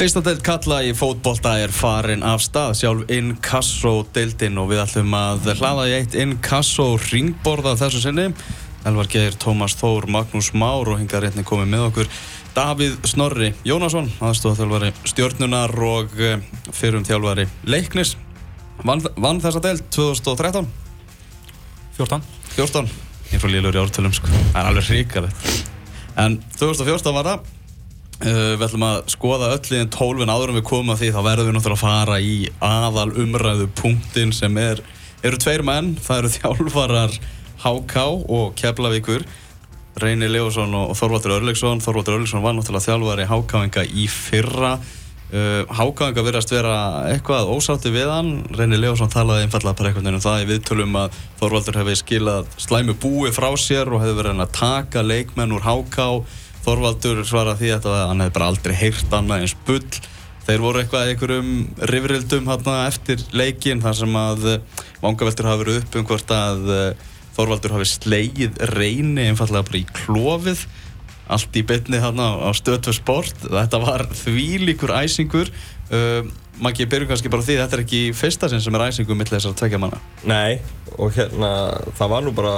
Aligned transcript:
Fyrsta 0.00 0.22
deild 0.24 0.40
kalla 0.40 0.78
í 0.80 0.94
fótbolta 0.96 1.58
er 1.60 1.72
farin 1.76 2.22
af 2.24 2.40
stað, 2.40 2.70
sjálf 2.78 3.10
Inkasso-deildin 3.12 4.56
og 4.62 4.70
við 4.70 4.78
ætlum 4.80 5.12
að 5.12 5.50
hlaða 5.58 5.82
í 5.90 5.92
eitt 5.98 6.16
Inkasso-ringborða 6.22 7.74
þessu 7.76 8.00
sinni. 8.06 8.24
Elvar 8.88 9.10
Geir, 9.12 9.36
Tómas 9.36 9.76
Þór, 9.76 10.08
Magnús 10.08 10.54
Már 10.56 10.88
og 10.88 11.02
hingar 11.02 11.26
réttin 11.26 11.44
komið 11.44 11.68
með 11.74 11.84
okkur. 11.90 12.08
Davíð 12.56 12.96
Snorri 13.12 13.52
Jónasson, 13.68 14.08
aðstofþjálfari 14.24 14.94
stjórnunar 15.12 15.76
og 15.90 16.16
eh, 16.16 16.48
fyrrum 16.72 17.04
þjálfari 17.04 17.50
Leiknis. 17.68 18.16
Vann, 18.80 19.04
vann 19.20 19.44
þessa 19.44 19.60
deild 19.68 19.84
2013? 19.92 20.72
14 22.00 22.24
14? 22.56 22.92
Ég 23.36 23.44
frá 23.44 23.52
Lílur 23.52 23.76
í 23.76 23.84
ártölum 23.84 24.16
sko, 24.16 24.32
það 24.32 24.60
er 24.64 24.72
alveg 24.72 24.92
hrikalegt. 24.94 25.56
En 26.16 26.40
2014 26.56 27.18
var 27.20 27.34
það. 27.34 27.56
Uh, 28.20 28.52
við 28.60 28.66
ætlum 28.66 28.82
að 28.84 28.98
skoða 29.08 29.46
öll 29.54 29.72
í 29.72 29.78
enn 29.80 29.92
tólfin 29.94 30.28
áður 30.28 30.50
en 30.52 30.58
við 30.58 30.64
komum 30.68 30.92
að 30.92 30.98
því 31.00 31.08
þá 31.14 31.20
verðum 31.24 31.46
við 31.46 31.54
náttúrulega 31.56 31.78
að 31.78 31.84
fara 31.86 32.16
í 32.20 32.34
aðal 32.60 33.12
umræðu 33.22 33.68
punktin 33.78 34.34
sem 34.36 34.58
er, 34.60 34.82
eru 35.24 35.38
tveir 35.40 35.64
menn, 35.64 35.94
það 36.04 36.18
eru 36.18 36.32
þjálfarar 36.36 37.14
HK 37.62 38.02
og 38.28 38.52
Keflavíkur. 38.60 39.24
Reyni 40.00 40.28
Leosson 40.28 40.74
og 40.76 40.92
Þorvaldur 40.96 41.38
Örleksson 41.38 41.80
Þorvaldur 41.80 42.18
Örleksson 42.18 42.44
var 42.44 42.54
náttúrulega 42.56 42.90
þjálfari 42.90 43.26
HK-inga 43.30 43.86
í 43.88 44.04
fyrra. 44.12 44.74
Uh, 45.30 45.64
HK-inga 45.72 46.26
verðast 46.26 46.52
vera 46.52 46.76
eitthvað 47.14 47.54
ósátti 47.56 47.94
við 47.94 48.12
hann. 48.12 48.30
Reyni 48.52 48.82
Leosson 48.82 49.08
talaði 49.12 49.46
einfallega 49.46 49.78
bara 49.80 49.94
einhvern 49.94 50.10
veginn 50.10 50.20
um 50.20 50.26
það 50.26 50.44
í 50.44 50.50
viðtölum 50.52 51.00
að 51.06 51.18
Þorvaldur 51.40 51.80
hefði 51.80 51.96
skilað 52.02 52.52
slæmu 52.60 52.98
búi 53.00 53.32
frá 53.32 53.48
sér 53.56 53.88
og 53.88 54.04
hefði 54.04 54.20
verið 54.20 54.36
Þorvaldur 56.64 57.22
svara 57.28 57.56
því 57.58 57.74
að 57.78 57.90
hann 57.94 58.24
hefði 58.24 58.36
bara 58.36 58.50
aldrei 58.52 58.74
heyrt 58.76 59.14
annað 59.16 59.46
eins 59.46 59.56
bull. 59.68 60.00
Þeir 60.46 60.64
voru 60.64 60.80
eitthvað 60.80 61.12
einhverjum 61.12 61.50
rifrildum 61.90 62.48
eftir 62.50 63.22
leikin 63.36 63.82
þar 63.84 63.96
sem 64.00 64.16
að 64.18 64.46
vangaveltur 65.02 65.48
hafa 65.48 65.62
verið 65.62 65.80
upp 65.82 65.98
um 66.00 66.06
hvort 66.08 66.34
að 66.34 66.70
uh, 66.74 67.08
Þorvaldur 67.36 67.76
hafi 67.76 67.88
slegið 67.88 68.56
reyni 68.74 69.28
einfallega 69.30 69.68
bara 69.68 69.78
í 69.78 69.86
klófið 69.94 70.64
allt 71.30 71.56
í 71.56 71.62
bytni 71.66 72.00
hérna 72.02 72.32
á 72.42 72.50
stöðtöð 72.56 72.96
sport. 72.98 73.44
Þetta 73.46 73.80
var 73.84 74.06
þvílíkur 74.24 74.92
æsingur. 74.98 75.52
Uh, 75.90 76.26
maður 76.60 76.74
ekki 76.74 76.88
byrju 76.92 77.10
kannski 77.10 77.32
bara 77.32 77.46
því 77.46 77.58
þetta 77.62 77.78
er 77.78 77.84
ekki 77.84 78.00
fyrsta 78.16 78.50
sinn 78.50 78.62
sem 78.62 78.76
er 78.76 78.86
æsingur 78.88 79.18
mitt 79.18 79.30
þessar 79.32 79.54
tvekja 79.58 79.80
manna. 79.80 80.00
Nei, 80.28 80.58
og 80.98 81.14
hérna, 81.16 81.52
það 81.98 82.12
var 82.14 82.26
nú 82.26 82.34
bara 82.36 82.54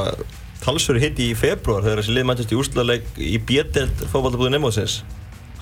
talsverði 0.62 1.06
hitt 1.06 1.22
í 1.22 1.30
februar 1.38 1.84
þegar 1.84 2.02
þessi 2.02 2.16
lið 2.16 2.28
mættist 2.28 2.52
í 2.54 2.58
úrslagleik 2.58 3.08
í 3.18 3.38
bjöldelt 3.48 4.04
fókvaldabúði 4.12 4.54
Nemóðsins 4.54 5.00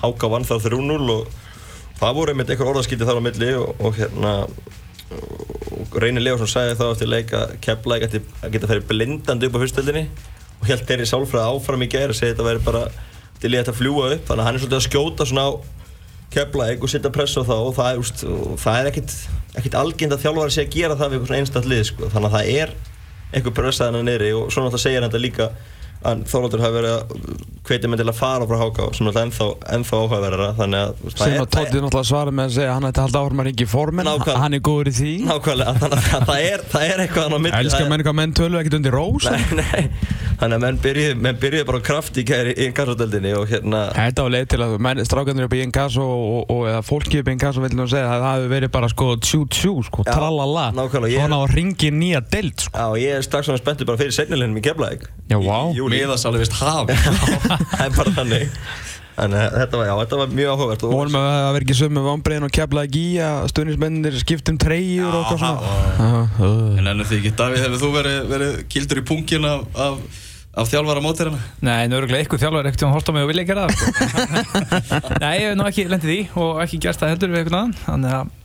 Háka 0.01 0.29
vann 0.31 0.45
þar 0.47 0.63
3-0 0.65 1.09
og 1.13 1.33
það 1.99 2.15
voru 2.17 2.33
einmitt 2.33 2.53
einhver 2.53 2.71
orðaskipti 2.71 3.07
þar 3.07 3.21
á 3.21 3.25
milli 3.25 3.51
og, 3.57 3.73
og 3.81 3.97
hérna 3.97 4.35
og 5.11 5.97
Reynir 6.01 6.23
Leosson 6.23 6.49
sagði 6.49 6.77
þá 6.79 6.85
eftir 6.87 7.11
leik 7.11 7.33
að 7.35 7.55
ætti 7.97 8.21
að 8.41 8.53
geta 8.53 8.69
ferið 8.69 8.87
blindandi 8.89 9.49
upp 9.49 9.57
á 9.59 9.61
fyrstöldinni 9.63 10.05
og 10.61 10.69
held 10.69 10.85
þeirri 10.87 11.07
sálfræði 11.09 11.57
áfram 11.57 11.85
í 11.85 11.89
gerð 11.91 12.13
og 12.13 12.19
segi 12.19 12.33
þetta 12.33 12.47
væri 12.47 12.63
bara 12.65 12.83
til 13.41 13.51
í 13.51 13.57
þetta 13.57 13.73
að 13.73 13.79
fljúa 13.81 14.09
upp 14.15 14.25
þannig 14.29 14.43
að 14.43 14.47
hann 14.47 14.57
er 14.57 14.63
svolítið 14.63 14.79
að 14.79 14.87
skjóta 14.87 15.27
svona 15.27 15.45
á 15.49 15.51
Keflæk 16.31 16.85
og 16.85 16.91
setja 16.91 17.11
press 17.11 17.35
á 17.35 17.43
þá 17.43 17.57
og 17.57 17.73
það 17.75 17.89
er, 17.89 17.97
úst, 17.99 18.21
og 18.23 18.59
það 18.61 18.77
er 18.79 18.89
ekkit, 18.91 19.15
ekkit 19.59 19.73
algjönd 19.75 20.15
að 20.15 20.21
þjálfari 20.23 20.53
sé 20.55 20.63
að 20.63 20.75
gera 20.77 20.95
það 20.95 21.15
við 21.15 21.33
einstaklega 21.35 21.73
lið 21.73 21.81
sko. 21.89 22.11
þannig 22.13 22.29
að 22.29 22.35
það 22.37 22.51
er 22.61 22.71
einhver 23.31 23.55
pressaðina 23.55 24.03
neyri 24.05 24.31
og 24.35 24.51
svo 24.51 24.65
náttúrulega 24.65 24.83
segir 24.83 25.01
hann 25.01 25.11
þetta 25.11 25.23
líka 25.23 25.49
að 26.01 26.21
Þorvaldur 26.31 26.61
hafi 26.65 26.75
verið 26.79 26.93
að 26.97 27.01
hvetja 27.67 27.89
mig 27.91 27.99
til 28.01 28.07
að 28.09 28.17
fara 28.17 28.45
frá 28.49 28.57
Háká 28.61 28.85
sem 28.97 29.07
er 29.11 29.17
ennþá, 29.21 29.47
ennþá 29.75 29.97
áhugaverðara 30.01 30.47
þannig 30.57 30.81
að 30.81 31.11
sem 31.13 31.35
að 31.37 31.49
Tótti 31.53 31.81
náttúrulega 31.83 32.07
svara 32.09 32.31
með 32.33 32.47
að 32.49 32.55
segja 32.55 32.71
að 32.71 32.77
hann 32.79 32.87
ætti 32.89 33.01
að 33.01 33.05
halda 33.05 33.21
áhrum 33.21 33.41
að 33.43 33.47
ringi 33.51 33.65
í 33.67 33.69
formin 33.69 34.09
hann 34.41 34.57
er 34.57 34.63
góður 34.65 34.89
í 34.89 34.93
því. 34.97 35.11
Nákvæmlega, 35.29 35.73
þannig 35.83 35.97
að 36.01 36.25
það 36.31 36.41
er, 36.47 36.63
það 36.73 36.85
er 36.89 37.03
eitthvað 37.05 37.27
hann 37.27 37.37
á 37.37 37.39
milli 37.45 37.59
elskar 37.61 37.77
Það 37.77 37.85
er- 37.85 37.91
menn 37.91 38.01
eitthvað 38.01 38.17
menn 38.21 38.33
tölu 38.41 38.59
ekkert 38.61 38.77
undir 38.79 38.95
rós. 38.97 39.27
Nei, 39.31 39.45
nei, 39.61 39.83
þannig 40.41 40.57
að 40.57 40.63
menn 40.65 40.79
byrjuði, 40.87 41.15
menn 41.21 41.39
byrjuði 41.45 41.67
bara 41.69 41.81
kraft 41.85 42.17
í 42.17 42.25
kæri 42.31 42.55
í 42.57 42.65
innkassadeldinni 42.71 43.33
og 43.37 43.45
hérna 43.53 43.83
Þetta 43.93 44.25
var 44.25 44.33
leið 44.35 44.47
til 44.55 44.61
að 44.65 44.75
menn, 44.87 45.03
strákandur 45.05 45.45
upp 45.47 45.53
í 45.53 45.61
Inkasso 45.67 46.01
og, 46.01 46.49
og 46.49 46.65
eða 46.71 46.81
fólki 46.87 47.21
upp 47.21 47.29
í 47.29 47.35
Inkasso 47.37 47.61
vil 47.61 47.73
nú 47.77 47.85
segja 47.91 48.09
að 48.09 48.25
það 48.25 48.35
hefur 48.41 48.53
verið 48.55 48.73
bara 48.73 48.89
sko 48.89 49.09
tjú-tjú 49.21 49.73
sko, 49.85 50.05
Já, 50.07 50.15
tralala. 50.17 50.65
nákvæmlega, 50.73 51.13
ég 51.13 51.29
er- 51.29 51.37
á 51.37 51.41
ringi 51.53 51.91
nýja 51.93 52.23
deild 52.33 52.57
sko. 52.65 52.73
Já, 52.73 52.87
ég 53.05 53.19
er 53.19 53.25
strax 53.29 53.45
svona 53.51 53.61
spenntur 53.61 53.85
bara 53.91 54.01
fyrir 54.01 54.17
seinnileginum 54.17 54.57
í 54.57 54.65
Keflæk 54.65 55.05
Já, 55.31 55.37
vá. 55.39 55.59
Miðasalvi 55.91 56.41
vist 56.45 56.55
haf 56.61 56.89
Það 57.75 57.85
er 57.85 57.93
bara 57.99 58.15
þannig 58.19 58.55
Þannig 59.11 59.37
að 59.41 59.55
þetta 59.59 59.77
var, 59.77 59.85
já, 59.85 59.93
þetta 59.99 60.17
var 60.21 60.29
mjög 60.37 60.51
áhugavert 60.55 60.83
og- 60.87 60.93
Vonum 60.95 61.15
að 61.19 61.25
það 61.27 61.49
verði 61.55 61.65
ekki 61.67 61.75
sömu 61.81 62.03
vambriðin 62.05 62.45
og 62.47 62.53
kefla 62.55 62.83
ekki 62.87 63.01
í 63.03 63.17
að 63.21 63.39
stuðnismennir 63.51 64.15
skiptum 64.21 64.57
treyjur 64.63 65.11
og 65.11 65.17
eitthvað 65.19 65.41
svona 65.43 66.15
uh. 66.15 66.79
en 66.79 66.87
ennum 66.93 67.07
því 67.09 67.19
ekki, 67.19 67.33
Davíð, 67.41 67.63
hefur 67.65 67.81
þú 67.83 67.89
verið, 67.97 68.19
verið 68.31 68.55
kildur 68.71 69.01
í 69.01 69.05
punkin 69.11 69.47
af, 69.51 69.67
af, 69.85 70.21
af 70.63 70.71
þjálfara 70.71 71.03
mótirina? 71.05 71.43
Nei, 71.67 71.83
nörgulega 71.91 72.23
eitthvað 72.23 72.45
þjálfur 72.45 72.71
ekkert 72.71 72.87
að 72.87 72.95
horta 72.95 73.15
mig 73.17 73.27
og 73.27 73.31
vilja 73.33 73.45
gera 73.51 73.67
það 73.67 73.75
sko. 73.77 73.91
Nei, 75.25 75.33
ég 75.35 75.47
hef 75.51 75.59
nú 75.59 75.67
ekki 75.67 75.87
lendið 75.91 76.15
í 76.15 76.21
og 76.45 76.63
ekki 76.65 76.81
gert 76.87 77.03
það 77.03 77.13
heldur 77.13 77.35
við 77.35 77.43
eitthvað 77.43 77.59
annan 77.59 77.77
Þannig 77.83 78.15
að 78.15 78.37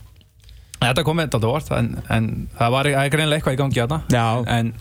þetta 0.83 1.07
kom 1.07 1.17
með 1.17 1.31
þetta 1.31 1.49
vort 1.55 1.71
en, 1.79 1.87
en 2.13 2.25
það 2.59 2.75
var 2.75 2.91
það 2.93 3.11
greinilega 3.15 3.39
eitthvað 3.39 3.55
í 3.55 3.61
gangi 3.63 3.81
þarna 3.81 3.99
Já. 4.13 4.27
En 4.59 4.75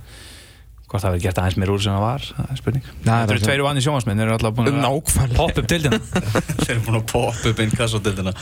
hvort 0.97 1.05
það 1.07 1.17
verið 1.17 1.27
gert 1.27 1.41
aðeins 1.43 1.59
mér 1.61 1.73
úr 1.75 1.83
sem 1.85 1.97
það 1.97 2.05
var, 2.07 2.25
það 2.37 2.49
er 2.53 2.61
spurning. 2.61 2.87
Það 3.05 3.21
er 3.21 3.35
eru 3.35 3.45
tveir 3.45 3.63
vanni 3.67 3.85
sjónvarsminn, 3.85 4.23
þeir 4.23 4.27
eru 4.27 4.37
alltaf 4.37 4.57
búin 4.57 4.81
að 4.81 5.37
poppa 5.37 5.63
upp 5.63 5.69
dildina 5.71 6.01
Þeir 6.65 6.73
eru 6.75 6.85
búin 6.87 6.99
að 6.99 7.07
poppa 7.13 7.53
upp 7.53 7.63
inn 7.63 7.77
kassotildina 7.77 8.35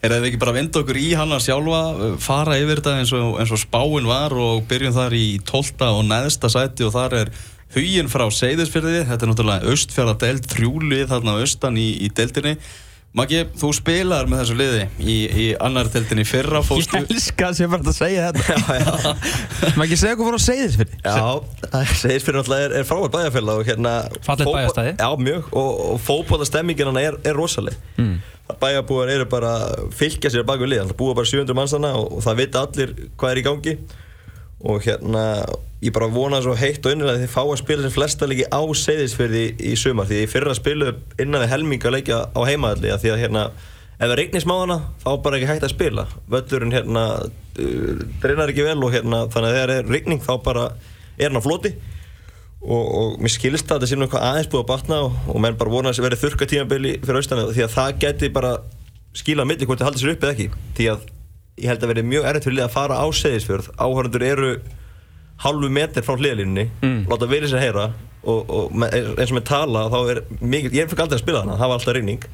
Er 0.00 0.14
það 0.14 0.26
ekki 0.30 0.40
bara 0.40 0.54
að 0.54 0.56
vinda 0.56 0.80
okkur 0.80 0.96
í 0.96 1.08
hana 1.12 1.38
sjálfa 1.44 1.80
fara 2.24 2.56
yfir 2.56 2.80
þetta 2.80 2.94
eins 3.02 3.10
og, 3.16 3.34
eins 3.42 3.50
og 3.52 3.60
spáin 3.60 4.06
var 4.08 4.32
og 4.32 4.62
byrjum 4.70 4.94
þar 4.96 5.16
í 5.16 5.24
12. 5.44 5.88
og 5.90 6.04
neðsta 6.08 6.48
sæti 6.52 6.86
og 6.86 6.94
þar 6.94 7.16
er 7.18 7.32
huginn 7.74 8.08
frá 8.08 8.24
Seyðisfjörði 8.32 9.02
þetta 9.10 9.26
er 9.26 9.30
náttúrulega 9.30 9.74
austfjörða 9.74 10.16
deild 10.24 10.48
þrjúlið 10.50 11.04
þarna 11.12 11.36
austan 11.42 11.76
í, 11.76 11.90
í 12.00 12.08
deildinni 12.16 12.56
Maggi, 13.10 13.40
þú 13.58 13.68
spilaðar 13.74 14.28
með 14.30 14.40
þessu 14.44 14.54
liði 14.54 14.82
í, 15.02 15.14
í 15.26 15.44
annar 15.58 15.88
deildinni 15.90 16.22
í 16.22 16.28
fyrra 16.30 16.60
Ég 16.60 16.66
fórstu 16.68 17.00
elska 17.00 17.48
að 17.48 17.56
sé 17.58 17.66
bara 17.72 17.90
að 17.90 17.96
segja 17.96 18.28
þetta. 18.28 18.54
Já, 18.54 18.76
já. 18.78 19.72
Ekki 19.84 19.96
segja 19.98 20.18
hvað 20.20 20.28
fór 20.28 20.36
að 20.36 20.44
segja 20.44 20.66
þess 20.68 20.78
fyrir 20.78 20.92
Já, 21.02 21.24
fyrir 22.22 22.38
náttúrulega 22.38 22.68
er, 22.68 22.74
er 22.78 22.86
frábært 22.86 23.16
bæjarfélag 23.16 23.62
og 23.64 23.66
hérna 23.72 23.94
fótbol- 24.22 24.54
bæjarstæði. 24.54 24.92
Já, 25.02 25.08
mjög, 25.26 25.48
og, 25.58 25.80
og 25.88 25.98
fótbólastemmingin 26.06 26.92
hann 26.92 27.00
er, 27.02 27.18
er 27.26 27.34
rosaleg. 27.40 27.80
Mm. 27.98 28.14
Bæjarbúar 28.62 29.10
eru 29.16 29.26
bara 29.30 29.56
fylgja 29.98 30.30
sér 30.30 30.46
bak 30.46 30.62
við 30.62 30.76
lið, 30.76 30.84
það 30.92 31.00
búa 31.02 31.18
bara 31.18 31.32
700 31.34 31.58
mannstanna 31.58 31.90
og, 31.98 32.12
og 32.20 32.22
það 32.28 32.38
vita 32.44 32.62
allir 32.68 32.94
hvað 33.18 33.34
er 33.34 33.42
í 33.42 33.46
gangi 33.50 33.74
og 34.60 34.84
hérna, 34.84 35.24
ég 35.80 35.92
bara 35.96 36.10
vona 36.12 36.40
svo 36.44 36.54
heitt 36.58 36.84
og 36.84 36.92
innilega 36.92 37.16
að 37.16 37.24
þið 37.24 37.32
fá 37.32 37.42
að 37.42 37.58
spila 37.62 37.84
sem 37.84 37.94
flesta 37.94 38.28
leiki 38.28 38.46
á 38.52 38.60
Seyðisfirði 38.60 39.44
í 39.70 39.74
sumar. 39.80 40.08
Því 40.10 40.24
í 40.24 40.30
fyrra 40.30 40.56
spilu 40.56 40.94
innan 41.16 41.44
við 41.44 41.52
helminga 41.54 41.92
leikja 41.94 42.18
á 42.28 42.40
heimaðalli 42.44 42.96
því 43.00 43.12
að 43.14 43.22
hérna 43.24 43.44
ef 44.00 44.08
það 44.08 44.16
regnir 44.20 44.44
smá 44.44 44.54
hana 44.58 44.76
þá 45.00 45.08
er 45.12 45.22
bara 45.24 45.38
ekki 45.38 45.48
hægt 45.50 45.64
að 45.64 45.72
spila. 45.74 46.04
Völlurinn 46.32 46.74
hérna 46.76 47.04
uh, 47.20 48.02
dreinar 48.20 48.52
ekki 48.52 48.66
vel 48.66 48.76
og 48.84 48.92
hérna 48.92 49.22
þannig 49.32 49.48
að 49.48 49.56
þegar 49.56 49.72
er 49.76 49.88
regning 49.94 50.20
þá 50.24 50.34
bara 50.44 50.66
er 51.16 51.30
hann 51.30 51.40
á 51.40 51.44
floti. 51.44 51.72
Og, 52.60 52.84
og 52.84 53.14
mér 53.24 53.32
skilst 53.32 53.70
að 53.70 53.78
þetta 53.78 53.88
sé 53.88 53.96
nú 53.96 54.04
eitthvað 54.04 54.26
aðeins 54.28 54.50
búið 54.52 54.66
að 54.66 54.68
batna 54.68 54.98
og, 55.06 55.14
og 55.32 55.40
menn 55.40 55.56
bara 55.56 55.72
vona 55.72 55.88
að 55.88 55.94
þessi 55.94 56.04
verið 56.04 56.22
þurka 56.26 56.48
tímabili 56.50 56.92
fyrir 57.00 57.20
austana 57.22 57.46
því 57.48 57.64
að 57.64 57.72
það 57.72 57.94
geti 58.04 58.30
bara 58.34 58.50
skilað 59.16 59.48
milli 59.48 59.68
hvort 59.68 59.80
það 59.80 59.88
haldi 59.88 60.02
sér 60.02 60.12
upp 60.12 60.26
eða 60.26 60.34
ekki. 60.36 60.48
Því 60.76 60.90
að 60.92 61.06
ég 61.60 61.70
held 61.70 61.84
að 61.86 61.92
verið 61.94 62.10
mjög 62.12 62.28
erfitt 62.30 62.48
fyrir 62.48 62.58
lið 62.58 62.66
að 62.68 62.76
fara 62.76 63.00
á 63.00 63.06
seðisfjörð 63.22 63.72
áhörundur 63.78 64.26
eru 64.32 64.52
halvu 65.40 65.72
metr 65.72 66.04
frá 66.04 66.16
hliðalínunni 66.20 66.68
mm. 66.84 67.02
láta 67.10 67.28
verið 67.30 67.54
sér 67.54 67.62
heyra 67.64 67.90
og, 68.20 68.50
og 68.52 68.72
me- 68.76 68.90
eins 68.92 69.30
og 69.32 69.38
með 69.38 69.44
tala 69.48 69.86
þá 69.88 69.96
er 70.12 70.18
mikið, 70.44 70.74
ég 70.76 70.88
fikk 70.90 70.98
aldrei 71.06 71.16
að 71.16 71.22
spila 71.22 71.40
hana, 71.40 71.54
það 71.56 71.70
var 71.70 71.78
alltaf 71.78 71.94
reyning 71.96 72.26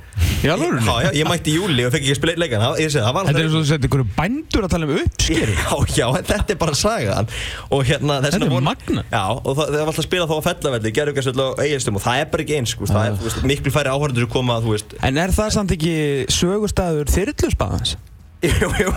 alvörunni? 0.47 0.83
Já, 0.87 0.97
já, 1.07 1.11
ég 1.21 1.29
mætti 1.31 1.53
í 1.53 1.55
júli 1.61 1.85
og 1.87 1.93
fekk 1.95 2.03
ekki 2.03 2.15
að 2.17 2.19
spila 2.19 2.35
leikan 2.43 2.65
það, 2.65 2.81
ég 2.83 2.91
segi, 2.91 3.03
það 3.05 3.15
var 3.17 3.29
Þetta 3.29 3.39
er 3.41 3.47
eins 3.47 3.55
og 3.55 3.63
þú 3.63 3.69
setja 3.71 3.89
ykkur 3.91 4.03
bændur 4.17 4.67
að 4.67 4.75
tala 4.75 4.89
um 4.89 4.93
uppskeri 4.97 5.55
Já, 5.63 5.77
já, 6.01 6.07
en 6.19 6.27
þetta 6.33 6.55
er 6.57 6.59
bara 6.65 6.79
sagan 6.81 7.31
og 7.71 7.85
hérna 7.87 8.19
Þetta 8.27 8.41
er 8.43 8.53
von- 8.57 8.67
magnað. 8.67 9.15
Já, 9.15 9.23
og 9.37 9.53
það, 9.53 9.63
var 9.77 9.85
alltaf 9.87 10.03
að 10.03 10.09
spila 10.09 10.27
þá 10.27 10.35
á 10.35 10.47
fellavelli 10.49 10.95
gerðugarsvöld 10.99 11.45
og 11.47 11.63
eiginstum 11.63 12.01
og 12.01 12.05
það 12.07 12.23
er 12.25 12.29
bara 12.35 12.47
ekki 12.47 12.59
eins 12.59 12.75
sko, 12.75 12.91
það 12.91 13.07
er 13.13 13.17
þú 13.21 13.29
veist, 13.31 13.47
miklu 13.53 13.75
færri 13.79 13.95
áhörður 13.95 14.27
sem 14.27 14.35
koma 14.35 14.59
veist 14.67 14.99
En 15.07 15.23
er 15.23 15.35
það 15.39 15.55
samt 15.61 15.77
ekki 15.79 15.97
sögustæður 16.35 17.15
þyrlusbaðans? 17.15 17.97
Jú, 18.45 18.69
jú, 18.79 18.91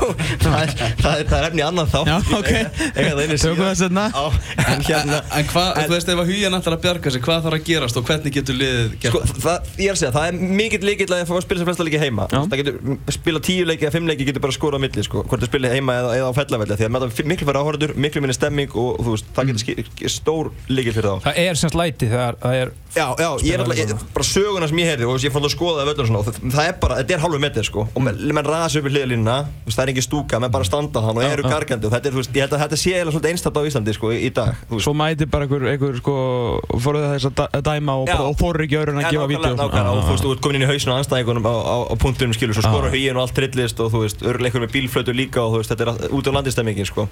það 0.44 0.56
er, 0.60 0.72
það 1.00 1.14
er, 1.14 1.22
það 1.30 1.38
er 1.40 1.46
efni 1.48 1.64
annan 1.64 1.88
þá 1.90 2.00
Já, 2.10 2.18
ok. 2.36 2.50
Eiga 3.00 3.12
það 3.16 3.22
einu 3.24 3.38
Tökum 3.40 3.64
það 3.64 3.78
seinna. 3.80 4.04
En 4.60 4.84
hérna 4.84 5.20
En 5.40 5.46
hvað, 5.48 5.70
þú 5.80 5.92
veist, 5.94 6.10
ef 6.12 6.20
að 6.20 6.28
hugin 6.34 6.58
ætlar 6.58 6.76
að 6.76 6.84
bjarga 6.84 7.10
sig, 7.16 7.22
hvað 7.24 7.40
þarf 7.46 7.56
að 7.56 7.64
gerast 7.70 7.96
og 7.96 8.04
hvernig 8.10 8.34
getur 8.36 8.56
liðið 8.60 8.90
gert 9.00 9.16
Sko, 9.16 9.22
það, 9.46 9.58
ég 9.80 9.88
er 9.88 9.94
að 9.96 10.00
segja, 10.02 10.12
það 10.18 10.26
er 10.28 10.34
mikill 10.60 10.84
líkill 10.90 11.14
að 11.16 11.24
fá 11.30 11.36
að 11.38 11.46
spila 11.46 11.60
sem 11.62 11.68
flesta 11.70 11.84
leiki 11.88 12.02
heima. 12.04 12.24
Já. 12.28 12.40
Það 12.52 12.60
getur, 12.62 12.76
spila 13.16 13.40
tíu 13.48 13.64
leiki 13.70 13.84
eða 13.88 13.96
fimm 13.96 14.08
leiki 14.12 14.28
getur 14.28 14.44
bara 14.44 14.58
skorað 14.58 14.78
á 14.78 14.80
milli, 14.84 15.02
sko 15.08 15.18
Hvort 15.24 15.42
það 15.46 15.52
spila 15.54 15.72
heima 15.72 15.94
eða, 16.04 16.12
eða 16.20 16.30
á 16.30 16.32
fellavelli 16.36 16.76
Því 16.80 16.86
að 16.86 16.94
með 16.94 17.02
það 17.06 17.12
miklu 17.32 17.46
færri 17.48 17.60
áhörður, 17.64 17.92
miklu 17.96 18.20
minni 18.26 18.36
stemming 18.36 18.72
og, 18.76 18.90
og 19.00 19.04
þú 19.08 19.12
veist, 19.16 19.28
það 19.32 19.44
Já, 29.30 29.36
já, 29.38 29.46
þú 29.46 29.70
veist, 29.70 29.78
það 29.78 29.84
er 29.86 29.92
engin 29.94 30.06
stúka, 30.06 30.40
menn 30.42 30.54
bara 30.56 30.66
standa 30.68 31.02
hann 31.06 31.20
og 31.20 31.26
eru 31.28 31.44
gargandi 31.46 31.86
og 31.86 31.92
þetta 31.94 32.10
er, 32.10 32.14
þú 32.16 32.22
veist, 32.24 32.32
ég 32.34 32.46
held 32.48 32.56
að 32.58 32.62
þetta 32.64 32.80
sé 32.82 32.94
eiginlega 32.96 33.14
svolítið 33.14 33.34
einstætt 33.36 33.60
á 33.60 33.62
Íslandi 33.70 33.94
sko 33.96 34.12
í, 34.16 34.30
dag. 34.34 34.64
Svo 34.82 34.94
mæti 34.98 35.28
bara 35.30 35.46
einhver, 35.46 35.66
einhver 35.74 36.00
sko, 36.02 36.16
fóruð 36.82 37.06
þess 37.14 37.30
að 37.30 37.36
dæ- 37.38 37.50
að 37.60 37.64
dæma 37.70 37.96
og, 38.02 38.10
Já. 38.10 38.18
og 38.26 38.38
þóru 38.42 38.66
ekki 38.66 38.80
öðrun 38.82 38.98
að 39.00 39.06
gefa 39.06 39.14
nákvæmlega, 39.14 39.30
vídeo 39.30 39.54
nákvæmlega, 39.60 39.94
og 39.94 40.04
þú 40.08 40.14
veist, 40.16 40.26
þú 40.26 40.34
ert 40.36 40.42
komin 40.48 40.60
inn 40.60 40.66
í 40.66 40.72
hausinu 40.72 40.96
á 40.96 41.00
anstæðingunum 41.04 41.46
á, 41.46 41.56
á, 41.62 41.76
á 41.86 41.94
punktunum 42.02 42.34
skilur, 42.34 42.58
svo 42.58 42.66
skora 42.66 42.90
huginn 42.90 43.20
og 43.20 43.24
allt 43.28 43.36
trillist 43.38 43.80
og 43.86 43.92
þú 43.94 44.02
veist, 44.08 44.26
örleikur 44.34 44.66
með 44.66 44.74
bílflötu 44.76 45.14
líka 45.16 45.44
og 45.46 45.54
þú 45.54 45.62
veist, 45.62 45.76
þetta 45.76 45.94
er 46.10 46.16
út 46.18 46.26
á 46.26 46.32
landistemmingin 46.40 46.90
sko. 46.90 47.06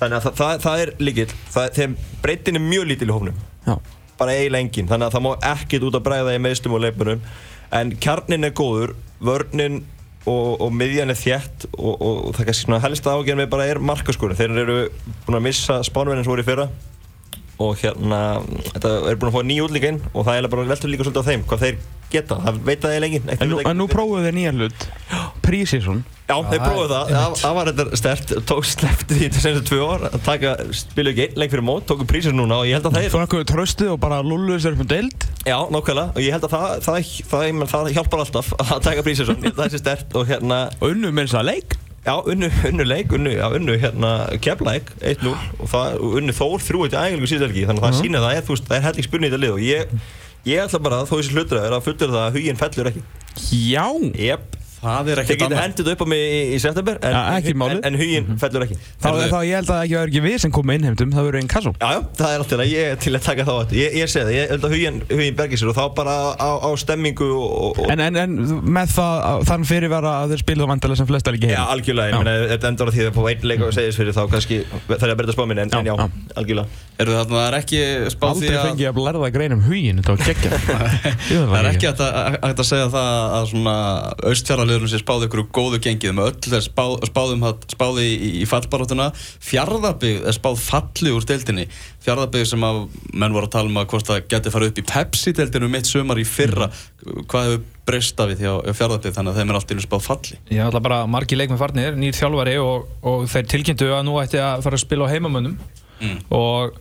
Þannig 0.00 0.20
að 0.20 0.36
það, 0.36 0.54
það, 0.66 0.80
er 0.84 0.92
líkill, 0.98 1.30
það, 1.54 1.68
þeim 1.78 1.96
breytin 2.22 2.58
er 2.60 2.64
mjög 2.68 2.86
lítil 2.90 3.08
í 3.08 3.14
hófnum, 3.14 3.36
Já. 3.64 3.76
bara 4.18 4.34
eiginlega 4.34 4.64
engin, 4.66 4.88
þannig 4.90 5.06
að 5.06 5.14
það 5.16 5.24
má 5.24 5.32
ekkert 5.54 5.86
út 5.88 5.98
að 6.00 6.04
bræða 6.08 6.34
í 6.34 6.40
meðstum 6.42 6.74
og 6.74 6.82
leipunum, 6.82 7.20
en 7.74 7.92
kjarnin 8.02 8.44
er 8.48 8.54
góður, 8.58 8.94
vörnin 9.22 9.82
og, 10.30 10.60
og 10.64 10.72
miðjan 10.72 11.12
er 11.12 11.18
þjætt 11.20 11.68
og, 11.72 11.94
og, 11.94 12.18
það 12.36 12.48
kannski 12.48 12.66
svona 12.66 12.82
helsta 12.84 13.14
ágjörn 13.14 13.42
með 13.42 13.52
bara 13.52 13.68
er 13.68 13.80
markaskurinn, 13.84 14.38
þeir 14.38 14.58
eru 14.64 14.78
búin 15.26 15.38
að 15.40 15.46
missa 15.48 15.80
spánverðin 15.86 16.24
sem 16.24 16.34
voru 16.34 16.44
í 16.44 16.48
fyrra 16.48 16.68
og 17.62 17.76
hérna, 17.78 18.20
þetta 18.72 18.94
er 19.10 19.18
búin 19.20 19.30
að 19.30 19.36
fá 19.36 19.44
nýja 19.46 19.66
útlíka 19.68 19.92
inn 19.92 20.00
og 20.12 20.24
það 20.26 20.38
er 20.40 20.48
bara 20.54 20.70
veltur 20.72 20.90
líka 20.90 21.06
svolítið 21.06 21.22
á 21.22 21.28
þeim 21.30 21.44
hvað 21.50 21.62
þeir 21.66 21.76
geta, 22.14 22.38
það 22.42 22.58
veit 22.66 22.82
það 22.82 22.94
eiginlega 22.94 23.20
enginn 23.20 23.44
En 23.44 23.50
nú, 23.50 23.60
en 23.64 23.78
nú 23.78 23.86
prófuðu 23.90 24.24
þeir 24.26 24.36
nýjan 24.36 24.60
hlut. 24.60 24.86
Prísísson 25.44 26.02
Já, 26.24 26.36
þeir 26.48 26.60
prófuðu 26.62 26.88
það, 26.88 27.10
það, 27.12 27.36
það 27.42 27.56
var 27.58 27.70
þetta 27.70 28.00
stert 28.00 28.34
tók 28.48 28.68
sleppti 28.68 29.18
því 29.18 29.30
til 29.34 29.42
senstu 29.44 29.64
tvö 29.68 29.80
ár 29.90 30.06
að 30.08 30.18
taka, 30.24 30.54
spilu 30.76 31.12
ekki 31.12 31.26
einn 31.26 31.40
lengt 31.42 31.54
fyrir 31.54 31.66
mót, 31.68 31.86
tóku 31.90 32.06
prísir 32.08 32.36
núna 32.36 32.62
og 32.62 32.68
ég 32.70 32.78
held 32.78 32.88
að 32.88 32.96
það 32.96 33.08
er 33.08 33.14
Svo 33.14 33.24
ekkur 33.26 33.46
tröstuð 33.50 33.92
og 33.94 34.00
bara 34.02 34.22
lulluðu 34.24 34.62
sér 34.64 34.78
upp 34.78 34.84
um 34.86 34.90
deild. 34.94 35.28
Já, 35.44 35.58
nákvæmlega, 35.74 36.14
og 36.16 36.24
ég 36.24 36.36
held 36.36 36.48
að 36.48 36.56
það, 36.56 36.68
það, 36.88 37.00
það, 37.28 37.48
það, 37.60 37.72
það 37.74 37.94
hjálpar 37.98 38.24
alltaf 38.24 38.52
að 38.64 38.84
taka 38.88 39.04
prísir 39.04 39.28
svona, 39.28 39.52
það 39.52 39.66
er 39.66 39.74
sér 39.76 39.84
stert 39.84 40.16
og 40.16 40.30
hérna 40.32 40.60
Já, 42.04 42.14
unnu, 42.28 42.50
unnu 42.68 42.84
leik, 42.84 43.12
unnu, 43.16 43.30
já, 43.32 43.46
unnu 43.56 43.78
hérna 43.80 44.10
keflæk, 44.44 44.90
1-0 45.00 45.30
og 45.32 45.70
það, 45.72 45.94
unnu 46.20 46.34
þór 46.36 46.64
þrjú 46.66 46.82
eitt 46.84 46.96
ægingu 47.00 47.30
síðan 47.30 47.54
þannig 47.54 47.80
að 47.80 47.86
það 47.86 47.96
sýnir 48.02 48.20
að 48.20 48.26
það 48.26 48.36
er, 48.36 48.44
þú 48.44 48.56
veist, 48.56 48.66
það 48.68 48.76
er 48.76 48.84
helling 48.88 49.06
spurning 49.06 49.30
í 49.30 49.32
þetta 49.32 49.44
lið 49.44 49.54
og 49.54 49.62
ég, 49.64 49.94
ég 50.50 50.64
ætla 50.66 50.82
bara 50.84 50.98
að 51.00 51.08
þó 51.08 51.14
þessi 51.14 51.38
hlutur 51.38 51.60
er 51.62 51.76
að 51.78 51.86
fullur 51.86 52.12
það 52.12 52.26
að 52.26 52.36
huginn 52.36 52.60
fellur 52.60 52.90
ekki. 52.90 53.04
Já. 53.64 53.86
Jep, 54.20 54.53
Það 54.84 54.98
er 54.98 55.08
þeir 55.08 55.22
ekkert 55.24 55.40
getur 55.40 55.48
annað 55.48 55.64
hendið 55.64 55.90
upp 55.94 56.02
á 56.04 56.06
mig 56.12 56.22
í, 56.24 56.40
í 56.54 56.58
september 56.62 56.98
en, 57.00 57.14
Ja, 57.14 57.20
en, 57.38 57.80
en 57.88 57.98
huginn 57.98 58.26
fellur 58.40 58.64
ekki. 58.66 58.76
Þá 59.00 59.08
er 59.10 59.32
þá 59.32 59.40
ég 59.44 59.54
held 59.58 59.68
að 59.68 59.74
það 59.74 59.82
ekki 59.84 59.94
verður 59.98 60.10
ekki 60.12 60.22
við 60.24 60.36
sem 60.44 60.52
komum 60.54 60.72
innheimtum 60.74 61.10
Það 61.14 61.24
verður 61.28 61.40
einn 61.40 61.50
kassum 61.54 61.74
Já, 61.78 61.88
já, 61.94 62.00
það 62.18 62.28
er 62.28 62.38
alltaf 62.44 62.58
það, 62.60 62.68
ég 62.74 62.82
er 62.90 62.96
til 63.04 63.14
að 63.14 63.22
taka 63.24 63.42
þá 63.44 63.52
aftur. 63.54 63.76
Ég, 63.78 63.88
ég 64.00 64.06
segi 64.12 64.24
það, 64.24 64.34
ég 64.34 64.44
held 64.54 64.64
að 64.68 64.74
huginn, 64.74 64.98
huginn 65.10 65.38
bergir 65.38 65.58
sér 65.60 65.70
og 65.72 65.76
þá 65.78 65.84
bara 65.98 66.14
á, 66.36 66.50
á 66.64 66.70
stemmingu 66.80 67.28
og, 67.34 67.46
og 67.80 67.92
En, 67.94 68.00
en, 68.04 68.14
en 68.24 68.32
með 68.74 68.88
það, 68.94 69.14
þann 69.50 69.64
fyrirvara 69.68 70.12
að 70.22 70.28
þeir 70.34 70.40
spiluðu 70.44 70.68
vantilega 70.72 70.98
sem 71.00 71.08
flesta 71.10 71.30
líki 71.34 71.48
Já, 71.50 71.54
heim 71.62 71.72
algjörlega, 71.74 72.08
Já. 72.08 72.12
ég 72.14 72.18
meina, 72.22 72.34
þetta 72.54 72.66
endur 72.72 72.88
á 72.88 72.92
því 72.94 73.02
að 73.04 73.14
fá 73.18 73.22
einn 73.32 73.44
leik 73.50 73.60
og 73.64 73.70
segist 73.76 73.98
fyrir 74.00 74.14
þá 74.16 74.22
kannski 74.34 74.56
þarf 74.88 75.04
ég 75.04 75.14
að 75.14 75.18
breyta 75.20 75.36
spáminni, 75.36 75.62
en, 75.64 75.70
Já, 75.70 75.78
en 75.80 75.86
já, 75.88 75.94
já. 75.94 76.06
algjörlega. 76.40 76.68
Eru 77.04 77.10
þarna, 77.18 77.34
það 77.34 77.48
er 77.48 77.54
Það 84.54 84.73
austfjarraliðurinn 84.74 84.90
sem 84.90 85.02
spáði 85.02 85.28
ykkur 85.28 85.42
góðu 85.54 85.78
gengið 85.82 86.14
með 86.16 86.30
öll 86.30 86.56
er 86.56 86.64
spá, 86.64 86.84
spáðum 87.08 87.44
spáði 87.70 88.06
í, 88.06 88.30
í 88.42 88.46
fallbaróttuna 88.48 89.10
Fjarðabygg 89.14 90.24
er 90.26 90.36
spáð 90.36 90.58
falli 90.62 91.12
úr 91.14 91.26
deildinni. 91.28 91.66
Fjarðabygg 92.04 92.48
sem 92.48 92.66
að 92.66 92.80
menn 93.12 93.34
voru 93.34 93.48
að 93.48 93.54
tala 93.54 93.70
um 93.70 93.78
að 93.80 93.88
hvort 93.92 94.10
það 94.10 94.26
geti 94.32 94.54
farið 94.54 94.72
upp 94.72 94.80
í 94.80 94.86
Pepsi-deildinu 94.90 95.70
mitt 95.72 95.90
sumar 95.90 96.20
í 96.20 96.26
fyrra. 96.28 96.70
Hvað 97.30 97.48
hefur 97.50 97.62
breyst 97.84 98.20
af 98.20 98.32
því 98.32 98.40
hjá 98.40 98.74
Fjarðabygg 98.80 99.16
þannig 99.18 99.32
að 99.34 99.40
þeim 99.40 99.52
er 99.52 99.60
allt 99.60 99.70
í 99.70 99.76
einu 99.76 99.86
spáð 99.86 100.04
falli. 100.08 100.40
Ég 100.50 100.66
ætla 100.66 100.82
bara 100.84 101.00
margi 101.10 101.38
leikmenn 101.38 101.60
farnir, 101.60 101.98
nýr 102.00 102.16
þjálfari 102.16 102.58
og, 102.62 102.90
og 103.04 103.24
þeir 103.30 103.48
tilkynntu 103.54 103.90
að 103.92 104.04
nú 104.08 104.18
ætti 104.22 104.42
að 104.42 104.66
fara 104.66 104.80
að 104.80 104.86
spila 104.86 105.08
á 105.08 105.12
heimamönnum. 105.14 105.58
Og 106.34 106.78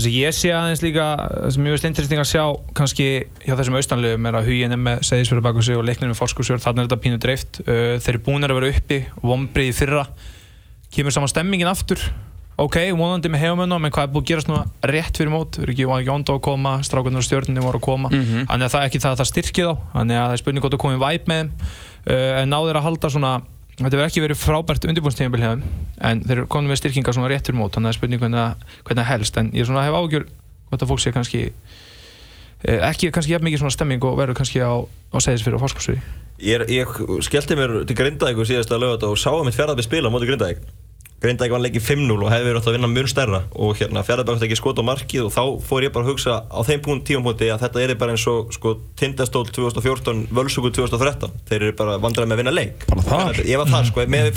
það 0.00 0.06
sem 0.06 0.16
ég 0.16 0.36
sé 0.36 0.50
aðeins 0.56 0.82
líka 0.84 1.06
það 1.20 1.52
sem 1.54 1.66
ég 1.68 1.74
veist 1.76 1.86
interesting 1.88 2.22
að 2.22 2.28
sjá 2.30 2.44
kannski 2.78 3.08
hjá 3.44 3.54
þessum 3.58 3.76
austanlegum 3.80 4.28
er 4.30 4.38
að 4.40 4.48
huginn 4.48 4.74
er 4.74 4.80
með 4.80 5.04
segðisfjörðu 5.10 5.44
baku 5.44 5.64
sig 5.66 5.78
og 5.78 5.86
leiknir 5.86 6.10
með 6.10 6.18
fórskursjörð 6.22 6.64
þarna 6.64 6.82
er 6.82 6.88
þetta 6.88 7.00
pínu 7.04 7.20
dreift. 7.20 7.60
Uh, 7.66 8.00
þeir 8.00 8.16
eru 8.16 8.24
búin 8.26 8.48
að 8.48 8.56
vera 8.56 8.72
uppi, 8.72 8.98
vombrið 9.20 9.70
í 9.70 9.76
fyrra. 9.76 10.06
Kemur 10.94 11.14
saman 11.14 11.30
stemmingin 11.30 11.70
aftur? 11.70 12.02
Ok, 12.60 12.76
vonandi 12.92 13.30
með 13.32 13.44
heimamönnum 13.46 13.86
en 13.88 13.92
hvað 13.94 14.08
er 14.08 14.10
búin 14.12 14.24
að 14.24 14.32
gerast 14.32 14.50
núna 14.50 14.64
rétt 14.90 15.16
fyrir 15.16 15.32
mót? 15.32 15.56
Við 15.56 15.64
erum 15.64 15.76
ekki 15.76 15.86
var 15.88 16.02
ekki 16.02 16.12
ónd 16.12 16.28
á 16.28 16.32
að 16.34 16.42
koma, 16.44 16.74
strákunar 16.84 17.22
og 17.22 17.24
stjórnir 17.24 17.64
voru 17.64 17.80
að 17.80 17.86
koma. 17.86 18.10
Þannig 18.50 18.66
að 18.66 18.74
það 18.74 18.82
er 18.82 18.90
ekki 18.90 19.00
það 19.00 19.14
að 19.14 19.22
það 19.22 19.30
styrki 19.30 19.64
þá. 19.64 19.72
Þannig 19.94 20.18
að 20.18 20.26
það 20.26 20.34
er 20.34 20.42
spurning 20.42 20.64
hvort 20.66 20.76
að 20.76 20.82
komið 20.84 21.00
væp 21.00 21.30
með 21.30 21.40
þeim. 21.40 21.54
Uh, 22.04 22.34
en 22.42 22.52
náður 22.52 22.80
að 22.80 22.86
halda 22.88 23.12
svona 23.14 23.32
þetta 23.86 23.96
verður 24.00 24.10
ekki 24.10 24.22
verið 24.24 24.40
frábært 24.40 24.86
undirbúinstíðanbíl 24.90 25.42
hefðum 25.44 25.62
en 26.10 26.22
þeir 26.26 26.42
komin 26.52 26.70
með 26.72 26.80
styrkingar 26.82 27.16
svona 27.16 27.30
rétt 27.32 27.46
fyrir 27.48 27.58
mót 27.60 27.76
þannig 27.76 27.92
að 27.92 27.96
spurning 27.98 28.20
hvernig, 28.20 28.40
það- 28.40 28.80
helst. 29.10 29.36
En 29.40 29.50
ég 29.56 29.66
hef 29.88 29.98
ágjör 30.00 30.26
hvort 30.70 30.82
að 30.84 30.90
fólk 30.90 31.00
sé 31.00 31.12
kannski 31.14 31.40
eh, 32.64 32.80
ekki 32.90 33.10
kannski 33.14 33.32
jafn 33.34 33.46
mikið 33.48 33.62
svona 33.64 33.74
stemming 33.76 34.04
og 34.04 34.18
verður 34.20 34.36
kannski 34.40 34.60
á, 34.60 34.72
á 34.84 35.16
segðisfyrir 35.18 35.56
og 35.58 35.64
fórskapsvegi 35.64 36.00
Ég, 36.40 36.62
ég 36.72 36.88
skellti 37.26 37.56
mér 37.58 37.74
til 37.84 37.96
Grindavík 37.98 38.38
síðast 38.48 38.70
að 38.72 38.80
lögata 38.84 39.10
og 39.12 39.18
sá 39.20 39.28
að 39.32 39.44
mitt 39.44 39.56
fjárðabbi 39.58 39.84
spila 39.84 40.08
á 40.08 40.12
móti 40.14 40.28
Grindavík 40.30 40.62
Grindavík 41.20 41.52
var 41.52 41.60
leikið 41.60 41.82
5-0 41.84 42.14
og 42.16 42.30
hefði 42.32 42.46
verið 42.46 42.58
átt 42.62 42.68
að 42.70 42.74
vinna 42.78 42.88
mjög 42.88 43.08
stærra. 43.12 43.40
Og 43.60 43.74
hérna 43.76 44.00
fjárðabbi 44.06 44.32
átti 44.32 44.46
ekki 44.46 44.56
skot 44.56 44.78
á 44.80 44.84
markið 44.88 45.26
og 45.26 45.32
þá 45.34 45.42
fór 45.68 45.84
ég 45.84 45.92
bara 45.92 46.06
að 46.06 46.14
hugsa 46.14 46.36
á 46.48 46.60
þeim 46.64 46.80
punkt, 46.86 47.04
tímapunkti 47.10 47.50
að 47.52 47.60
þetta 47.66 47.82
er 47.84 47.92
bara 48.00 48.14
eins 48.14 48.24
og 48.30 48.48
sko, 48.56 48.72
Tindastól 48.96 49.44
2014, 49.50 50.22
Völsugur 50.32 50.72
2013 50.72 51.34
þeir 51.50 51.60
eru 51.66 51.74
bara 51.76 51.98
vandræði 52.00 52.30
með 52.30 52.36
að 52.38 52.40
vinna 52.40 52.54
leik. 52.56 52.86
Bara 52.88 53.04
þar? 53.04 53.42
Ég 53.44 53.60
var 53.60 53.68
þar 53.68 53.84
sko, 53.90 54.06
með 54.08 54.30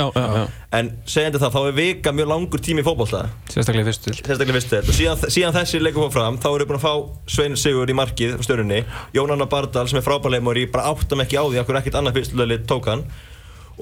já. 0.00 0.46
En 0.72 0.88
segjandi 1.04 1.42
það, 1.42 1.52
þá 1.52 1.60
er 1.68 1.76
vika 1.76 2.14
mjög 2.16 2.28
langur 2.32 2.60
tími 2.64 2.80
í 2.80 2.86
fótbolta. 2.86 3.26
Sérstaklega 3.52 3.84
í 3.84 3.90
fyrstu 3.90 4.08
til 4.08 4.16
sérstaklega 4.22 4.56
fyrstu 4.56 4.72
deild. 4.78 4.88
Og 4.88 4.96
síðan, 4.96 5.18
síðan 5.36 5.56
þessi 5.58 5.82
leikur 5.84 6.06
fór 6.06 6.14
fram 6.16 6.40
þá 6.40 6.48
erum 6.54 6.62
við 6.62 6.70
búin 6.70 6.80
að 6.80 6.86
fá 6.86 6.94
Svein 7.34 7.60
Sigur 7.60 7.92
í 7.92 7.98
markið 7.98 8.40
á 8.40 8.42
stjörnunni, 8.46 8.80
Jón 9.12 9.36
Anna 9.36 9.44
Bardal 9.52 9.84
sem 9.84 10.00
er 10.00 10.06
frábæleimur 10.06 10.56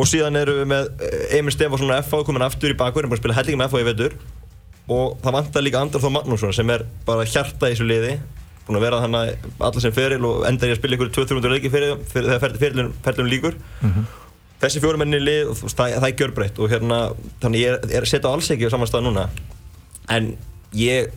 og 0.00 0.08
síðan 0.08 0.38
erum 0.40 0.62
við 0.62 0.68
með 0.70 0.90
eh, 1.04 1.38
Emil 1.38 1.54
Stefánsson 1.54 1.92
og 1.92 2.04
FH 2.06 2.26
komin 2.28 2.44
aftur 2.46 2.72
í 2.72 2.76
búin 2.78 3.10
að 3.10 3.20
spila 3.20 3.36
hellinga 3.36 3.60
með 3.60 3.72
FH 3.72 3.82
í 3.82 3.88
vetur. 3.90 4.16
Og 4.90 5.18
það 5.22 5.36
vantar 5.36 5.64
líka 5.66 5.82
Andrar 5.84 6.02
Þór 6.02 6.14
Magnússon 6.16 6.54
sem 6.56 6.72
er 6.72 6.86
bara 7.06 7.26
hjarta 7.28 7.68
í 7.68 7.74
þessu 7.76 7.86
liði. 7.86 8.16
Búin 8.66 8.80
að 8.80 8.86
vera 8.86 9.02
þannig 9.04 9.44
allar 9.58 9.84
sem 9.84 9.94
feril 9.94 10.24
og 10.26 10.46
endar 10.48 10.70
í 10.70 10.74
að 10.74 10.80
spila 10.80 10.96
ykkur 10.96 11.12
200-300 11.18 11.54
leiki 11.54 11.72
fyrir, 11.72 11.94
fyrir, 12.10 12.32
þegar 12.32 12.58
ferilunum 12.64 12.96
fer, 13.04 13.22
líkur 13.28 13.60
þessi 14.60 14.82
fjórum 14.82 15.00
menni 15.00 15.20
lið, 15.22 15.50
og 15.50 15.58
þú 15.58 15.66
veist, 15.66 15.78
það, 15.78 15.94
það 15.96 16.06
er 16.08 16.16
gjörbreytt 16.20 16.58
og 16.60 16.72
hérna, 16.72 16.98
þannig 17.42 17.62
ég 17.62 17.72
er, 17.72 17.92
er 17.96 18.08
setja 18.08 18.32
alls 18.32 18.50
ekki 18.52 18.68
á 18.68 18.72
saman 18.74 18.90
stað 18.90 19.06
núna. 19.06 19.26
En 20.12 20.34
ég 20.76 21.08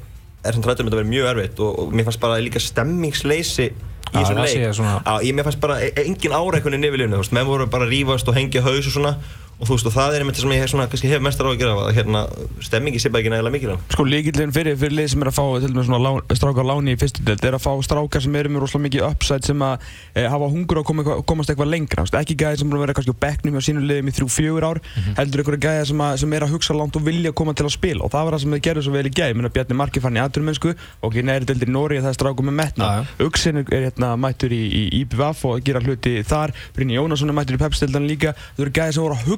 er 0.43 0.55
sem 0.55 0.63
trættur 0.63 0.86
með 0.86 0.93
þetta 0.93 1.01
verið 1.01 1.12
mjög 1.12 1.29
erfitt 1.31 1.63
og, 1.63 1.81
og 1.81 1.96
mér 1.96 2.08
fannst 2.08 2.22
bara 2.24 2.39
líka 2.43 2.62
stemmingsleysi 2.63 3.69
í 4.13 4.22
þessum 4.22 4.38
leik. 4.43 4.74
svona- 4.77 5.01
Já, 5.05 5.13
ég, 5.27 5.34
mér 5.34 5.43
fannst 5.43 5.60
bara 5.60 5.79
e- 5.82 5.93
engin 6.05 6.32
áreikunni 6.32 6.77
veist, 7.17 7.32
menn 7.34 7.46
voru 7.48 7.67
bara 7.67 7.86
að 7.86 7.93
rífast 7.96 8.27
og 8.27 8.36
hengja 8.36 8.62
haus 8.62 8.86
og 8.88 8.93
svona 8.93 9.15
og 9.60 9.67
þú 9.67 9.77
veist, 9.77 9.89
og 9.89 9.95
það 9.95 10.15
er 10.17 10.24
einmitt 10.24 10.38
það 10.39 10.45
sem 10.45 10.55
ég 10.55 10.72
svona, 10.72 10.88
kannski 10.91 11.12
hef 11.12 11.24
mestar 11.24 11.48
á 11.48 11.51
að 11.53 11.60
gera 11.62 11.74
að 11.83 11.91
hérna, 11.98 12.24
stemmingi 12.63 13.01
sé 13.01 13.12
bara 13.13 13.24
ekki 13.24 13.33
nægilega 13.33 13.53
mikil 13.53 13.77
Sko 13.93 14.05
líkillin 14.07 14.53
fyrir, 14.55 14.77
fyrir 14.79 14.95
lið 14.98 15.12
sem 15.13 15.24
er 15.24 15.31
að 15.31 15.38
fá 15.38 15.43
til 15.63 15.72
dæmis 15.72 15.88
svona 15.88 16.01
lán, 16.03 16.19
strákar 16.33 16.67
láni 16.67 16.95
í 16.95 17.00
fyrstu 17.00 17.24
deild 17.27 17.45
er 17.48 17.57
að 17.57 17.63
fá 17.63 17.72
strákar 17.86 18.24
sem 18.24 18.38
eru 18.39 18.51
með 18.53 18.65
rosalega 18.65 18.88
mikið 18.88 19.05
upside 19.07 19.48
sem 19.48 19.63
að 19.63 19.86
e, 20.15 20.25
hafa 20.33 20.50
hungur 20.51 20.81
að 20.81 20.88
koma, 20.89 21.05
komast 21.29 21.53
eitthvað 21.53 21.72
lengra 21.74 22.03
veist, 22.03 22.17
ekki 22.17 22.36
gæði 22.39 22.62
sem 22.63 22.74
vera 22.74 22.95
kannski 22.98 23.13
á 23.13 23.24
bekknum 23.24 23.53
hjá 23.57 23.63
sínum 23.69 23.86
liðum 23.88 24.10
í 24.10 24.15
þrjú, 24.17 24.27
fjögur 24.33 24.67
ár 24.67 24.79
heldur 25.19 25.43
einhverja 25.43 25.63
gæði 25.67 25.86
sem, 25.91 26.03
sem 26.24 26.36
er 26.36 26.43
að 26.48 26.53
hugsa 26.57 26.74
langt 26.77 26.95
og 27.00 27.03
vilja 27.05 27.31
koma 27.36 27.53
til 27.55 27.67
að 27.67 27.75
spila. 27.77 28.01
Og 28.03 28.10
það 28.13 28.24
var 28.25 28.33
það 28.36 28.43
sem 28.43 28.53
þið 28.55 28.63
gerðu 28.67 28.83
svo 28.88 28.93
vel 28.98 29.07
í 29.07 29.12
minna 29.38 29.53
Bjarni 29.53 29.75
Marki 29.77 30.00
fann 30.03 30.17
í 30.17 30.24
aðturmennsku 30.24 30.72
og 30.74 31.07
ekki 31.10 31.24
neðri 31.27 31.45
deildir 31.50 31.69
í 31.69 31.74
Nóri 31.74 32.01
það 32.01 32.12
er 32.12 32.17
strákum 32.17 32.48
með 32.50 32.57
metna. 32.60 32.89
Uxin 33.24 33.60
er, 33.62 33.65
hérna, 33.72 34.10
mættur 34.19 34.51
í, 34.53 34.62
í 34.63 34.83
IPVF 35.03 35.39
og 35.50 35.63
gera 35.65 35.81
hluti 35.83 36.13
þar. 36.27 36.53
Brynni 36.75 36.98
Jónasson 36.98 37.31
er 37.31 37.38
mættur 37.38 37.57
í 37.57 37.62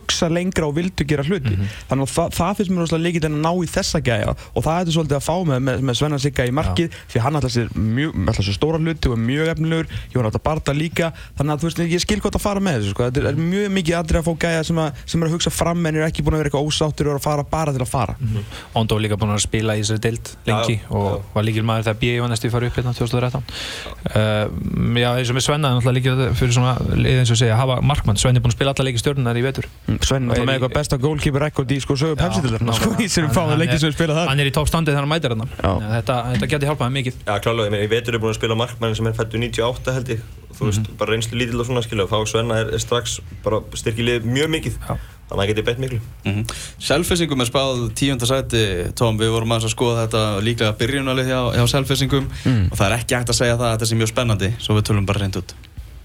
Að 0.06 0.12
hugsa 0.12 0.30
lengra 0.30 0.68
og 0.70 0.76
vildu 0.78 1.06
gera 1.08 1.24
hluti. 1.26 1.56
Þannig 1.90 2.06
að 2.06 2.12
það, 2.14 2.34
það 2.38 2.58
finnst 2.60 2.72
mér 2.72 2.84
rosalega 2.84 3.06
líkit 3.08 3.26
en 3.26 3.38
að 3.38 3.44
ná 3.46 3.52
í 3.58 3.70
þessa 3.72 4.02
gæja 4.06 4.34
og 4.36 4.64
það 4.64 4.76
er 4.76 4.84
þetta 4.86 4.96
svolítið 4.96 5.18
að 5.18 5.26
fá 5.26 5.36
með, 5.50 5.60
með, 5.66 5.84
með 5.90 5.98
Svenna 6.00 6.20
Sigga 6.22 6.46
í 6.46 6.54
markið 6.56 6.98
því 7.12 7.24
hann 7.26 7.40
ætla 7.40 7.52
sér, 7.56 7.68
mjög, 7.76 8.12
ætla 8.30 8.46
sér 8.46 8.58
stóra 8.58 8.80
hluti 8.82 9.10
og 9.10 9.16
er 9.16 9.22
mjög 9.26 9.48
efnilegur, 9.56 9.88
Jón 10.14 10.28
Átta 10.30 10.42
Barda 10.46 10.76
líka. 10.76 11.10
Þannig 11.38 11.52
að 11.56 11.60
þú 11.64 11.70
veist, 11.70 11.82
ég 11.96 12.04
skil 12.04 12.20
hvað 12.22 12.38
að 12.38 12.46
fara 12.46 12.62
með 12.64 12.74
þessu 12.80 12.92
sko. 12.94 13.02
þetta 13.10 13.32
er 13.32 13.40
mjög 13.40 13.68
mikið 13.80 13.98
aðrið 14.00 14.20
að 14.22 14.28
fá 14.28 14.34
gæja 14.46 14.62
sem, 14.70 14.78
að, 14.86 14.90
sem 15.06 15.20
er 15.22 15.28
að 15.30 15.36
hugsa 15.36 15.52
fram 15.54 15.82
en 15.86 15.96
er 15.96 16.06
ekki 16.06 16.26
búin 16.26 16.36
að 16.38 16.44
vera 16.44 16.50
eitthvað 16.52 16.68
ósáttur 16.70 17.10
og 17.10 17.16
er 17.16 17.20
að 17.20 17.26
fara 17.26 17.44
bara 17.56 17.72
til 17.76 17.84
að 17.84 17.92
fara. 17.92 18.14
Ondo 18.76 18.92
var 18.98 19.04
líka 19.06 19.18
búinn 19.20 19.36
að 19.36 19.44
spila 19.46 19.76
í 19.76 19.80
þessari 19.84 20.04
deild 20.06 20.26
lengi 20.50 20.78
Já, 20.78 20.86
og 20.92 21.08
já. 21.10 21.18
var 21.36 21.44
líkil 21.48 21.66
maður 21.68 21.88
þegar 21.90 22.00
B.I. 22.02 22.20
var 22.24 22.30
næstu 22.32 22.52
farið 22.54 22.72
upp 22.72 22.78
hérna 22.80 22.94
2013 22.96 23.42
uh, 23.42 24.46
Já, 25.00 25.10
eins 25.16 25.32
og 25.32 25.38
með 25.38 25.46
Svenna 25.46 25.70
líka 29.96 30.06
að 30.06 30.06
Mm, 30.06 30.06
Svenn 30.06 30.32
er 30.32 30.46
með 30.46 30.58
eitthvað 30.58 30.76
besta 30.76 30.98
goalkeeper 31.02 31.44
rekord 31.46 31.72
í 31.72 31.80
sko 31.82 31.96
sögu 32.00 32.18
pepsi-dildarna 32.20 32.76
sko, 32.76 32.92
í 33.00 33.08
sérum 33.12 33.32
hann 33.36 33.60
leikið 33.60 33.80
sem 33.82 33.92
við 33.92 33.98
spila 33.98 34.18
þar. 34.20 34.30
Hann 34.32 34.44
er 34.44 34.50
í 34.50 34.54
toppstandi 34.56 34.92
þegar 34.92 35.06
hann 35.06 35.12
mætir 35.12 35.36
hann. 35.36 35.48
Þetta, 35.96 36.18
þetta 36.34 36.52
geti 36.54 36.70
hjálpað 36.70 36.86
hann 36.88 36.96
mikið. 37.00 37.20
Já, 37.26 37.34
klálega, 37.44 37.68
ég 37.68 37.76
meina, 37.76 37.86
í 37.86 37.92
vetur 37.92 38.18
er 38.18 38.24
búin 38.24 38.34
að 38.34 38.40
spila 38.40 38.60
markmann 38.60 38.96
sem 38.98 39.10
er 39.10 39.18
fættu 39.18 39.42
98 39.42 39.96
held 39.96 40.14
ég. 40.16 40.24
Þú 40.56 40.70
veist, 40.70 40.88
bara 41.00 41.12
reynslu 41.12 41.40
lítill 41.40 41.60
og 41.60 41.68
svona 41.68 41.84
skilja 41.84 42.06
og 42.06 42.14
fá 42.14 42.22
Svenna 42.32 42.62
er, 42.64 42.72
er 42.76 42.80
strax 42.80 43.20
bara 43.44 43.60
styrkilið 43.76 44.28
mjög 44.30 44.56
mikið. 44.56 44.80
Já. 44.88 44.96
þannig 45.26 45.42
að 45.42 45.42
það 45.42 45.50
geti 45.50 45.62
bett 45.66 45.80
miklu. 45.82 45.98
Mm 46.30 46.42
Selfissingum 46.86 47.42
er 47.42 47.48
spáð 47.50 47.80
tíunda 47.98 48.28
sæti 48.30 48.60
Tom, 48.94 49.18
við 49.18 49.32
vorum 49.34 49.56
aðeins 49.56 49.72
að 49.72 49.74
skoða 49.74 50.04
þetta 50.04 50.22
líklega 50.46 50.76
byrjunalið 50.78 51.32
hjá, 51.32 51.40
hjá 51.58 51.66
Selfissingum. 51.74 52.28
Mm. 52.46 52.68
og 52.70 52.78
það 52.78 52.86
er 52.86 52.98
ekki 53.00 53.18
hægt 53.18 53.34
að 53.34 53.40
segja 53.40 53.56
það 53.58 53.66
að 53.66 53.74
þetta 53.74 53.90
sé 53.90 53.98
mjög 53.98 54.12
spennandi 54.14 54.52
svo 54.62 54.78
við 54.78 54.86
tölum 54.86 55.08
bara 55.10 55.24
reynd 55.26 55.40
út. 55.42 55.56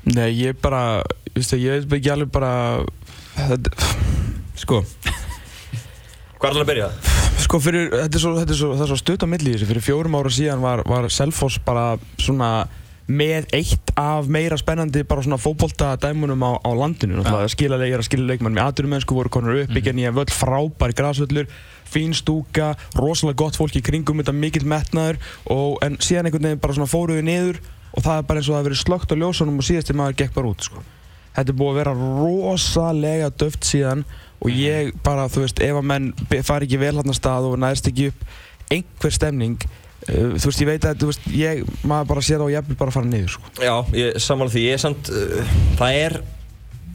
Nei, 0.09 0.31
ég 0.41 0.57
bara, 0.65 1.03
veistu, 1.37 1.61
ég 1.61 1.85
veit 1.85 1.99
ekki 2.01 2.15
alveg 2.15 2.33
bara 2.33 2.53
sko. 4.61 4.83
Hvað 6.41 6.51
er 6.51 6.55
það 6.57 6.63
að 6.63 6.69
byrja? 6.73 6.91
Sko 7.41 7.59
fyrir, 7.61 7.89
þetta 7.93 8.17
er 8.17 8.23
svo, 8.23 8.35
þetta 8.39 8.55
er 8.55 8.59
svo, 8.61 8.69
það 8.77 8.85
er 8.85 8.91
svo 8.93 9.01
stutt 9.01 9.25
á 9.25 9.29
milli 9.33 9.55
þessu, 9.55 9.67
fyrir 9.69 9.85
fjórum 9.85 10.15
ára 10.17 10.31
síðan 10.33 10.63
var, 10.65 10.83
var 10.89 11.09
Selfoss 11.13 11.59
bara 11.65 11.87
svona 12.21 12.51
með 13.11 13.49
eitt 13.57 13.91
af 13.99 14.29
meira 14.31 14.57
spennandi 14.61 15.03
bara 15.09 15.25
svona 15.25 15.41
fótbolta 15.41 15.97
dæmunum 16.01 16.45
á, 16.47 16.63
á 16.63 16.71
landinu. 16.79 17.19
Náttúrulega 17.19 17.51
skila 17.51 17.81
leikir 17.81 18.03
að 18.03 18.07
skila 18.07 18.29
leikmann 18.29 18.55
með 18.55 18.69
aðdurumennsku 18.69 19.17
voru 19.17 19.33
konur 19.35 19.59
upp, 19.65 19.73
byggja 19.75 19.95
nýja 19.97 20.15
völl, 20.15 20.31
frábær 20.31 20.95
grasvöllur, 20.97 21.51
fín 21.91 22.15
stúka 22.15 22.71
rosalega 22.95 23.41
gott 23.43 23.59
fólk 23.59 23.81
í 23.81 23.83
kringum 23.83 24.23
þetta 24.23 24.37
mikill 24.37 24.69
metnaður. 24.71 25.19
Og 25.51 25.81
en 25.87 25.99
síðan 25.99 26.31
einhvern 26.31 26.51
veginn 26.53 26.63
bara 26.63 26.79
svona 26.79 26.93
fóruðu 26.93 27.27
niður 27.27 27.61
og 27.91 28.07
það 28.07 28.17
er 28.17 28.31
bara 28.31 28.41
eins 28.41 28.49
og 28.49 28.55
það 28.55 28.61
hefur 28.61 28.71
verið 28.71 28.83
slögt 28.85 29.13
á 29.13 29.21
ljósunum 29.25 29.59
og 29.59 29.67
síðast 29.67 29.95
maður 29.99 30.19
gekk 30.23 30.37
bara 30.39 30.55
út 30.55 30.71
sko. 30.71 30.85
Þetta 31.37 31.53
er 31.53 31.59
búið 31.61 31.73
að 31.73 31.81
vera 31.81 31.95
rosalega 31.99 33.31
döft 33.43 33.69
síðan 33.69 34.07
og 34.41 34.57
ég 34.57 34.95
bara, 35.05 35.29
þú 35.31 35.45
veist, 35.45 35.61
ef 35.61 35.77
að 35.77 35.87
menn 35.91 36.11
fari 36.47 36.69
ekki 36.69 36.81
vel 36.81 36.97
hann 36.97 37.13
að 37.13 37.19
stað 37.19 37.51
og 37.51 37.61
næðist 37.61 37.91
ekki 37.91 38.11
upp 38.11 38.27
einhver 38.71 39.15
stemning 39.15 39.57
uh, 39.61 40.35
þú 40.41 40.51
veist, 40.51 40.65
ég 40.65 40.71
veit 40.71 40.89
að, 40.89 41.01
þú 41.03 41.13
veist, 41.13 41.31
ég 41.37 41.65
maður 41.85 42.11
bara 42.15 42.27
sér 42.27 42.43
það 42.43 42.55
ég 42.55 42.69
vil 42.71 42.79
bara 42.81 42.95
fara 42.95 43.11
niður, 43.11 43.35
sko. 43.37 43.55
Já, 43.61 43.75
ég 43.99 44.21
sammála 44.25 44.55
því, 44.55 44.67
ég 44.71 44.79
er 44.79 44.85
samt, 44.85 45.13
uh, 45.13 45.57
það 45.81 46.03
er 46.05 46.21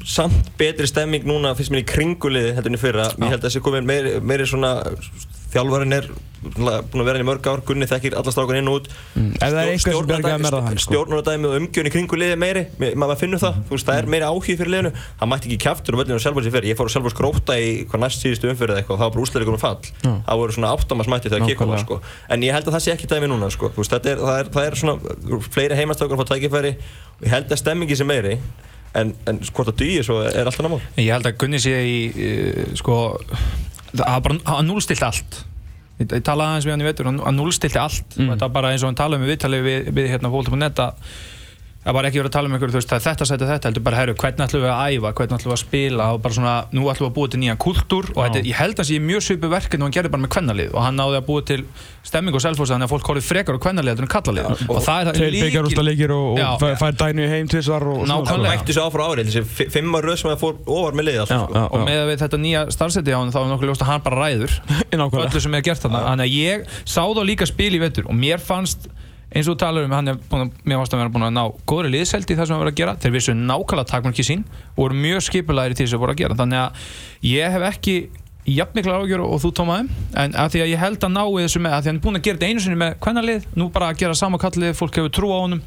samt 0.06 0.51
betri 0.60 0.88
stemming 0.89 1.25
núna 1.25 1.56
fyrst 1.58 1.74
mér 1.74 1.82
í 1.82 1.88
kringuliði 1.89 2.54
heldur 2.54 2.72
en 2.72 2.77
í 2.77 2.82
fyrra. 2.82 3.08
Ég 3.18 3.32
held 3.32 3.39
að 3.39 3.48
þessi 3.48 3.62
komin 3.65 3.88
meiri, 3.89 4.20
meiri 4.22 4.46
svona 4.50 4.75
þjálfarinn 5.55 5.95
er 6.01 6.07
búinn 6.45 7.01
að 7.01 7.07
vera 7.07 7.17
hérna 7.17 7.24
í 7.24 7.27
mörg 7.31 7.47
ár 7.50 7.62
Gunni 7.65 7.88
þekkir 7.89 8.13
alla 8.19 8.29
strákan 8.33 8.59
inn 8.59 8.67
og 8.69 8.75
út 8.83 8.89
Mm, 9.15 9.31
er 10.51 10.57
hann, 10.67 10.77
sko. 10.83 11.00
Og 11.01 11.55
umgjörn 11.57 11.88
í 11.89 11.91
kringuliði 11.95 12.35
meiri 12.38 12.62
mér- 12.77 12.93
maður 13.01 13.17
finnur 13.24 13.41
það, 13.41 13.55
þú 13.65 13.74
veist, 13.74 13.88
það 13.88 13.97
er 14.01 14.09
meiri 14.13 14.27
áhug 14.27 14.45
fyrir 14.45 14.69
liðinu 14.74 14.91
það 14.93 15.29
mætti 15.31 15.50
ekki 15.50 15.57
kjaftur 15.65 15.95
um 15.97 16.03
öllinu 16.03 16.17
og 16.19 16.21
sjálfbóðs 16.25 16.50
í 16.50 16.53
fyrir 16.53 16.67
ég 16.69 16.77
fór 16.77 16.85
að 16.85 16.93
sjálfbóðs 16.95 17.17
gróta 17.17 17.55
í 17.57 17.71
hvað 17.89 18.03
næst 18.05 18.21
síðustu 18.21 18.51
umfyrir 18.51 18.75
eitthvað 18.77 18.93
og 18.93 19.00
það 19.00 19.07
var 19.07 19.15
bara 19.15 19.25
úsleikur 19.25 19.55
um 19.55 19.63
fall 19.63 19.81
Já. 20.05 20.12
það 20.27 20.38
voru 20.43 20.55
svona 20.59 20.74
áttamas 20.75 21.09
mætti 21.15 21.31
þegar 21.33 21.47
kikkum 21.50 21.71
Nákvæmlega. 21.74 21.85
sko. 21.88 22.01
en 22.29 22.41
ég 22.45 22.53
held 22.53 22.67
að 22.69 22.75
það 22.77 22.83
sé 22.85 22.93
ekki 22.93 23.09
dæmi 23.15 23.31
núna 23.33 23.50
sko. 23.55 23.71
Þú 23.74 23.81
veist, 23.81 23.95
þetta 23.95 24.09
er, 24.13 24.17
það, 24.21 24.38
er, 24.43 24.53
það 24.53 24.69
er 24.69 24.79
svona 24.83 25.41
fleiri 25.50 25.79
heimastökar 25.81 26.21
fá 26.21 26.25
tækifæri 26.35 26.75
og 26.75 27.25
ég 27.25 27.33
held 27.33 27.50
að 27.50 27.62
stemmingi 27.63 27.95
sé 27.97 28.05
meiri 28.05 28.38
en, 28.95 29.15
en 29.27 29.39
hvort 29.39 29.71
það 29.71 29.79
dýi 29.81 30.03
svo 30.05 30.21
er 30.27 30.45
alltaf 30.45 30.62
námál 30.67 30.81
Ég 31.00 31.09
held 31.15 31.25
að 31.31 31.38
Gunni 31.41 31.59
sé 31.63 31.74
í 31.81 31.97
uh, 32.13 32.75
sko, 32.77 33.00
það 34.04 34.16
var 34.18 34.25
bara 34.28 34.56
hann 34.58 34.68
núlstilt 34.72 35.04
allt 35.08 35.38
ég, 36.00 36.10
ég 36.12 36.24
talaði 36.28 36.50
aðeins 36.52 36.68
við 36.68 36.75
hann 36.75 36.84
í 36.84 36.90
hann, 37.10 37.20
hann 37.30 37.40
núlstilti 37.40 37.80
allt 37.80 38.18
Mm. 38.18 38.28
og 38.30 38.34
þetta 38.36 38.46
var 38.50 38.56
bara 38.60 38.72
eins 38.74 38.84
og 38.84 38.90
hann 38.92 39.00
talaði 39.00 39.22
um 39.22 39.30
viðtalið 39.32 39.64
við, 39.70 39.90
við 39.96 40.10
hérna 40.14 40.32
fólk.net 40.34 40.82
að 40.84 41.14
það 41.86 41.94
var 41.96 42.08
ekki 42.10 42.18
verið 42.20 42.30
að 42.32 42.36
tala 42.36 42.50
um 42.50 42.56
ykkur, 42.58 42.72
þú 42.74 42.80
veist, 42.80 42.89
það 42.89 42.98
er 42.98 43.06
þetta 43.06 43.25
sæti 43.30 43.46
þetta 43.50 43.70
heldur 43.70 43.84
bara, 43.86 43.98
herru, 44.01 44.13
hvernig 44.18 44.46
ætlum 44.48 44.63
við 44.65 44.72
að 44.74 44.96
æfa, 44.96 45.12
hvernig 45.20 45.36
ætlum 45.38 45.51
við 45.51 45.56
að 45.56 45.62
spila 45.62 46.06
og 46.15 46.22
bara 46.25 46.34
svona, 46.38 46.54
nú 46.74 46.88
ætlum 46.89 47.06
við 47.06 47.12
að 47.12 47.15
búa 47.20 47.30
til 47.36 47.39
nýjan 47.44 47.60
kultúr 47.62 48.08
og 48.15 48.22
þetta, 48.25 48.42
ég 48.50 48.58
held 48.58 48.80
að 48.82 48.88
sé 48.89 48.98
mjög 49.06 49.22
svipu 49.27 49.51
verkefni 49.54 49.84
og 49.84 49.86
hann 49.86 49.96
gerði 50.00 50.12
bara 50.15 50.24
með 50.25 50.32
kvennalið 50.36 50.74
og 50.74 50.82
hann 50.86 50.98
náði 50.98 51.20
að 51.20 51.27
búa 51.30 51.44
til 51.46 51.60
stemming 52.06 52.36
og 52.38 52.42
selfos 52.46 52.70
þannig 52.74 52.88
að 52.89 52.94
fólk 52.96 53.10
horfið 53.12 53.27
frekar 53.30 53.58
á 53.58 53.60
kvennalið 53.65 54.01
en 54.06 54.10
kallalið 54.15 54.50
og 54.65 54.82
það 54.86 54.98
er 54.98 55.08
það 55.10 55.20
Tveir 55.20 55.38
byggjarústa 55.46 55.86
leikir 55.86 56.13
og, 56.15 56.25
Já. 56.42 56.48
og 56.56 56.60
fær, 56.65 56.75
fær 56.82 56.98
dænu 57.01 57.30
heim 57.32 57.48
tvisvar 57.54 57.86
og 57.89 58.01
svona, 58.01 58.18
Nákvæmlega. 58.20 58.51
Það 58.51 58.60
mætti 58.65 58.75
svo 58.77 58.86
áfra 58.89 59.08
árið, 59.13 59.30
þessi 59.32 59.44
fi- 59.58 59.70
fimm 59.74 59.98
ár 59.98 60.06
röð 60.10 60.20
sem 60.22 60.30
það 60.30 60.44
fór 60.44 60.60
ofar 60.75 60.98
með 61.00 61.08
liðið 61.10 61.18
Já, 61.18 61.24
alltaf 61.25 61.46
sko. 61.46 61.56
já, 61.58 61.65
og 61.65 61.80
já. 61.82 61.86
með 61.89 62.01
að 62.04 62.10
við 62.12 62.22
þetta 62.25 62.42
nýja 62.46 62.62
starfseti 62.75 63.15
á 63.15 63.18
hann 63.22 63.34
þá 63.34 63.39
er 63.42 63.50
nokkuð 63.56 63.70
ljóst 63.72 63.86
að 63.86 63.89
hann 63.94 64.06
bara 64.06 64.22
ræður 64.22 64.54
Nákvæmlega. 65.01 65.25
öllu 65.32 65.42
sem 65.48 65.58
er 65.58 65.65
gert 65.65 65.82
þarna 65.86 66.04
þannig 66.06 66.30
að 66.30 66.38
ég 66.38 66.70
sá 66.86 67.01
þá 67.10 67.22
líka 67.25 67.50
spil 67.50 67.74
í 67.74 67.82
vetur 67.82 68.06
og 68.12 68.15
mér 68.22 68.44
fannst 68.44 68.86
eins 69.36 69.50
og 69.51 69.58
talar 69.60 69.86
um 69.86 69.96
hann 69.96 70.13
er 70.13 70.20
búin 70.32 70.46
að, 70.46 70.60
mér 70.63 70.80
fannst 70.80 70.96
að 70.96 71.01
vera 71.04 71.13
búin 71.13 71.27
að 71.27 71.34
ná 71.36 71.44
góðri 71.68 71.92
liðseldi 71.94 72.34
í 72.34 72.38
það 72.39 72.48
sem 72.48 72.56
hann 72.56 72.63
var 72.63 72.72
að 72.72 72.77
gera. 72.80 72.98
Þeir 73.04 73.15
vissu 73.15 73.36
nákvæmlega 73.36 73.89
takmarki 73.92 74.25
sín 74.25 74.46
og 74.75 74.84
voru 74.86 75.00
mjög 75.06 75.25
skipulæri 75.27 75.75
til 75.75 75.86
þess 75.86 75.98
að 75.98 76.06
voru 76.06 76.15
að 76.15 76.22
gera. 76.22 76.38
Þannig 76.39 76.62
að 76.62 76.86
ég 77.32 77.56
hef 77.56 77.68
ekki 77.74 77.96
jafn 78.46 78.78
mikla 78.78 79.00
ágjör 79.02 79.24
og 79.25 79.40
þú 79.42 79.50
tómaði. 79.58 80.02
En 80.22 80.36
að 80.38 80.52
því 80.54 80.62
að 80.62 80.70
ég 80.70 80.82
held 80.82 81.06
að 81.06 81.14
ná 81.16 81.24
þessu 81.25 81.62
með 81.64 81.74
að 81.74 81.82
því 81.82 81.86
að 81.86 81.90
hann 81.90 81.98
er 81.98 82.04
búin 82.06 82.20
að 82.20 82.25
gera 82.28 82.38
þetta 82.38 82.50
einu 82.52 82.62
sinni 82.66 82.78
með 82.82 82.92
hvernalið 83.06 83.42
nú 83.58 83.66
bara 83.74 83.90
að 83.90 84.00
gera 84.04 84.18
sama 84.20 84.38
kallið, 84.42 84.75
fólk 84.78 85.00
hefur 85.00 85.14
trú 85.18 85.28
á 85.34 85.38
honum. 85.42 85.62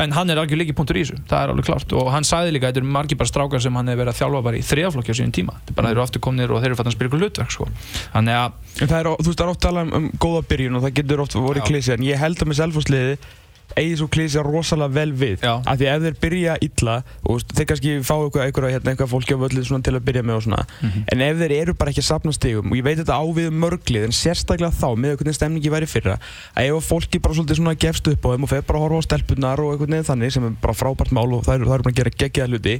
En 0.00 0.14
hann 0.16 0.32
er 0.32 0.40
algjör 0.40 0.60
líki 0.62 0.72
punktur 0.76 0.96
í 0.96 1.04
þessu 1.04 1.20
það 1.28 1.42
er 1.42 1.48
alveg 1.52 1.66
klart 1.68 1.92
og 1.92 2.08
hann 2.14 2.24
sagði 2.24 2.54
líka 2.56 2.64
að 2.66 2.72
þetta 2.72 2.80
eru 2.80 2.92
margir 2.96 3.18
bara 3.20 3.28
strákar 3.28 3.60
sem 3.60 3.76
hann 3.76 3.88
hefur 3.92 4.00
verið 4.00 4.12
að 4.14 4.20
þjálfa 4.22 4.40
bara 4.48 4.56
í 4.56 4.64
þriðaflokki 4.70 5.12
á 5.12 5.16
síðan 5.18 5.36
tíma. 5.36 5.52
Þetta 5.60 5.72
er 5.72 5.76
bara 5.76 5.86
þeir 5.90 5.96
eru 5.98 6.04
aftur 6.06 6.24
komnir 6.24 6.48
og 6.48 6.58
þeir 6.62 6.70
eru 6.70 6.78
fatt 6.80 6.88
að 6.88 6.96
spila 6.96 7.08
ykkur 7.10 7.22
hlutverk 7.22 7.52
sko. 7.52 7.64
þannig 8.16 8.34
að 8.40 8.48
er, 8.80 9.06
þú 9.12 9.28
veist, 9.28 9.36
það 9.36 9.44
er 9.44 9.52
oft 9.52 9.62
talað 9.66 9.82
um, 9.84 9.92
um 9.98 10.06
góða 10.16 10.42
byrjun 10.48 10.76
og 10.78 10.82
það 10.86 10.96
getur 11.02 11.22
oft 11.26 11.36
eigi 13.72 13.94
svo 13.96 14.06
klísja 14.12 14.42
rosalega 14.44 14.92
vel 14.92 15.12
við 15.16 15.40
Já. 15.40 15.54
af 15.64 15.78
því 15.80 15.86
ef 15.88 16.02
þeir 16.04 16.16
byrja 16.20 16.56
illa 16.66 16.96
og 17.24 17.40
þeir 17.56 17.66
kannski 17.70 17.92
fá 18.04 18.12
eitthvað, 18.20 18.42
eitthvað, 18.50 18.66
hérna, 18.74 18.92
eitthvað 18.92 19.08
fólki 19.14 19.32
á 19.32 19.38
völlið 19.40 19.64
svona 19.64 19.82
til 19.86 19.94
að 19.96 20.04
byrja 20.08 20.22
með 20.28 20.36
og 20.36 20.42
svona 20.44 20.66
Mhm. 20.82 21.04
en 21.08 21.20
ef 21.24 21.36
þeir 21.40 21.54
eru 21.62 21.74
bara 21.74 21.90
ekki 21.90 22.02
að 22.04 22.08
safna 22.10 22.32
stigum 22.36 22.68
og 22.68 22.76
ég 22.76 22.84
veit 22.84 22.98
þetta 23.00 23.16
á 23.16 23.24
við 23.32 23.48
um 23.48 23.60
mörglið 23.64 24.04
en 24.04 24.12
sérstaklega 24.12 24.76
þá 24.76 24.88
með 25.00 25.16
hvernig 25.16 25.38
stemningi 25.38 25.72
væri 25.72 25.88
fyrra 25.88 26.18
að 26.56 26.68
ef 26.76 26.84
fólki 26.92 27.22
bara 27.22 27.34
svolítið 27.34 27.56
svona 27.62 27.74
gefst 27.80 28.08
upp 28.12 28.22
á 28.22 28.28
þeim 28.36 28.42
og 28.44 28.48
fer 28.52 28.60
bara 28.68 28.78
horfa 28.84 29.00
á 29.00 29.06
stelpunar 29.08 29.58
og 29.64 29.72
eitthvað 29.72 29.88
neðan 29.94 30.10
þannig 30.12 30.32
sem 30.36 30.44
er 30.44 30.54
bara 30.60 30.74
frábært 30.76 31.12
mál 31.16 31.32
og 31.32 31.44
það 31.48 31.54
eru, 31.54 31.64
bara 31.72 31.82
að 31.88 31.96
gera 31.96 32.10
geggjaða 32.12 32.52
hluti 32.52 32.76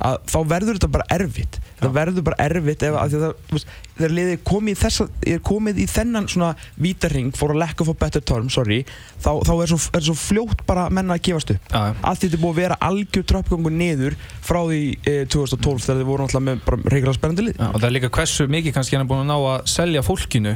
að 0.00 0.18
þá 0.30 0.38
verður 0.48 0.76
þetta 0.78 0.90
bara 0.94 1.04
erfitt 1.10 1.56
það 1.80 1.92
verður 1.92 2.22
bara 2.24 2.36
erfitt 2.48 2.82
ef 2.86 2.94
að 2.94 3.02
að 3.10 3.20
það, 3.20 3.34
veist, 3.50 3.66
þegar 4.00 4.16
liðið 4.16 4.34
er 4.36 4.42
komið 4.50 4.72
í 4.72 4.80
þessa 4.80 5.06
er 5.34 5.42
komið 5.50 5.80
í 5.80 5.86
þennan 5.90 6.28
svona 6.30 6.50
vítarring 6.80 7.30
for 7.36 7.54
a 7.54 7.58
lack 7.58 7.82
of 7.84 7.90
a 7.92 7.96
better 7.96 8.22
term, 8.24 8.50
sorry 8.52 8.82
þá, 9.20 9.32
þá 9.46 9.52
er, 9.54 9.72
svo, 9.72 9.80
er 9.96 10.06
svo 10.06 10.16
fljótt 10.18 10.64
bara 10.68 10.88
menna 10.92 11.16
að 11.16 11.24
gefast 11.28 11.54
upp. 11.54 11.70
Já. 11.70 11.94
allt 12.10 12.24
þetta 12.24 12.40
búið 12.40 12.52
að 12.54 12.60
vera 12.60 12.78
algjör 12.88 13.26
tröppgangur 13.32 13.74
niður 13.74 14.16
frá 14.44 14.60
því 14.66 14.82
eh, 15.04 15.22
2012 15.30 15.84
þegar 15.84 16.00
þið 16.00 16.08
voru 16.10 16.26
náttúrulega 16.26 16.46
með 16.48 16.62
bara 16.66 16.94
reyngilega 16.94 17.16
spennandi 17.18 17.46
lið. 17.46 17.60
Já, 17.60 17.66
og 17.68 17.78
það 17.78 17.88
er 17.88 17.94
líka 17.96 18.12
hversu 18.16 18.46
mikið 18.50 18.76
kannski 18.76 18.96
hann 18.96 19.04
er 19.04 19.10
búin 19.10 19.22
að 19.24 19.30
ná 19.30 19.36
að 19.50 19.66
selja 19.74 20.04
fólkinu 20.06 20.54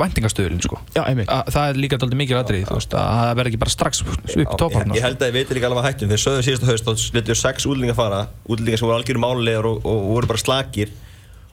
væntingastöðulinn 0.00 0.64
sko. 0.64 0.80
Já, 0.96 1.02
það 1.04 1.60
er 1.64 1.80
líka 1.84 2.00
daldið 2.00 2.22
mikið 2.24 2.40
aðrið 2.40 2.72
að 2.74 2.88
það 2.90 3.34
verður 3.38 3.52
ekki 3.52 3.62
bara 3.64 3.74
strax 3.76 4.02
upp 4.04 4.32
ég, 4.34 4.50
tóparna 4.60 4.96
ég 4.98 5.06
held 5.06 5.20
að 5.20 5.30
ég 5.30 5.36
veit 5.38 5.54
líka 5.56 5.70
alveg 5.70 5.82
að 5.82 5.88
hættum. 5.90 6.10
Þeir 6.10 6.24
sögðu 6.24 6.46
síðasta 6.46 6.70
haust 6.70 6.88
þá 6.88 7.16
letuðu 7.18 7.38
sex 7.40 7.68
útlendingar 7.68 7.98
fara 7.98 8.24
útlendingar 8.46 8.80
sem 8.80 8.88
voru 8.88 8.98
algjörum 8.98 9.24
málulegar 9.26 9.70
og, 9.70 9.80
og, 9.84 10.02
voru 10.16 10.30
bara 10.30 10.42
slakir 10.42 10.92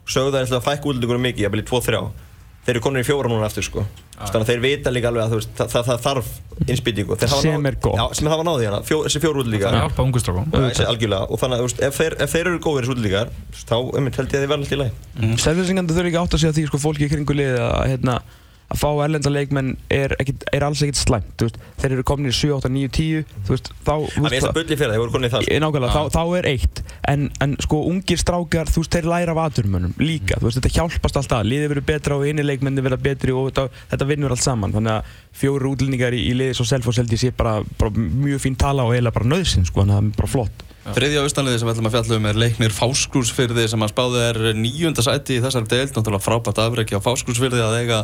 sögðu 0.08 0.34
það 0.34 0.48
ætla 0.48 0.62
að 0.62 0.68
fækka 0.68 0.90
útlendingur 0.92 1.22
mikið, 1.28 1.46
ég 1.48 1.54
beli 1.54 1.68
2-3 1.68 2.02
þeir 2.68 2.76
eru 2.76 2.84
konur 2.84 3.00
í 3.00 3.08
fjóra 3.08 3.30
núna 3.32 3.48
aftur 3.48 3.64
sko. 3.64 3.84
Þannig 4.18 4.42
að 4.42 4.50
þeir 4.50 4.62
vita 4.66 4.92
líka 4.92 5.08
alveg 5.08 5.24
að 5.24 5.32
þú 5.32 5.38
veist, 5.40 5.52
það, 5.56 5.70
það, 5.72 5.84
það 5.88 6.00
þarf 6.04 6.32
innspýtingu. 6.68 7.18
Þeir 7.22 7.30
hafa 7.32 7.44
Sem 7.46 7.68
er 7.70 7.78
já, 7.80 8.04
sem 8.18 8.30
hafa 8.34 8.46
náði 8.48 8.66
hérna, 8.66 8.80
fjó, 8.84 8.98
þessi 9.06 9.22
fjóru 9.24 9.38
það 9.38 9.44
útlendingar 9.46 9.78
hjálpa 9.78 10.06
ungustrákum 10.08 10.58
og 11.32 11.40
þannig 11.40 11.62
að 11.62 11.68
veist, 11.68 11.84
ef, 11.88 12.00
þeir, 12.02 12.18
ef 12.26 12.34
þeir 12.34 12.50
eru 12.52 12.60
góðir 12.66 12.90
útlendingar 12.92 13.32
þá 13.62 13.76
einmitt, 13.78 14.20
held 14.20 14.28
ég 14.28 14.36
að 14.36 14.44
þeir 14.44 14.52
verða 14.52 14.60
alltaf 14.66 14.76
í 14.76 14.82
lagi. 14.82 15.38
Selvinsingandi 15.46 15.96
þurfi 15.96 16.12
ekki 16.12 16.22
átt 16.24 16.36
að 16.36 16.44
segja 16.44 16.58
því 16.58 16.66
sko, 16.68 16.82
fólki 16.84 17.08
í 17.08 17.12
kringu 17.14 17.38
liðið 17.38 17.64
að, 17.70 17.78
hérna, 17.94 18.18
að 18.68 18.80
fá 18.82 18.88
erlenda 19.06 19.32
leikmenn 19.32 19.70
er, 19.94 20.14
ekkit, 20.20 20.44
er 20.52 20.66
alls 20.68 20.82
ekkert 20.84 21.00
slæmt 21.00 21.44
þeir 21.80 21.94
eru 21.96 22.04
komin 22.08 22.28
í 22.28 22.34
7, 22.36 22.50
8, 22.58 22.72
9, 22.74 22.90
10 22.98 23.24
þú 23.48 23.54
veist, 23.54 23.70
þá, 23.80 23.94
Það 23.94 24.26
veist, 24.26 24.36
er 24.36 24.44
það 24.44 24.58
bulli 24.58 24.78
fyrir 24.78 24.82
það, 24.82 24.94
þeir 24.94 25.04
voru 25.04 25.16
konið 25.16 25.30
í 25.30 25.34
það 25.34 25.46
sko. 25.46 25.60
Nákvæmlega, 25.64 25.94
þá, 25.96 26.18
þá 26.18 26.38
er 26.40 26.50
eitt. 26.52 26.82
En, 27.14 27.26
en 27.46 27.56
sko 27.64 27.80
ungir 27.92 28.22
strákar, 28.22 28.72
þú 28.74 28.84
veist, 28.84 28.98
þeir 28.98 29.10
læra 29.14 29.36
af 29.36 29.42
aturmönnum 29.46 29.96
líka, 30.04 30.40
þú 30.42 30.50
veist, 30.50 30.60
þetta 30.60 30.74
hjálpast 30.76 31.22
alltaf. 31.22 31.48
Liðið 31.48 31.74
verður 31.74 31.88
betra 31.94 32.20
og 32.20 32.28
inni 32.28 32.46
leikmenni 32.46 32.84
verða 32.84 33.00
betri 33.08 33.36
og 33.36 33.52
þetta, 33.52 33.68
þetta 33.94 34.10
vinnur 34.12 34.36
allt 34.36 34.44
saman, 34.44 34.76
þannig 34.76 34.98
að 34.98 35.18
fjóru 35.38 35.74
útlendingar 35.74 36.18
í, 36.18 36.24
í 36.28 36.36
liðið 36.36 36.60
svo 36.60 36.68
self 36.68 36.92
og 36.92 36.98
seldi 36.98 37.20
sé 37.22 37.32
bara, 37.38 37.62
bara 37.80 37.94
mjög 37.96 38.44
fín 38.44 38.60
tala 38.60 38.88
og 38.88 38.98
eiginlega 38.98 39.20
bara 39.22 39.32
nöðsinn, 39.32 39.68
sko, 39.70 39.86
þannig 39.86 39.96
að 39.96 40.02
það 40.02 40.12
er 40.12 40.20
bara 40.20 40.34
flott 40.36 40.68
Þriðja 40.96 41.24
austanliði 41.26 41.60
sem 41.60 41.68
við 41.68 41.74
ætlum 41.74 41.88
að 41.90 41.96
fjalla 41.98 42.18
um 42.18 42.26
er 42.30 42.38
leiknir 42.40 42.74
Fáskrúsfyrði 42.76 43.66
sem 43.68 43.82
að 43.84 43.90
spáði 43.92 44.22
er 44.24 44.38
nýjunda 44.56 45.04
sæti 45.04 45.36
í 45.36 45.42
þessari 45.44 45.68
deild, 45.74 45.92
náttúrulega 45.92 46.24
frábært 46.24 46.62
afreiki 46.64 46.96
á 46.96 47.04
Fáskrúsfyrði 47.04 47.60
að 47.66 47.76
eiga, 47.82 47.98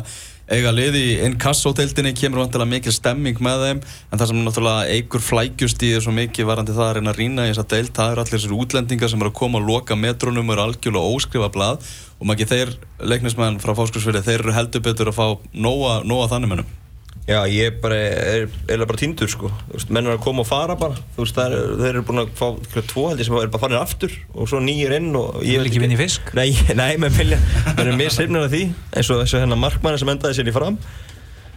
eiga 0.52 0.74
liði 0.74 1.00
í 1.00 1.14
inkassódeildinni, 1.30 2.12
kemur 2.20 2.42
vantilega 2.42 2.68
mikil 2.74 2.92
stemming 2.92 3.40
með 3.40 3.64
þeim, 3.64 3.82
en 4.10 4.20
það 4.20 4.30
sem 4.30 4.44
náttúrulega 4.44 4.98
eigur 4.98 5.24
flækjust 5.24 5.86
í 5.88 5.94
er 5.96 6.04
svo 6.04 6.12
mikið 6.18 6.50
varandi 6.52 6.76
það 6.76 6.90
að 6.90 6.94
reyna 6.98 7.14
að 7.16 7.20
rýna 7.22 7.48
í 7.48 7.54
þessa 7.54 7.66
deild, 7.72 7.92
það 7.96 8.12
eru 8.12 8.24
allir 8.26 8.36
þessir 8.36 8.56
útlendingar 8.60 9.14
sem 9.14 9.24
eru 9.24 9.32
að 9.32 9.40
koma 9.40 9.62
og 9.62 9.68
loka 9.72 9.96
metrónum 9.96 10.52
eru 10.52 10.68
algjörlega 10.68 11.16
óskrifa 11.16 11.52
blað. 11.56 11.92
Og 12.20 12.28
maður 12.28 12.44
ekki 12.44 12.52
þeir 12.52 12.78
leiknismenn 13.14 13.60
frá 13.64 13.72
Fáskrúsfyrði, 13.80 14.26
þeir 14.28 14.42
eru 14.44 14.58
heldur 14.60 14.84
betur 14.84 15.14
að 15.14 15.22
fá 15.22 15.28
nóa, 15.56 16.02
nóa 16.04 16.28
þannig 16.28 16.52
mennum. 16.52 16.80
Já, 17.24 17.38
ég 17.48 17.78
bara, 17.80 17.96
er 17.96 18.42
eiginlega 18.66 18.88
bara 18.90 19.00
týndur 19.00 19.30
sko, 19.32 19.48
menn 19.88 20.04
er 20.04 20.18
að 20.18 20.24
koma 20.26 20.42
og 20.42 20.48
fara 20.50 20.74
bara, 20.76 20.98
þú 21.14 21.24
veist, 21.24 21.38
er, 21.40 21.54
þeir 21.80 21.88
eru 21.94 22.02
búin 22.04 22.20
að 22.20 22.34
fá 22.36 22.50
tvo 22.90 23.06
held 23.08 23.22
ég 23.22 23.28
sem 23.30 23.36
er 23.38 23.48
bara 23.54 23.62
farin 23.62 23.78
aftur 23.80 24.12
og 24.34 24.50
svo 24.50 24.60
nýjir 24.60 24.92
inn 24.98 25.08
og 25.16 25.38
ég 25.40 25.62
Vil 25.62 25.70
ekki 25.70 25.80
vinna 25.80 25.96
í 25.96 26.02
fisk? 26.02 26.34
Nei, 26.36 26.50
nei, 26.82 26.98
með 27.00 27.16
vilja, 27.22 27.40
þeir 27.70 27.82
eru 27.86 27.96
mér 28.02 28.12
sefnir 28.12 28.44
af 28.44 28.52
því, 28.52 28.62
eins 28.92 29.08
og 29.08 29.22
þessu 29.22 29.40
hérna 29.40 29.56
markmanni 29.56 30.02
sem 30.04 30.12
endaði 30.12 30.36
sér 30.36 30.52
í 30.52 30.56
fram. 30.58 30.76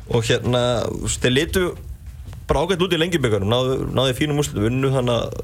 Og 0.08 0.24
hérna, 0.30 0.64
þú 0.88 1.04
veist, 1.04 1.22
þeir 1.26 1.36
litu 1.36 1.68
bara 2.48 2.64
ágætt 2.64 2.84
út 2.86 2.94
í 2.96 3.00
lengjuböggarum, 3.02 3.50
náðu, 3.52 3.74
náðu 3.92 4.14
fínum 4.16 4.38
úrslutum, 4.40 4.70
unnu 4.70 4.92
þannig, 4.94 5.40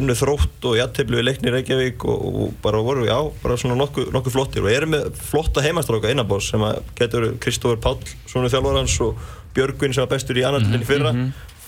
unnu 0.00 0.16
þrótt 0.18 0.66
og 0.66 0.78
jættiblu 0.80 1.20
í 1.20 1.26
leikni 1.28 1.46
í 1.46 1.52
Reykjavík 1.54 2.06
og, 2.10 2.24
og 2.26 2.56
bara 2.64 2.80
voru, 2.82 3.04
já, 3.06 3.14
bara 3.44 3.58
svona 3.60 3.76
nokkuð 3.78 4.10
nokku 4.16 4.32
flottir. 4.34 4.66
Og 4.66 4.74
eru 4.74 4.88
með 4.90 5.12
flotta 5.30 5.62
heimastráka 5.62 6.10
innanbós 6.10 6.50
sem 6.50 6.64
að 6.66 6.80
getur 6.98 7.28
Kristófur 7.38 7.78
Páll, 7.84 8.02
svona 8.26 8.50
þjálfarhans 8.50 8.96
og 9.06 9.22
Björgvin 9.56 9.94
sem 9.96 10.04
var 10.04 10.12
bestur 10.14 10.38
í 10.38 10.44
annartillinni 10.46 10.88
fyrra. 10.88 11.14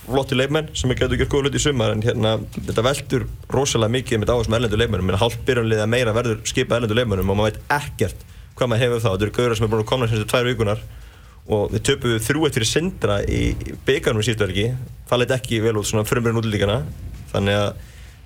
flotti 0.02 0.34
leikmenn 0.34 0.72
sem 0.74 0.90
er 0.90 0.98
getur 0.98 1.20
gert 1.20 1.30
góða 1.30 1.46
hluti 1.46 1.60
í 1.60 1.62
sumar 1.62 1.92
en 1.94 2.02
hérna, 2.02 2.32
þetta 2.56 2.82
veldur 2.82 3.26
rosalega 3.54 3.94
mikið 3.94 4.22
með 4.22 4.32
dáðum 4.32 4.56
erlendu 4.58 4.80
leikmennum, 4.80 5.12
en 5.12 5.20
hálfbyrjanlið 5.20 5.82
að 5.84 5.92
meira 5.92 6.14
verður 6.16 6.40
skipa 6.50 6.78
erlendu 6.78 6.96
leikmennum 6.98 7.30
og 7.30 7.38
maður 7.38 7.52
veit 7.52 7.76
ekkert 7.76 8.24
hvað 8.58 8.72
maður 8.72 8.82
hefur 8.82 9.04
þá, 9.04 9.08
þetta 9.12 9.26
eru 9.28 9.36
gauðra 9.36 9.58
sem 9.58 9.66
er 9.66 9.72
búin 9.72 9.84
að 9.84 9.90
koma 9.92 10.08
sem 10.10 10.26
tvær 10.32 10.48
vikunar 10.50 10.82
og 11.52 11.72
við 11.72 11.84
töpum 11.86 12.18
þrjú 12.22 12.44
eitt 12.46 12.58
fyrir 12.58 12.70
Sindra 12.70 13.20
í 13.22 13.40
byggarnum 13.86 14.22
í 14.22 14.26
síðustverki 14.26 14.66
það 15.10 15.22
leitt 15.22 15.36
ekki 15.38 15.62
vel 15.62 15.78
út 15.78 15.88
svona 15.88 16.06
frumurinn 16.06 16.42
útlíkana 16.42 16.82
þannig 17.32 17.58
að 17.62 17.70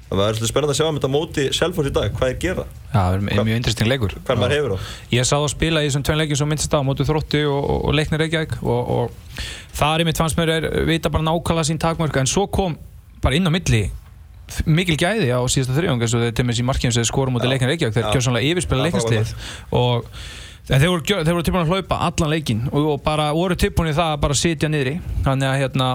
það 0.07 0.21
var 0.21 0.37
svolítið 0.37 0.51
spennandi 0.53 0.75
að 0.75 0.79
sjá 0.79 0.87
um 0.89 0.99
þetta 0.99 1.11
móti 1.11 1.45
Selfoss 1.57 1.91
í 1.91 1.93
dag, 1.97 2.13
hvað 2.15 2.31
er 2.33 2.39
gera, 2.45 2.65
Já, 2.93 2.99
það 3.01 3.17
er 3.17 3.45
mjög 3.49 3.57
interesting 3.59 3.91
leikur. 3.91 4.15
hvað 4.27 4.41
maður 4.43 4.57
hefur 4.57 4.75
á. 4.75 4.79
Ég 5.17 5.27
sá 5.27 5.35
það 5.37 5.49
spila 5.55 5.83
í 5.83 5.89
þessum 5.91 6.07
tveim 6.07 6.21
leikjum 6.23 6.41
sem 6.41 6.51
minnst 6.53 6.77
á 6.79 6.81
mótu 6.87 7.07
þrótti 7.09 7.43
og, 7.51 7.59
og, 7.59 7.85
og 7.91 7.97
leiknir 7.99 8.23
Reykjavík 8.23 8.57
og, 8.63 8.95
og 8.97 9.45
það 9.75 10.01
er 10.01 10.09
mitt 10.11 10.23
fannst 10.23 10.39
mér 10.39 10.55
er 10.57 10.69
vita 10.87 11.11
bara 11.11 11.27
nákvæmlega 11.27 11.69
sín 11.71 11.83
takmörk 11.83 12.21
en 12.23 12.31
svo 12.31 12.47
kom 12.47 12.79
bara 13.25 13.35
inn 13.35 13.47
á 13.47 13.53
milli 13.53 13.85
mikil 14.71 14.95
gæði 14.95 15.33
á 15.35 15.43
síðasta 15.51 15.75
þrjóðung 15.75 16.07
eins 16.07 16.15
og 16.15 16.23
þeir 16.23 16.35
tömmis 16.39 16.61
í 16.63 16.67
markjum 16.71 16.93
sem 16.95 17.07
skorum 17.09 17.35
út 17.35 17.43
í 17.43 17.49
Já. 17.51 17.57
leiknir 17.57 17.73
Reykjavík 17.75 17.97
þeir 17.99 18.11
gjör 18.15 18.27
sannlega 18.29 18.53
yfirspila 18.53 18.79
Já, 18.79 18.87
leiknastið 18.87 19.33
og 19.75 20.07
en 20.67 20.83
þeir 20.83 20.91
voru, 20.91 21.03
voru 21.27 21.45
tilbúin 21.47 21.63
að 21.65 21.73
hlaupa 21.75 21.99
allan 22.07 22.31
leikin 22.33 22.63
og, 22.71 22.87
og 22.95 23.03
bara 23.03 23.29
voru 23.35 23.59
tilbúin 23.59 23.91
í 23.91 23.95
það 23.95 24.15
að 24.15 24.23
bara 24.25 24.39
sitja 24.39 24.71
niðri. 24.71 24.97
Þannig 25.27 25.51
að 25.51 25.61
hérna 25.61 25.91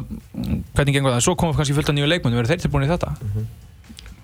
hvernig 0.76 0.96
gengur 0.96 1.16
það, 1.16 1.26
svo 1.26 1.34
komum 1.40 1.58
kannski 1.58 1.76
fullt 1.76 1.92
af 1.92 1.98
nýju 1.98 2.08
leikmenn 2.12 2.38
verður 2.40 2.54
þeir 2.54 2.64
tilbúin 2.66 2.88
í 2.88 2.92
þetta 2.92 3.12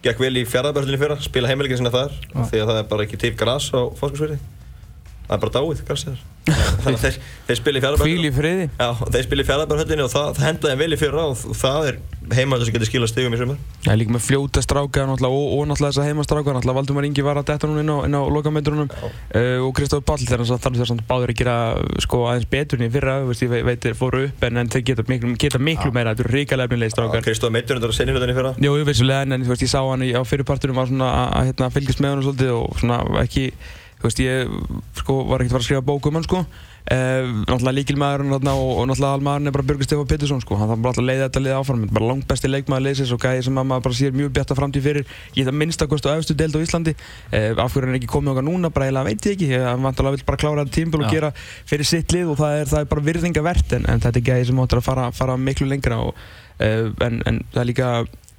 gekk 0.06 0.22
vel 0.22 0.36
í 0.38 0.46
fjárðarbörðinni 0.48 1.00
fyrra, 1.02 1.18
spila 1.24 1.50
heimilegin 1.52 1.82
sinna 1.82 1.94
þar 1.94 2.14
því 2.52 2.62
að 2.62 2.70
það 2.70 2.80
er 2.82 2.88
bara 2.92 3.08
ekki 3.08 3.20
til 3.24 3.34
gras 3.40 3.72
á 3.74 3.82
fórskursverði 3.98 4.40
það 5.28 5.38
er 5.38 5.44
bara 5.46 5.56
dáið, 5.60 5.86
þannig 6.48 6.98
að 6.98 7.02
þeir, 7.04 7.18
þeir 7.48 7.60
spila 7.60 7.80
í 7.80 7.84
Já, 8.78 8.90
þeir 9.12 9.26
spila 9.26 9.44
í 9.44 9.48
fjárðarbörðinni 9.48 10.06
og 10.06 10.14
það, 10.14 10.30
það 10.38 10.46
hendaði 10.48 10.78
vel 10.80 10.94
í 10.96 11.00
fyrra 11.02 11.26
og 11.28 11.58
það 11.60 11.90
er 11.90 11.98
heimaður 12.36 12.68
sem 12.68 12.76
getur 12.76 12.90
skilað 12.90 13.12
stigum 13.12 13.36
í 13.36 13.40
sumar. 13.40 13.60
Það 13.84 13.92
er 13.94 14.00
líka 14.02 14.14
með 14.16 14.24
fljóta 14.26 14.64
stráka 14.64 15.06
og, 15.08 15.24
og 15.28 15.64
náttúrulega 15.70 15.94
þessa 15.94 16.06
heimastráka. 16.08 16.56
Náttúrulega 16.56 16.78
Valdumar 16.78 17.08
Ingi 17.08 17.26
var 17.26 17.40
að 17.40 17.48
detta 17.52 17.70
núna 17.70 17.84
inn 17.84 17.92
á, 17.92 17.98
inn 18.08 18.18
á 18.20 18.22
lokameitrunum 18.36 18.92
uh, 18.92 19.64
og 19.64 19.72
Kristóf 19.78 20.04
Pall 20.08 20.24
þegar 20.24 20.44
hann 20.44 20.62
þarf 20.66 20.80
þess 20.82 20.96
að 20.96 21.04
báður 21.08 21.34
að 21.34 21.40
gera 21.42 21.58
sko, 22.04 22.22
aðeins 22.32 22.50
betur 22.52 22.82
en 22.82 22.88
í 22.88 22.92
fyrra 22.94 23.18
veist, 23.28 23.46
ég 23.46 23.68
veit, 23.70 23.82
þeir 23.84 23.98
fóru 24.00 24.24
upp 24.28 24.46
en, 24.48 24.62
en 24.64 24.72
þeir 24.74 24.86
geta 24.92 25.08
miklu, 25.08 25.34
geta 25.40 25.64
miklu 25.64 25.94
meira. 25.96 26.14
Þetta 26.14 26.28
eru 26.28 26.36
ríkala 26.36 26.68
efnilegir 26.68 26.96
strákar. 26.96 27.26
Kristóð 27.28 27.56
meittur 27.56 27.80
undir 27.80 27.94
að 27.94 28.00
senja 28.00 28.16
hlutinni 28.16 28.38
fyrra. 28.38 28.54
Jú, 28.64 28.76
vissulega, 28.88 29.28
en, 29.28 29.38
en 29.38 29.48
veist, 29.48 29.64
ég 29.64 29.72
sá 29.72 29.80
hann 29.84 30.06
í, 30.06 30.12
á 30.16 30.22
fyrirpartunum 30.28 30.84
að, 30.84 30.96
að 31.08 31.52
hérna, 31.52 31.72
fylgjast 31.76 32.04
með 32.04 32.16
hann 32.16 32.26
svolítið 32.28 32.56
og 32.58 32.82
svona 32.82 33.02
ekki, 33.24 33.50
veist, 34.04 34.20
ég 34.22 34.50
sko, 35.02 35.22
var 35.26 35.42
ekkert 35.42 35.54
að 35.54 35.58
fara 35.58 35.64
að 35.64 35.70
skrifa 35.72 35.86
bók 35.88 36.06
um 36.12 36.18
hann, 36.20 36.26
sko. 36.28 36.44
Uh, 36.88 37.44
náttúrulega 37.44 37.74
líkilmaðurinn 37.82 38.32
og, 38.32 38.46
og 38.48 38.86
náttúrulega 38.88 39.18
almaðurinn 39.18 39.50
er 39.50 39.56
bara 39.58 39.66
Björgur 39.68 39.88
Stefán 39.88 40.08
Pettersson, 40.08 40.40
sko. 40.40 40.56
Hann 40.56 40.70
þarf 40.72 40.84
bara 40.86 41.02
að 41.02 41.08
leiða 41.10 41.26
þetta 41.26 41.42
lið 41.44 41.56
áfram, 41.58 41.82
bara 41.92 42.08
langt 42.14 42.28
besti 42.30 42.48
leikmaður 42.52 42.86
liðsins 42.86 43.12
og 43.12 43.20
gæði 43.26 43.42
sem 43.48 43.58
að 43.60 43.66
maður 43.72 43.84
bara 43.88 43.98
sér 43.98 44.14
mjög 44.16 44.30
bjarta 44.38 44.56
framtíð 44.56 44.86
fyrir. 44.88 45.10
Ég 45.36 45.50
það 45.50 45.58
minnst 45.60 45.84
að 45.84 45.90
kostu 45.92 46.08
á 46.08 46.16
efstu 46.16 46.38
deild 46.40 46.56
á 46.56 46.64
Íslandi. 46.64 46.94
Uh, 47.34 47.60
af 47.60 47.74
hverju 47.76 47.90
hann 47.90 47.92
er 47.92 48.00
ekki 48.00 48.12
komið 48.14 48.32
okkar 48.38 48.48
núna, 48.48 48.72
bara 48.72 48.88
eiginlega 48.88 49.10
veit 49.10 49.28
ég 49.28 49.36
ekki. 49.36 49.50
Ég- 49.52 49.66
Hann 49.68 49.84
vantilega 49.84 50.16
vill 50.16 50.28
bara 50.30 50.40
klára 50.46 50.64
þetta 50.64 50.76
tímbil 50.78 51.04
og 51.04 51.12
gera 51.12 51.34
fyrir 51.68 51.90
sitt 51.92 52.16
lið 52.16 52.32
og 52.32 52.40
það 52.40 52.62
er, 52.62 52.72
það 52.72 52.86
er 52.86 52.88
bara 52.94 53.06
virðingavert 53.10 53.76
en, 53.82 53.90
en 53.92 54.06
þetta 54.06 54.22
er 54.22 54.28
gæði 54.32 54.48
sem 54.54 54.64
áttur 54.64 54.80
að 54.80 54.88
fara, 54.88 55.10
fara 55.12 55.36
miklu 55.42 55.68
lengra 55.68 56.00
og, 56.08 56.16
uh, 56.62 56.88
en, 57.04 57.20
en 57.28 57.44
það 57.52 57.62
er 57.66 57.70
líka 57.74 57.90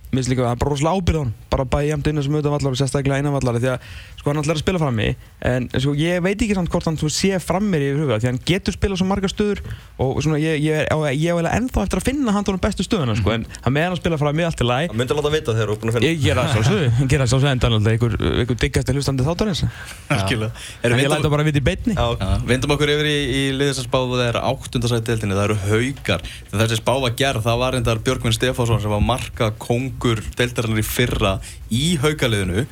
Mér 0.09 0.23
finnst 0.23 0.31
líka 0.33 0.41
að 0.41 0.47
það 0.47 0.55
er 0.55 0.61
bara 0.63 0.71
rosalega 0.73 0.97
ábyrð 1.03 1.19
á 1.19 1.21
hann 1.21 1.33
bara 1.53 1.65
bæði 1.69 1.89
jæmt 1.91 2.07
inn 2.09 2.21
sem 2.25 2.33
auðvitað 2.33 2.53
vallar 2.55 2.73
og 2.73 2.79
sérstaklega 2.81 3.19
innan 3.21 3.35
vallar 3.35 3.59
því 3.61 3.69
að 3.75 3.89
sko 4.29 4.35
hann 4.35 4.43
ætlar 4.45 4.59
að 4.59 4.63
spila 4.67 4.81
frammi 4.83 5.09
en 5.49 5.69
sko 5.73 5.95
ég 5.97 6.21
veit 6.21 6.37
ekki 6.45 6.55
samt 6.59 6.69
hvort 6.73 6.85
hann 6.91 6.99
sé 7.09 7.39
frammir 7.41 7.81
í 7.81 7.91
huga 7.97 8.19
því 8.21 8.29
hann 8.29 8.41
getur 8.45 8.75
spilað 8.77 9.01
svo 9.01 9.07
margar 9.09 9.33
stöður 9.33 9.63
og 10.05 10.19
svona 10.21 10.37
ég, 10.43 10.59
ég, 10.61 10.83
er- 10.85 10.89
á- 10.93 11.01
ég 11.09 11.31
er 11.33 11.39
eiginlega 11.39 11.55
ennþá 11.57 11.85
eftir 11.87 12.01
að 12.03 12.07
finna 12.11 12.35
hann 12.37 12.45
tónum 12.45 12.61
bestu 12.61 12.85
stöðuna 12.85 13.17
sko 13.17 13.33
en 13.39 13.47
hann 13.65 13.73
með 13.73 13.87
hann 13.89 13.97
að 13.97 14.01
spila 14.03 14.19
frammi 14.21 14.45
allt 14.45 14.61
í 14.61 14.67
lagi. 14.69 14.91
Það 14.93 14.99
myndi 15.01 15.15
að 15.15 15.21
láta 15.23 15.33
vita 15.33 15.55
þegar 15.57 15.71
þú 15.71 15.75
er 15.75 15.81
búin 15.81 15.93
að 15.93 15.97
finna. 15.97 16.09
Ég 16.09 16.21
gera 16.27 16.45
það 16.45 16.53
sjálfsögðu, 16.59 16.91
ég 17.01 17.09
gera 17.15 17.25
það 17.25 17.33
sjálfsögðu 17.33 17.53
en 17.69 17.79
að 17.79 17.91
einhver, 17.95 18.17
einhver 18.43 18.59
diggast 18.65 18.93
hlustandi 18.93 19.27
þáttarins 19.29 19.63
Algjörlega. 20.19 20.51
En 20.83 20.89
Erum 20.91 21.01
ég 21.03 21.09
við 21.09 21.15
læta 21.15 21.33
bara 21.33 21.47
að 21.47 21.51
vita 21.53 21.63
í 21.63 21.67
beinni. 21.71 21.97
Já, 21.97 22.07
Já, 22.19 22.31
Vindum 22.51 22.75
okkur 22.77 22.93
yfir 22.95 23.09
í, 23.09 23.17
í 23.39 23.43
liðis 23.57 23.81
að 23.83 23.89
spáðu 23.89 24.19
það 24.19 24.25
er 24.29 24.41
áttundasæti 24.51 25.09
deildinni, 25.13 25.39
það 25.39 25.47
eru 25.49 25.59
haugar 25.69 26.27
Þegar 26.51 26.63
þessi 26.67 26.81
spá 26.83 26.93
var 27.05 27.17
gerð, 27.23 27.45
það 27.47 27.63
var 27.63 27.77
reyndar 27.79 28.03
Björgvin 28.09 28.37
Stefánsson 28.37 28.83
sem 28.85 28.93
var 28.93 29.05
marka 29.05 29.51
kongur 29.63 30.23
deildarinnar 30.39 30.83
í 30.83 30.87
fyrra 30.87 31.35
í 31.75 31.85
haugaliðinu 32.03 32.65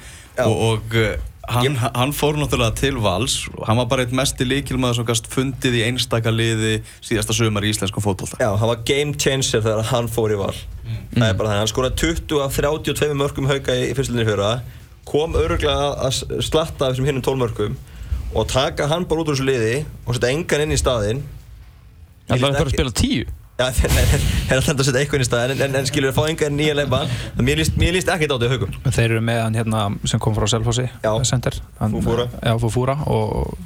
og, 0.44 0.54
og 0.70 0.96
uh, 1.00 1.14
hann, 1.50 1.76
hann 1.78 2.12
fór 2.16 2.38
náttúrulega 2.38 2.74
til 2.78 2.98
vals. 3.02 3.36
Og 3.54 3.66
hann 3.68 3.78
var 3.80 3.88
bara 3.90 4.06
eitt 4.06 4.14
mesti 4.16 4.46
líkilmaður 4.46 5.00
sem 5.00 5.08
gast 5.08 5.28
fundið 5.32 5.78
í 5.80 5.84
einstaka 5.86 6.32
liði 6.34 6.80
síðasta 7.04 7.36
sömar 7.36 7.66
í 7.66 7.72
íslenskum 7.74 8.04
fótbolta. 8.04 8.38
Já, 8.42 8.50
hann 8.58 8.72
var 8.72 8.82
game 8.88 9.14
changer 9.14 9.62
þegar 9.64 9.86
hann 9.92 10.10
fór 10.12 10.34
í 10.34 10.40
val. 10.40 10.54
Það 11.14 11.28
er 11.28 11.38
bara 11.38 11.52
þannig, 11.52 11.62
hann 11.62 11.72
skoraði 11.72 12.00
20 12.02 12.42
af 12.44 12.58
32 12.60 13.18
mörgum 13.22 13.48
hauka 13.50 13.76
í 13.76 13.88
fyrstöldinni 13.96 14.28
fyrra. 14.28 14.52
Kom 15.06 15.38
öruglega 15.38 15.94
að 16.06 16.20
slatta 16.42 16.88
af 16.88 16.94
þessum 16.94 17.08
hinnum 17.10 17.24
12 17.26 17.42
mörgum 17.44 17.80
og 18.36 18.46
taka 18.50 18.88
hann 18.90 19.06
bara 19.08 19.22
út 19.22 19.30
úr 19.30 19.38
þessu 19.38 19.46
liði 19.46 19.74
og 20.04 20.16
setja 20.16 20.34
engan 20.34 20.66
inn 20.66 20.74
í 20.74 20.80
staðinn. 20.80 21.24
Það 22.26 22.48
er 22.50 22.62
að 22.66 22.72
spila 22.74 22.94
tíu 22.96 23.26
Já, 23.56 23.70
þeir 23.76 23.94
er 23.96 24.58
alltaf 24.58 24.72
að 24.82 24.84
setja 24.90 25.00
eitthvað 25.00 25.16
inn 25.16 25.24
í 25.24 25.28
staðinn 25.30 25.52
en, 25.56 25.62
en, 25.70 25.76
en 25.80 25.86
skilur 25.88 26.10
að 26.12 26.18
fá 26.18 26.26
engan 26.28 26.56
nýja 26.58 26.74
leifan 26.76 27.08
Mér 27.40 27.56
líst, 27.62 27.78
mér 27.80 27.94
líst 27.96 28.10
ekkert 28.12 28.34
á 28.34 28.36
þetta 28.36 28.50
haugum 28.52 28.74
Þeir 28.92 29.06
eru 29.14 29.22
með 29.24 29.40
hann 29.46 29.56
hérna 29.56 29.84
sem 30.12 30.20
kom 30.20 30.36
frá 30.36 30.44
Selfossi 30.52 30.84
hann, 31.00 31.94
Fufura. 31.96 32.26
Já, 32.44 32.52
Fufura 32.60 32.98
og 33.08 33.56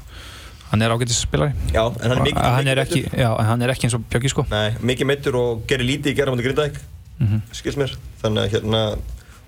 hann 0.71 0.85
er 0.87 0.93
ágætis 0.95 1.19
spilari. 1.25 1.51
Já, 1.75 1.83
en 1.91 2.13
hann 2.13 2.21
er 2.21 2.23
mikið, 2.23 2.41
hann 2.45 2.61
mikið 2.63 2.71
er 2.71 2.81
ekki, 2.85 3.01
meiddur. 3.03 3.19
já, 3.25 3.31
en 3.43 3.49
hann 3.51 3.63
er 3.67 3.73
ekki 3.75 3.89
eins 3.89 3.97
og 3.99 4.05
Bjöggi 4.13 4.31
sko. 4.31 4.45
Nei, 4.53 4.69
mikið 4.93 5.09
meittur 5.11 5.39
og 5.41 5.65
gerir 5.67 5.89
lítið 5.89 6.13
í 6.15 6.19
á 6.23 6.45
Grindavík 6.47 6.79
Mhm. 7.21 7.41
skils 7.53 7.77
mér. 7.77 7.91
Þannig 8.23 8.45
að 8.47 8.53
hérna 8.55 8.79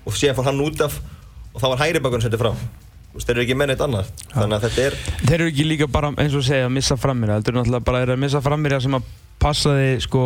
og 0.05 0.13
síðan 0.19 0.35
fór 0.37 0.45
hann 0.51 0.59
út 0.61 0.81
af 0.83 0.99
og 1.55 1.61
þá 1.63 1.67
var 1.71 1.79
hægri 1.79 2.01
bakun 2.03 2.21
settið 2.21 2.43
fram 2.43 2.59
þeir 3.21 3.35
eru 3.35 3.43
ekki 3.45 3.57
með 3.59 3.71
neitt 3.73 3.83
annað. 3.85 4.09
Þannig 4.33 4.57
að 4.57 4.65
þetta 4.67 4.87
er 4.87 4.97
Þeir 5.27 5.35
eru 5.37 5.51
ekki 5.51 5.67
líka 5.69 5.87
bara, 5.91 6.13
eins 6.17 6.33
og 6.37 6.45
segja, 6.47 6.65
að 6.69 6.75
missa 6.79 6.97
frammir 6.97 7.35
Þetta 7.35 7.51
er 7.53 7.59
náttúrulega 7.59 7.87
bara 7.89 8.01
þeir 8.01 8.09
eru 8.09 8.17
að 8.17 8.23
missa 8.25 8.41
frammir 8.41 8.77
sem 8.81 8.97
að 8.97 9.13
passa 9.43 9.77
þið 9.77 9.95
sko 10.07 10.23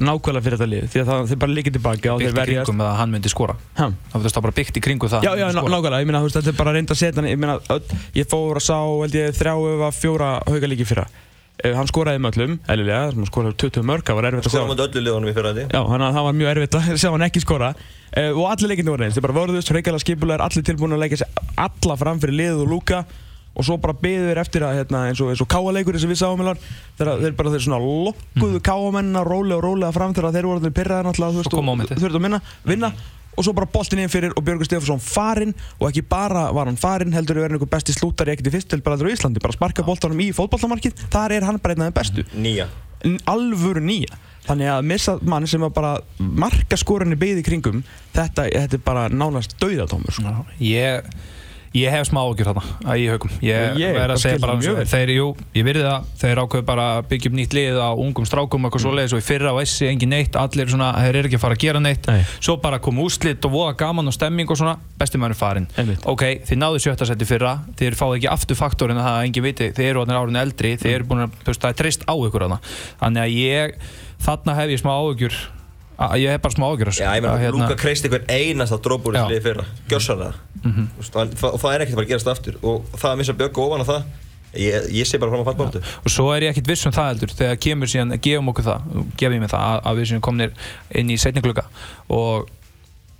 nákvæmlega 0.00 0.44
fyrir 0.46 0.56
þetta 0.56 0.68
lið. 0.70 0.84
Því 0.88 1.00
að 1.02 1.08
það, 1.10 1.26
þeir 1.28 1.40
bara 1.42 1.52
líka 1.52 1.72
tilbaka 1.74 2.12
og 2.14 2.22
þeir 2.22 2.36
byggt 2.36 2.52
í 2.52 2.54
kringum 2.56 2.84
að 2.86 2.94
hann 2.96 3.10
myndi 3.12 3.32
skora. 3.32 3.56
Ha? 3.76 3.88
það 4.14 4.24
var 4.24 4.44
bara 4.46 4.56
byggt 4.56 4.78
í 4.78 4.82
kringu 4.86 5.10
það 5.12 5.26
Já, 5.26 5.32
já, 5.36 5.46
nákvæmlega, 5.52 6.00
ég 6.00 6.08
meina, 6.08 6.22
þú 6.22 6.28
veist, 6.30 6.38
þetta 6.38 6.52
er 6.52 6.56
bara 6.60 6.72
að 6.72 6.78
reynda 6.78 6.96
að 6.96 7.00
setja 7.02 7.26
Ég 7.28 7.42
meina, 7.42 7.58
öll, 7.76 7.98
ég 8.16 8.30
fór 8.32 8.60
að 8.60 8.64
sá, 8.64 8.78
held 9.02 9.18
ég, 9.18 9.36
þrjá 9.36 9.52
eða 9.74 9.90
fjóra 9.92 10.30
haugalíki 10.48 10.88
fyrra. 10.88 11.04
uh, 11.04 11.21
Hann 11.62 11.86
skoraði 11.86 12.18
með 12.18 12.38
öllum, 12.38 12.54
eðlilega, 12.72 13.00
hann 13.12 13.26
skoraði 13.28 13.58
20 13.62 13.84
mörg, 13.86 14.06
það 14.08 14.16
var 14.18 14.26
erfitt 14.30 14.46
að 14.48 14.54
sjá 14.54 14.56
skoðum 14.56 14.72
á 14.72 14.84
öllu 14.86 15.02
liðunum 15.04 15.30
í 15.30 15.34
fyrra 15.36 15.52
þetta 15.54 15.76
Já, 15.76 15.82
þannig 15.92 16.06
að 16.08 16.16
það 16.16 16.24
var 16.26 16.38
mjög 16.38 16.50
erfitt 16.52 16.78
að 16.78 16.88
sjá 17.02 17.08
hann 17.12 17.24
ekki 17.28 17.42
skora. 17.44 17.68
Uh, 18.12 18.30
og 18.32 18.46
allir 18.50 18.72
leikindi 18.72 18.92
voru 18.92 19.06
eins, 19.06 19.14
þeir 19.14 19.26
bara 19.28 19.36
vörðust, 19.36 19.70
hreikala 19.70 20.00
skipulegar, 20.02 20.42
allir 20.42 20.66
tilbúin 20.66 20.96
að 20.96 21.04
leika 21.04 21.20
sig 21.20 21.44
alla 21.62 21.98
fram 22.00 22.22
fyrir 22.24 22.38
liðið 22.40 22.64
og 22.64 22.72
lúka 22.72 23.04
og 23.52 23.66
svo 23.66 23.76
bara 23.80 23.94
beðið 24.00 24.30
þeir 24.30 24.40
eftir 24.42 24.64
að 24.64 24.78
hérna, 24.80 25.06
eins 25.10 25.20
og, 25.20 25.32
eins 25.32 25.42
og 25.44 25.48
káaleikur 25.52 25.98
sem 26.00 26.10
við 26.10 26.22
sáum 26.22 26.40
í 26.40 26.54
þegar 26.98 27.20
þeir 27.20 27.34
bara 27.36 27.52
þeir 27.52 27.64
svona 27.66 27.80
lokkuðu 27.84 28.58
mm. 28.58 28.64
káamennina 28.64 29.24
rólega 29.28 29.58
og 29.58 29.66
rólega 29.66 29.92
fram 29.92 30.14
þegar 30.16 30.36
þeir 30.36 30.48
voru 30.48 30.62
allir 30.62 30.76
pyrraðir 30.78 31.08
náttúrulega 31.08 31.36
þú 31.36 31.42
veist 31.42 31.56
og 31.58 31.66
momentið. 31.66 32.00
þurftu 32.00 32.20
að 32.20 32.24
minna, 32.24 32.40
vinna 32.64 32.92
og 33.36 33.46
svo 33.46 33.54
bara 33.56 33.68
boltin 33.72 34.02
inn 34.02 34.12
fyrir 34.12 34.34
og 34.36 34.44
Björgur 34.44 34.68
Stefánsson 34.68 35.02
farinn. 35.02 35.54
Og 35.80 35.88
ekki 35.90 36.04
bara 36.08 36.48
var 36.54 36.68
hann 36.70 36.80
farinn 36.80 37.14
heldur 37.16 37.40
að 37.40 37.46
vera 37.46 37.58
einhver 37.58 37.70
besti 37.72 37.94
slútari 37.96 38.34
ekkert 38.34 38.50
í 38.50 38.54
fyrst 38.56 38.72
til 38.72 38.82
bara 38.84 38.98
á 39.00 39.08
Íslandi. 39.08 39.42
Bara 39.42 39.56
sparka 39.56 39.86
boltanum 39.86 40.20
í 40.20 40.32
fótboltamarkið. 40.36 41.06
Þar 41.12 41.38
er 41.38 41.48
hann 41.48 41.60
bara 41.62 41.76
einn 41.76 41.86
af 41.86 41.90
þeim 41.90 41.98
bestu. 42.00 42.26
Nýja. 42.36 42.68
Alvöru 43.30 43.82
nýja. 43.82 44.20
Þannig 44.42 44.72
að 44.72 44.86
missa 44.90 45.14
mann 45.22 45.46
sem 45.46 45.62
að 45.62 45.74
bara 45.76 45.92
marka 46.18 46.78
skorinni 46.78 47.18
byggði 47.18 47.44
kringum 47.46 47.82
þetta, 48.14 48.48
þetta 48.50 48.78
er 48.78 48.82
bara 48.82 49.04
nánast 49.12 49.54
dauðatómur 49.62 50.16
sko. 50.16 50.32
Ég, 50.58 51.06
ég 51.74 51.90
hef 51.94 52.06
smá 52.10 52.20
ágjur 52.20 52.48
þarna 52.50 52.96
í 53.00 53.06
haugum 53.08 53.30
Ég, 53.40 53.76
Ég 53.80 53.94
verð 53.94 54.00
bara 54.02 54.14
að 54.16 54.20
segja 54.22 54.40
bara 54.42 54.56
vel. 54.60 54.84
Þeir, 54.92 55.12
jú, 55.16 55.26
ég 55.56 55.64
virði 55.64 55.84
það 55.86 56.08
Þeir 56.22 56.40
ákveðu 56.42 56.66
bara 56.68 56.84
að 56.98 57.06
byggja 57.12 57.30
upp 57.30 57.36
nýtt 57.38 57.56
lið 57.56 57.78
á 57.80 57.88
ungum 57.96 58.26
strákum 58.28 58.60
Mm. 58.62 58.68
eitthvað 58.68 58.84
svoleiðis 58.84 59.14
og 59.16 59.22
í 59.22 59.26
fyrra 59.26 59.52
á 59.52 59.56
Essi 59.62 59.86
engin 59.88 60.12
neitt 60.12 60.36
allir 60.36 60.68
svona, 60.68 60.90
þeir 61.00 61.16
eru 61.22 61.28
ekki 61.30 61.38
að 61.40 61.44
fara 61.46 61.56
að 61.56 61.62
gera 61.64 61.80
neitt 61.80 62.06
Nei. 62.12 62.20
svo 62.40 62.56
bara 62.60 62.78
kom 62.78 62.98
úrslit 63.02 63.44
og 63.48 63.52
voða 63.56 63.76
gaman 63.80 64.06
og 64.06 64.14
stemming 64.14 64.50
og 64.52 64.56
svona, 64.60 64.76
besti 65.00 65.18
maður 65.18 65.38
farin 65.40 65.66
Einmitt. 65.78 66.04
ok, 66.06 66.22
þið 66.46 66.60
náðu 66.60 66.82
sjötta 66.84 67.06
seti 67.08 67.24
fyrra 67.24 67.54
þið 67.80 67.96
fáðu 67.98 68.18
ekki 68.20 68.30
aftur 68.30 68.56
faktorinn 68.60 69.00
að 69.00 69.08
það 69.08 69.16
að 69.18 69.26
engin 69.30 69.42
viti 69.48 69.70
þið 69.72 69.88
eru 69.88 70.04
orðin 70.04 70.20
árinu 70.20 70.42
eldri, 70.44 70.76
þið 70.76 70.94
eru 70.94 71.04
búin 71.08 71.24
að 71.24 71.40
það 71.56 71.70
er 71.72 71.78
treyst 71.80 72.04
á 72.06 72.14
ykkur 72.14 72.46
hana 72.46 72.60
þannig 73.00 73.22
að 73.24 73.34
ég, 73.40 73.74
þarna 74.28 74.54
hef 74.60 74.70
ég 74.76 74.82
smá 74.84 74.92
áhugjur 75.00 75.40
að- 76.08 76.22
ég 76.22 76.30
hef 76.34 76.42
bara 76.42 76.54
smá 76.54 76.64
áhugjur 76.68 76.90
Já, 76.98 77.08
ég 77.16 77.22
meina, 77.22 77.36
að, 77.38 77.52
Lúka 77.56 77.76
kreist 77.78 78.04
einhver 78.08 78.24
einast 78.28 78.72
á 78.74 78.78
drópur 78.82 79.14
í 79.14 79.20
Já. 79.20 79.26
liði 79.30 79.42
fyrra, 79.46 79.64
gjörsanlega 79.88 80.34
Mhm. 80.62 80.88
og 80.98 81.60
það 81.60 81.74
er 81.74 81.80
ekkert 81.82 81.96
að 81.96 81.98
fara 81.98 82.06
að 82.06 82.10
gerast 82.12 82.28
aftur. 82.30 82.54
Og 82.62 82.84
það 82.96 83.10
að 83.12 83.16
missa 83.18 83.32
Björk 83.34 83.58
ofan 83.58 83.80
á 83.82 83.86
það 83.90 84.02
ég, 84.54 84.90
ég 84.92 85.06
sé 85.08 85.18
bara 85.18 85.30
fram 85.32 85.42
á 85.42 85.48
fallbóltu 85.48 85.80
og 85.82 86.10
svo 86.12 86.28
er 86.36 86.42
ég 86.46 86.50
ekkert 86.52 86.66
viss 86.68 86.86
um 86.86 86.92
það 86.92 87.08
heldur. 87.12 87.30
Þegar 87.38 87.56
kemur 87.64 87.88
síðan, 87.90 88.16
gefum 88.20 88.48
okkur 88.52 88.64
það 88.64 88.80
gefum 89.16 89.34
ég 89.34 89.40
mig 89.40 89.50
það, 89.50 89.62
að, 89.70 89.78
að 89.86 89.96
við 89.98 90.10
séum 90.12 90.20
komnir 90.20 90.50
inn 90.94 91.08
í 91.10 91.16
setni 91.18 91.40
klukka 91.42 91.64
og 92.10 92.48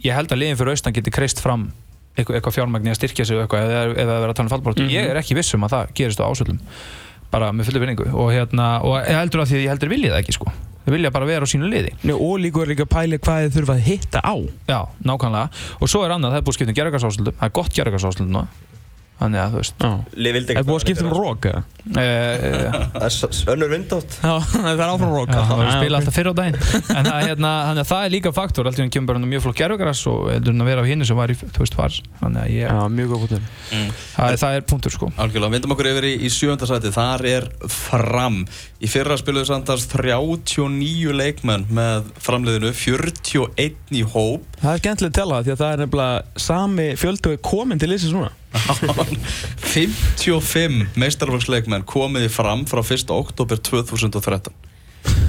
ég 0.05 0.13
held 0.15 0.29
að 0.35 0.39
liðin 0.43 0.57
fyrir 0.61 0.71
austan 0.77 0.93
geti 0.93 1.11
kreist 1.11 1.41
fram 1.41 1.73
eitthvað, 2.19 2.53
fjármagni 2.53 2.91
að 2.93 2.99
styrkja 3.01 3.25
sig 3.25 3.37
og 3.39 3.47
eitthvað 3.47 3.71
eða, 3.71 3.97
eða 3.97 4.19
vera 4.21 4.33
að 4.33 4.37
tala 4.37 4.49
um 4.51 4.53
fallbrótt 4.53 4.83
ég 4.93 5.09
er 5.09 5.17
ekki 5.17 5.35
viss 5.39 5.55
um 5.57 5.65
að 5.65 5.71
það 5.73 5.95
gerist 5.95 6.21
á 6.21 6.29
ásöldum. 6.29 6.59
Bara 7.33 7.49
með 7.57 7.71
fullu 7.71 7.81
vinningu. 7.81 8.05
Og, 8.13 8.29
hérna, 8.31 8.83
og 8.85 9.01
heldur 9.09 9.41
að 9.41 9.49
því 9.49 9.57
að 9.57 9.63
ég 9.65 9.71
heldur 9.73 9.89
vilja 9.89 10.11
það 10.13 10.21
ekki 10.21 10.35
sko 10.37 10.53
þau 10.87 10.91
vilja 10.97 11.13
bara 11.15 11.31
vera 11.31 11.47
á 11.47 11.53
sínu 11.53 11.71
liði. 11.71 11.95
Nei, 12.03 12.15
og 12.17 12.35
líka 12.43 12.65
er 12.65 12.73
líka 12.75 12.87
að 12.89 12.93
pæli 12.97 13.21
hvað 13.23 13.47
þið 13.47 13.57
þurfa 13.59 13.79
að 13.79 13.87
hitta 13.89 14.25
á. 14.25 14.35
Já, 14.71 14.81
nákvæmlega. 15.07 15.65
Og 15.81 15.93
svo 15.93 16.05
er 16.07 16.17
annað, 16.17 16.35
það 16.37 16.43
er 16.43 16.47
búið 16.47 16.55
að 16.55 16.61
skipta 16.61 16.75
um 16.75 16.79
gerðarkarsásöldum 16.81 17.41
það 17.41 17.49
er 17.49 17.57
gott 17.61 17.75
gerðarkarsásöldum 17.79 18.37
nú 18.37 18.45
þannig 19.23 19.43
að 19.43 19.53
þú 19.53 19.61
veist. 19.61 19.85
Vildi 20.37 20.57
Er 20.57 20.67
búið 20.67 20.79
að 20.79 20.85
skipta 20.85 21.05
um 21.07 21.13
rók 21.15 21.47
eða? 21.51 21.63
e, 21.93 22.07
Það 22.95 23.07
er 23.07 23.53
önnur 23.55 23.71
vindátt. 23.73 24.17
Já, 24.23 24.33
það 24.53 24.71
er 24.73 24.83
áfram 24.87 25.15
rók 25.15 25.33
það 25.33 25.53
var 25.53 25.69
að 25.69 25.77
spila 25.79 26.01
alltaf 26.01 26.17
fyrir 26.17 26.33
á 26.33 26.35
daginn. 26.39 26.59
En 26.97 27.09
það, 27.09 27.19
hérna, 27.29 27.53
þannig 27.69 27.85
að 27.85 27.91
það 27.93 28.07
er 28.07 28.15
líka 28.17 28.33
faktor 28.37 28.71
alltaf 28.71 28.91
kemur 28.97 29.13
bara 29.13 29.31
mjög 29.33 29.45
flokk 29.47 29.61
gerðugræs 29.63 30.03
og 30.11 30.21
heldur 30.33 30.55
hann 30.57 30.65
að 30.65 30.71
vera 30.73 30.85
á 30.85 30.91
hinni 30.91 31.09
sem 31.09 31.19
var 31.19 31.35
í, 31.35 31.39
þú 31.43 31.65
veist, 31.65 31.79
var. 31.79 31.99
Þannig 32.23 32.43
að 32.43 32.55
ég, 32.57 32.67
Já, 32.73 32.83
mjög 32.99 33.13
góð 33.13 33.25
punktur. 33.25 33.47
Það, 33.71 34.27
er, 34.27 34.41
það 34.43 34.59
er 34.59 34.67
punktur 34.73 34.97
sko. 34.97 35.11
Algjörlega, 35.27 35.55
vindum 35.57 35.77
okkur 35.77 35.91
yfir 35.93 36.09
í, 36.09 36.15
í 36.27 36.33
sjönda 36.33 36.71
sæti, 36.71 36.95
þar 36.95 37.27
er 37.33 37.49
fram. 37.71 38.43
Í 38.83 38.89
fyrra 38.91 39.15
spiluðu 39.21 39.47
samtals 39.47 39.85
39 39.93 41.13
leikmenn 41.15 41.69
með 41.71 42.09
framleiðinu, 42.25 42.73
41 42.75 43.93
í 43.95 44.01
hóp. 44.11 44.43
Það 44.59 44.73
er 44.73 44.81
skemmtilegt 44.83 45.13
að 45.15 45.19
tella 45.21 45.39
því 45.47 45.53
að 45.55 45.61
það 45.61 45.75
er 45.77 45.83
nefnilega 45.85 46.43
sami 46.49 46.87
fjöldu 46.99 47.35
komin 47.47 47.79
til 47.83 47.93
þessi 47.93 48.11
svona 48.11 48.33
55 49.73 50.89
meistarflokksleikmenn 51.03 51.85
komiði 51.89 52.29
fram 52.35 52.65
frá 52.69 52.83
1. 52.83 53.07
oktober 53.15 53.61
2013. 53.71 54.53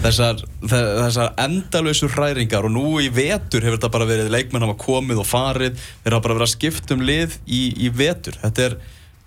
Þessar, 0.04 0.42
þe- 0.68 0.82
þessar 1.00 1.30
endalösu 1.46 2.10
hræringar 2.12 2.66
og 2.68 2.74
nú 2.76 2.88
í 3.02 3.08
vetur 3.16 3.64
hefur 3.64 3.78
þetta 3.80 3.92
bara 3.94 4.08
verið 4.10 4.34
leikmenn 4.34 4.66
hafa 4.66 4.76
komið 4.82 5.22
og 5.24 5.30
farið, 5.30 5.78
þeir 6.04 6.18
hafa 6.18 6.26
bara 6.28 6.38
verið 6.40 6.48
að 6.50 6.54
skipta 6.58 6.98
um 6.98 7.06
lið 7.08 7.38
í, 7.48 7.62
í 7.86 7.90
vetur. 7.96 8.36
Þetta 8.44 8.66
er, 8.68 8.76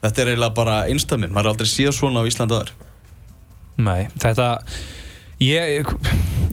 þetta 0.05 0.23
er 0.27 0.33
eiginlega 0.35 0.59
bara 0.59 0.77
einstaminn, 0.91 1.33
maður 1.33 1.49
er 1.49 1.55
aldrei 1.55 1.71
séð 1.73 1.95
svona 1.97 2.23
á 2.23 2.29
Íslandi 2.29 2.59
aður. 2.59 2.75
Nei, 3.77 4.07
þetta 4.23 4.47
ég, 5.43 5.91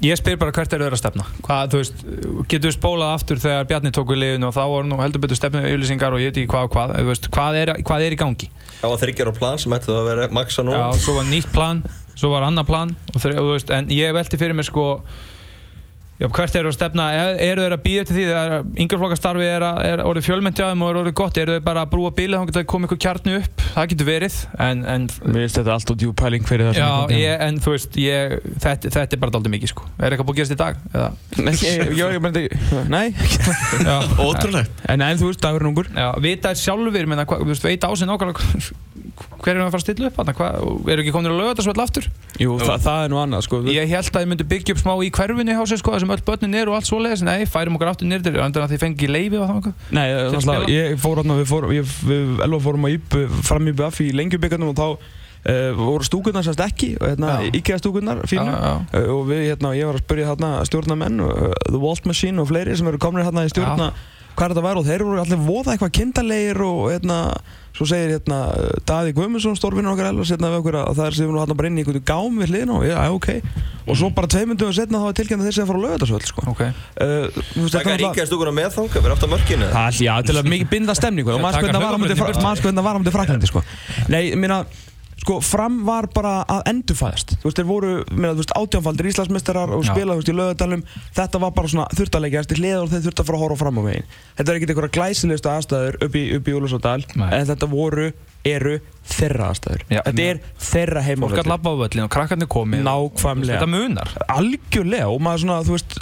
ég 0.04 0.20
spyr 0.20 0.40
bara 0.42 0.52
hvert 0.56 0.74
er 0.76 0.84
þeirra 0.84 1.00
stefna? 1.00 1.26
Hvað, 1.46 1.72
þú 1.72 1.82
veist, 1.82 2.04
getur 2.52 2.68
við 2.68 2.76
spólað 2.76 3.14
aftur 3.16 3.42
þegar 3.44 3.68
Bjarni 3.70 3.94
tók 3.96 4.12
við 4.12 4.22
liðinu 4.24 4.50
og 4.50 4.56
þá 4.58 4.64
voru 4.74 4.90
nú 4.90 5.00
heldur 5.00 5.24
betur 5.24 5.40
stefnu 5.40 5.64
yfirlýsingar 5.64 6.16
og 6.16 6.24
ég 6.24 6.34
veit 6.34 6.42
ekki 6.44 6.52
hvað 6.52 6.68
og 6.68 6.76
hvað 6.76 6.96
veist, 7.10 7.30
hvað, 7.34 7.60
er, 7.62 7.74
hvað 7.88 8.08
er 8.08 8.16
í 8.16 8.20
gangi? 8.20 8.50
Það 8.82 8.96
var 8.96 9.04
þryggjar 9.06 9.32
á 9.32 9.34
plan 9.40 9.62
sem 9.64 9.78
ætti 9.78 9.94
að 9.96 10.10
vera 10.12 10.32
maksa 10.36 10.66
nú 10.68 10.76
Já, 10.76 10.86
svo 11.06 11.16
var 11.20 11.30
nýtt 11.30 11.54
plan, 11.56 11.84
svo 12.14 12.34
var 12.36 12.48
annar 12.50 12.68
plan 12.68 12.92
og 13.14 13.24
þú 13.24 13.48
veist, 13.54 13.72
en 13.72 13.88
ég 13.96 14.16
velti 14.16 14.42
fyrir 14.42 14.58
mér 14.58 14.68
sko 14.68 14.88
já, 16.22 16.28
hvert 16.30 16.56
eru 16.60 16.70
að 16.70 16.76
stefna 16.78 17.06
er, 17.18 17.38
eru 17.48 17.64
þeir 17.66 17.74
að 17.78 17.82
býða 17.84 18.04
til 18.08 18.16
því 18.18 18.26
þegar 18.30 18.54
yngjörflokkastarfi 18.84 19.48
er, 19.50 19.66
að- 19.68 19.80
er 19.90 20.04
orðið 20.06 20.28
fjölmyndjaðum 20.28 20.84
og 20.86 20.92
er 20.94 21.00
orðið 21.02 21.16
gott 21.20 21.40
eru 21.42 21.56
þeir 21.58 21.64
bara 21.66 21.84
að 21.86 21.92
brúa 21.94 22.12
bílið 22.18 22.38
þá 22.40 22.46
getur 22.50 22.60
það 22.62 22.68
komið 22.74 22.90
ykkur 22.90 23.02
kjarni 23.06 23.36
upp 23.40 23.64
það 23.74 23.88
getur 23.94 24.10
verið 24.12 24.38
en, 24.68 24.84
en 24.94 25.08
Mér 25.24 25.40
finnst 25.44 25.58
þetta 25.60 25.74
allt 25.78 25.94
og 25.96 26.00
djú 26.04 26.14
pæling 26.22 26.46
fyrir 26.48 26.70
það 26.70 26.78
sem 26.78 26.84
Já, 26.84 27.18
ég, 27.24 27.44
en 27.48 27.60
þú 27.66 27.74
veist, 27.76 27.98
ég, 28.04 28.38
þetta, 28.64 28.94
þetta 28.94 29.18
er 29.18 29.22
bara 29.24 29.34
daldið 29.34 29.54
mikið 29.58 29.72
sko. 29.74 29.88
Er 29.98 30.14
eitthvað 30.14 30.30
búið 30.30 30.36
að 30.36 30.42
gerast 30.44 30.54
í 30.56 30.60
dag? 30.62 30.82
Eða? 30.94 31.10
Nei, 31.44 31.54
ég, 31.58 31.94
ég, 31.98 32.14
ég 32.14 32.24
myndi, 32.24 32.46
nei 32.94 33.06
Já, 33.84 33.98
Ótrúlegt. 34.22 34.84
En 34.94 35.02
en 35.04 35.18
þú 35.20 35.32
veist, 35.32 35.42
dagurinn 35.44 35.72
ungur 35.74 35.90
já, 35.90 36.08
vita 36.24 36.54
sjálfur, 36.58 37.10
menna, 37.10 37.26
veist, 37.50 37.66
veit 37.66 37.88
ásinn 37.90 38.12
nákvæmlega 38.14 38.72
hver 39.44 39.54
er 39.54 39.62
að 39.62 39.72
fara 39.74 39.80
að 39.80 39.86
stilla 39.86 40.10
upp 40.10 40.18
þarna? 40.20 40.34
Hvað- 40.38 40.90
Eru 40.94 41.04
ekki 41.04 41.14
komin 41.14 41.32
að 41.32 41.40
löga 41.40 41.54
þetta 41.54 41.66
svo 41.66 41.74
all 41.74 41.84
aftur? 41.84 42.08
Jú, 42.40 42.58
það, 42.60 42.78
það 42.86 43.04
er 43.04 43.10
nú 43.14 43.20
annað, 43.22 43.42
sko 43.48 43.62
Ég 43.70 43.90
held 43.94 44.12
að 44.14 44.24
ég 44.24 44.30
myndi 44.32 44.48
byggja 44.54 44.76
upp 44.76 44.82
smá 44.84 44.94
í 45.04 45.10
hverfinu 45.14 45.58
hjá 45.58 45.64
sér 45.70 45.82
sko, 45.82 45.92
þar 45.94 46.04
sem 46.06 46.14
öll 46.16 46.24
börnin 46.28 46.56
eru 46.62 46.74
og 46.74 46.78
allt 46.80 46.90
svoleiðis 46.90 47.26
Nei, 47.28 47.46
færum 47.46 47.78
okkur 47.78 47.92
aftur 47.94 48.08
nýrður, 48.10 48.40
andur 48.44 48.64
að 48.66 48.74
þið 48.74 48.84
fengi 48.86 49.10
leifi 49.12 49.38
og 49.42 49.50
það 49.50 49.74
Nei, 49.92 50.08
Til 50.14 50.38
náttúrulega, 50.38 50.64
spila? 50.64 50.72
ég 50.74 50.98
fór 51.04 51.22
hérna, 51.22 51.40
við 51.42 51.52
fórum, 51.54 51.76
ég, 51.76 51.98
við 52.08 52.42
Elva 52.48 52.64
fórum 52.64 52.88
á 52.88 52.90
IB, 52.94 53.20
fram 53.44 53.68
í 53.68 53.76
BF 53.78 54.02
í 54.02 54.10
lengjubíkarnum 54.18 54.74
og 54.74 54.80
þá 54.80 54.88
uh, 55.44 55.76
voru 55.78 56.08
stúkurnar 56.08 56.46
semst 56.46 56.62
ekki, 56.64 56.94
hérna, 57.02 57.36
Já. 57.44 57.52
IKEA 57.60 57.80
stúkurnar, 57.82 58.24
fínu 58.30 58.48
Já, 58.48 58.58
já. 58.64 58.74
Uh, 58.96 59.10
og 59.18 59.28
við, 59.30 59.44
hérna, 59.52 59.74
ég 59.78 59.90
var 59.90 60.00
að 60.00 60.06
spyrja 60.06 60.30
hérna 60.32 60.52
stjórnamenn, 60.70 61.20
uh, 61.24 61.52
The 61.68 61.82
Walt 61.82 62.08
Machine 62.10 62.42
og 62.42 62.50
fleiri 62.52 62.76
sem 62.80 62.88
eru 62.88 63.02
komnir 63.02 63.28
hérna 63.28 63.46
í 63.46 63.52
stjórna 63.52 63.92
hvað 64.38 64.54
þetta 64.54 64.64
var 64.66 64.80
og 64.80 64.88
þeir 64.88 65.04
voru 65.08 65.22
allir 65.24 65.42
voða 65.44 65.74
eitthvað 65.76 65.92
kindalegir 65.98 66.62
og 66.66 66.80
hérna, 66.92 67.18
svo 67.74 67.88
segir 67.90 68.16
hérna 68.16 68.40
Daði 68.90 69.14
Guðmundsson, 69.18 69.58
stórvinnur 69.58 69.94
okkar 69.94 70.10
elvas 70.12 70.32
hérna 70.34 70.52
við 70.54 70.60
okkur 70.62 70.78
að 70.82 70.92
það 71.00 71.08
er 71.10 71.18
sem 71.18 71.30
við 71.30 71.40
hérna 71.42 71.58
bara 71.60 71.70
inn 71.72 71.78
í 71.78 71.84
einhvern 71.84 72.06
gám 72.12 72.40
við 72.42 72.54
hliðina 72.54 72.78
og 72.78 72.86
já, 72.88 72.98
ok 73.14 73.30
og 73.84 74.00
svo 74.00 74.10
bara 74.16 74.32
tveimundum 74.32 74.74
setna 74.76 75.02
þá 75.04 75.08
er 75.10 75.18
tilkynna 75.20 75.48
þessi 75.50 75.64
að 75.64 75.70
fara 75.72 75.80
að 75.82 75.84
löga 75.84 75.98
þetta 75.98 76.10
svo 76.12 76.20
sko. 76.32 76.46
Ok, 76.54 76.62
uh, 76.64 77.28
þú 77.34 77.66
veist, 77.66 77.74
Það 77.74 77.74
þetta 77.74 77.80
er 77.80 77.84
náttúrulega- 77.84 78.14
ríkja 78.14 78.28
stúkuna 78.30 78.54
með 78.56 78.70
þanga, 78.78 79.02
verður 79.04 79.16
aftur 79.18 79.34
mörkinu 79.34 79.68
Það 79.74 79.90
er 79.90 80.00
já, 80.08 80.14
til 80.24 80.38
að 80.40 80.50
mikið 80.54 80.70
binda 80.72 80.96
stemningu 80.96 81.34
og 81.36 81.44
maður 81.44 81.58
sko 81.60 81.68
hvernig 81.68 81.84
var 81.84 81.92
á 81.92 81.98
sko 82.56 82.72
móti 83.04 83.14
Fraklandi 83.18 83.50
sko. 83.52 83.64
Nei, 84.08 84.22
ég 84.32 84.40
meina 84.40 84.64
sko, 85.24 85.40
fram 85.44 85.80
var 85.88 86.10
bara 86.14 86.34
að 86.52 86.66
endurfæðast 86.74 87.36
þú 87.40 87.48
veist, 87.48 87.60
þeir 87.62 87.70
voru, 87.70 87.94
meina, 88.12 88.34
þú 88.36 88.44
veist, 88.44 88.56
átjánfaldir 88.60 89.10
Íslandsmeistarar 89.14 89.74
og 89.76 89.86
Já. 89.86 89.92
spila, 89.94 90.18
þú 90.18 90.22
veist, 90.22 90.32
í 90.34 90.38
lögadalum 90.38 90.84
þetta 91.16 91.42
var 91.44 91.56
bara 91.56 91.72
svona 91.74 91.88
hliðar 92.60 92.84
og 92.86 92.94
þeir 92.94 93.06
þurfti 93.08 93.24
að 93.24 93.30
fara 93.32 93.40
að 93.40 93.46
horfa 93.48 93.62
fram 93.64 93.80
á 93.80 93.84
veginn 93.88 94.12
þetta 94.38 94.46
er 94.52 94.60
ekkert 94.60 94.74
einhverja 94.76 94.96
glæsilegustu 95.00 95.52
aðstæður 95.54 96.00
upp 96.08 96.20
í, 96.20 96.24
í 96.52 96.58
Úlfarsárdal, 96.60 97.08
Nei. 97.16 97.30
en 97.40 97.50
þetta 97.54 97.72
voru 97.72 98.12
eru 98.44 98.80
þeirra 99.04 99.50
aðstæður. 99.52 99.84
Já, 99.92 100.00
þetta 100.06 100.24
er 100.24 100.40
þeirra 100.64 100.94
fólk 100.94 101.04
að 101.04 101.08
heimavöldur 101.08 101.50
labba 101.52 101.72
á 101.72 101.76
völlin 101.80 102.04
og 102.06 102.12
krakkarnir 102.14 102.50
komið 102.52 102.84
Nákvæmlega. 102.88 103.58
Þetta 103.60 103.70
munar. 103.72 104.12
Algjörlega 104.32 105.10
og 105.12 105.20
maður 105.24 105.42
svona, 105.44 105.58
þú 105.68 105.76
veist 105.76 105.96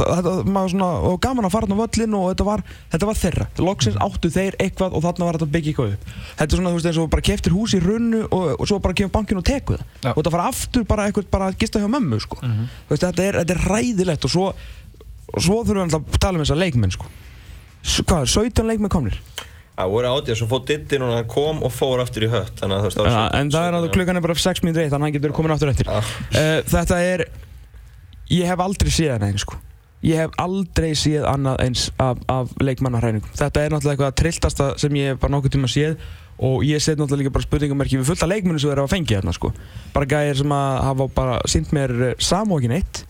þetta, 0.00 0.34
maður 0.52 0.74
svona, 0.74 0.88
og 1.08 1.16
gaman 1.24 1.48
að 1.48 1.54
fara 1.54 1.68
á 1.72 1.76
völlin 1.80 2.16
og 2.18 2.26
þetta 2.30 2.46
var, 2.48 2.64
þetta 2.92 3.08
var 3.08 3.20
þeirra. 3.22 3.46
Loksins 3.68 3.98
áttu 4.04 4.32
þeir 4.32 4.58
eitthvað 4.60 4.96
og 4.98 5.04
þarna 5.06 5.28
var 5.28 5.38
þetta 5.38 5.48
að 5.48 5.54
byggja 5.56 5.72
eitthvað 5.72 5.94
upp. 5.96 6.12
Þetta 6.40 6.48
er 6.48 6.60
svona, 6.60 6.72
þú 6.72 6.80
veist, 6.80 6.90
eins 6.92 7.00
og 7.02 7.10
bara 7.16 7.26
keftir 7.30 7.56
hús 7.56 7.76
í 7.76 7.82
runnu 7.84 8.22
og, 8.28 8.46
og 8.58 8.68
svo 8.68 8.80
bara 8.84 8.98
kemur 9.00 9.14
bankin 9.16 9.40
og 9.40 9.48
tekur 9.48 9.80
það. 9.80 9.88
Já. 10.02 10.12
og 10.12 10.20
þetta 10.20 10.34
fara 10.36 10.48
aftur 10.52 10.86
bara 10.88 11.08
eitthvað 11.08 11.32
bara 11.32 11.48
að 11.48 11.58
gista 11.64 11.80
hjá 11.80 11.88
mömmu, 11.92 12.20
sko. 12.24 12.40
Mhm. 12.42 12.68
þú 12.88 12.96
veist, 12.96 13.06
þetta 13.08 13.28
er, 13.28 13.40
þetta 13.42 13.56
er 13.56 13.64
ræðilegt 13.72 14.28
og 14.28 14.32
svo 14.36 14.52
svo 15.32 15.62
þurfum 15.64 15.88
við 15.88 15.96
að 15.96 16.20
tala 16.20 16.36
um 16.36 16.44
þessa 16.44 16.58
leikmenn, 16.60 16.92
sko. 16.92 17.08
Hvað, 18.04 18.28
17 18.28 18.68
leikmenn 18.68 18.92
komnir 18.92 19.16
Það 19.82 19.92
voru 19.96 20.10
átið, 20.14 20.36
svo 20.38 20.46
fótt 20.52 20.68
Diddi 20.70 20.98
núna, 21.02 21.16
hann 21.18 21.28
kom 21.30 21.62
og 21.66 21.72
fór 21.74 22.02
aftur 22.04 22.26
í 22.26 22.30
hött 22.30 22.60
Þannig 22.60 22.76
að 22.78 22.84
það 22.86 23.00
var 23.02 23.08
ja, 23.10 23.14
svo- 23.18 23.40
en 23.40 23.50
það 23.50 23.66
er 23.68 23.76
að 23.78 23.86
klukkan 23.96 24.20
er 24.20 24.24
bara 24.28 24.36
6 24.38 24.62
mínútur 24.62 24.82
eitt 24.84 24.92
þannig 24.92 25.02
að 25.02 25.08
hann 25.08 25.16
getur 25.16 25.34
komin 25.34 25.54
aftur 25.56 25.72
eftir. 25.72 25.90
Uh, 25.90 26.62
þetta 26.70 27.00
er 27.02 27.24
ég 28.30 28.46
hef 28.48 28.62
aldrei 28.62 28.90
séð 28.94 29.12
hann 29.16 29.26
eins 29.28 29.42
sko. 29.46 29.58
Ég 30.02 30.18
hef 30.18 30.32
aldrei 30.42 30.92
séð 30.98 31.26
annað 31.30 31.60
eins 31.66 31.84
af, 32.02 32.18
af 32.30 32.54
leikmannarhæningum 32.62 33.34
þetta 33.38 33.62
er 33.62 33.74
náttúrulega 33.74 33.96
eitthvað 33.98 34.16
trilltasta 34.22 34.70
sem 34.82 34.96
ég 34.98 35.12
hef 35.12 35.20
bara 35.22 35.34
nokkuð 35.36 35.54
tíma 35.56 35.70
séð 35.70 35.96
og 36.42 36.64
ég 36.66 36.82
set 36.82 36.98
náttúrulega 36.98 37.26
líka 37.28 37.34
bara 37.36 37.46
spurningamerki 37.46 38.00
við 38.00 38.08
fullt 38.10 38.24
af 38.26 38.30
leikmennu 38.32 38.58
sem 38.62 38.72
þeir 38.72 38.82
hafa 38.82 38.94
fengið 38.96 39.18
hérna 39.20 39.34
sko. 39.36 39.52
Bara 39.94 40.08
gæðir 40.10 40.40
sem 40.42 40.54
að 40.56 40.78
hafa 40.88 41.08
bara 41.18 41.38
sínt 41.50 41.74
mér 41.76 41.94
samókin 42.18 42.74
eitt 42.78 43.04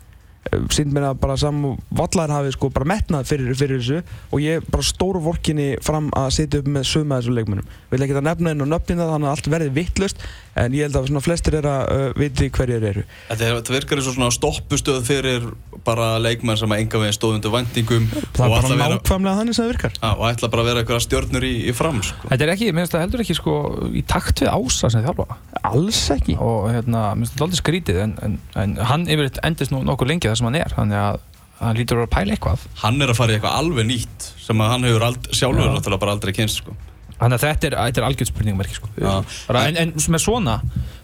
sínt 0.75 0.91
mér 0.93 1.07
að 1.13 1.21
bara 1.23 1.37
saman 1.39 1.79
vallar 1.95 2.33
hafi 2.35 2.53
sko 2.57 2.71
bara 2.75 2.89
metnað 2.93 3.29
fyrir, 3.31 3.55
fyrir 3.57 3.79
þessu 3.81 4.01
og 4.35 4.43
ég 4.43 4.65
bara 4.73 4.85
stóru 4.87 5.23
vorkinni 5.23 5.69
fram 5.85 6.11
að 6.19 6.31
setja 6.39 6.63
upp 6.63 6.71
með 6.75 6.89
sögma 6.91 7.21
þessu 7.21 7.37
leikmennum 7.37 7.69
við 7.93 7.95
vil 7.95 8.07
ekki 8.07 8.17
að 8.19 8.27
nefna 8.27 8.53
einn 8.53 8.65
og 8.65 8.71
nöfnina 8.73 9.07
þannig 9.13 9.31
að 9.31 9.37
allt 9.37 9.51
verði 9.55 9.75
vittlust 9.77 10.25
en 10.59 10.75
ég 10.77 10.89
held 10.89 10.99
að 10.99 11.09
svona 11.09 11.23
flestir 11.25 11.57
er 11.61 11.69
að 11.69 11.83
uh, 11.95 12.03
viti 12.19 12.49
hverjir 12.53 12.85
eru. 12.91 13.05
Þetta, 13.31 13.53
þetta 13.57 13.75
virkar 13.77 14.01
eins 14.01 14.11
og 14.11 14.17
svona 14.19 14.35
stoppustöð 14.35 14.99
fyrir 15.07 15.47
bara 15.87 16.09
leikmenn 16.23 16.59
sem 16.61 16.75
að 16.75 16.83
enga 16.85 17.01
veginn 17.03 17.16
stóð 17.16 17.37
undir 17.38 17.53
væntingum 17.55 18.07
Það 18.12 18.23
er 18.23 18.47
og 18.47 18.53
bara 18.53 18.61
ætla 18.61 18.77
að 18.77 18.83
vera, 18.83 18.99
nákvæmlega 18.99 19.40
þannig 19.40 19.57
sem 19.57 19.64
það 19.64 19.73
virkar 19.73 19.97
Já, 19.99 20.11
og 20.12 20.25
ætla 20.29 20.51
bara 20.53 20.64
að 20.64 20.71
vera 20.71 20.83
eitthvað 20.83 21.03
stjórnur 21.07 21.47
í, 21.49 21.53
í 21.66 21.75
fram 21.77 22.01
sko. 22.07 22.31
Þetta 22.31 22.47
er 22.47 22.53
ekki, 22.55 22.71
mér 22.71 22.87
finnst 22.87 22.97
það 22.97 23.05
heldur 23.07 23.25
ekki 23.25 23.37
sko 23.38 23.57
í 23.92 24.05
takt 24.12 24.45
við 24.45 24.53
ása 24.53 24.92
sem 24.92 25.05
þjálfa 25.07 25.38
Alls 25.73 26.01
ekki 26.16 26.38
og 26.38 26.71
hérna, 26.71 27.03
mér 27.16 27.27
finnst 27.27 27.37
þetta 27.37 27.49
aldrei 27.49 27.62
skrítið 27.62 28.01
en, 28.07 28.16
en, 28.27 28.38
en 28.62 28.79
hann 28.92 29.09
yfirleitt 29.11 29.42
endist 29.47 29.75
nú 29.75 29.83
nokkuð 29.87 30.12
lengi 30.12 30.31
það 30.31 30.40
sem 30.40 30.51
hann 30.51 30.61
er 30.62 30.77
þannig 30.79 31.03
að 31.03 31.21
hann 31.62 31.79
lítur 31.79 31.99
að 31.99 32.03
vera 32.03 32.11
að 32.11 32.14
pæla 32.16 32.37
eitthvað 32.37 32.64
Hann 32.83 33.05
er 33.05 33.12
að 33.12 33.18
fara 33.21 33.35
í 33.35 33.37
eitthvað 33.38 33.59
alveg 33.61 33.87
nýtt 33.87 34.31
sem 34.42 34.64
hann 34.66 34.88
hefur 34.88 35.05
ald, 35.07 35.29
sjálfur 35.31 35.99
bara 36.03 36.16
aldrei 36.16 36.33
kynst 36.35 36.62
sko. 36.62 36.75
Þannig 37.23 37.38
að 37.38 37.45
þetta 37.45 37.68
er, 37.68 37.77
þetta 37.79 38.01
er 38.01 38.07
algjörð 38.09 38.31
spurningmerki 38.33 38.75
sko. 38.79 38.88
Já. 38.99 39.12
Bara, 39.47 39.62
en, 39.71 39.79
en 39.79 39.92
með 39.95 40.23
svona, 40.25 40.57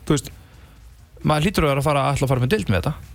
þú 0.09 0.17
veist, 0.17 0.33
maður 1.23 1.47
lítur 1.47 1.67
að 1.67 1.73
vera 1.73 1.83
að 1.85 1.87
fara 1.87 2.05
að 2.11 2.25
fara 2.33 2.43
með 2.43 2.55
dild 2.57 2.73
með 2.73 2.81
þetta. 2.81 3.15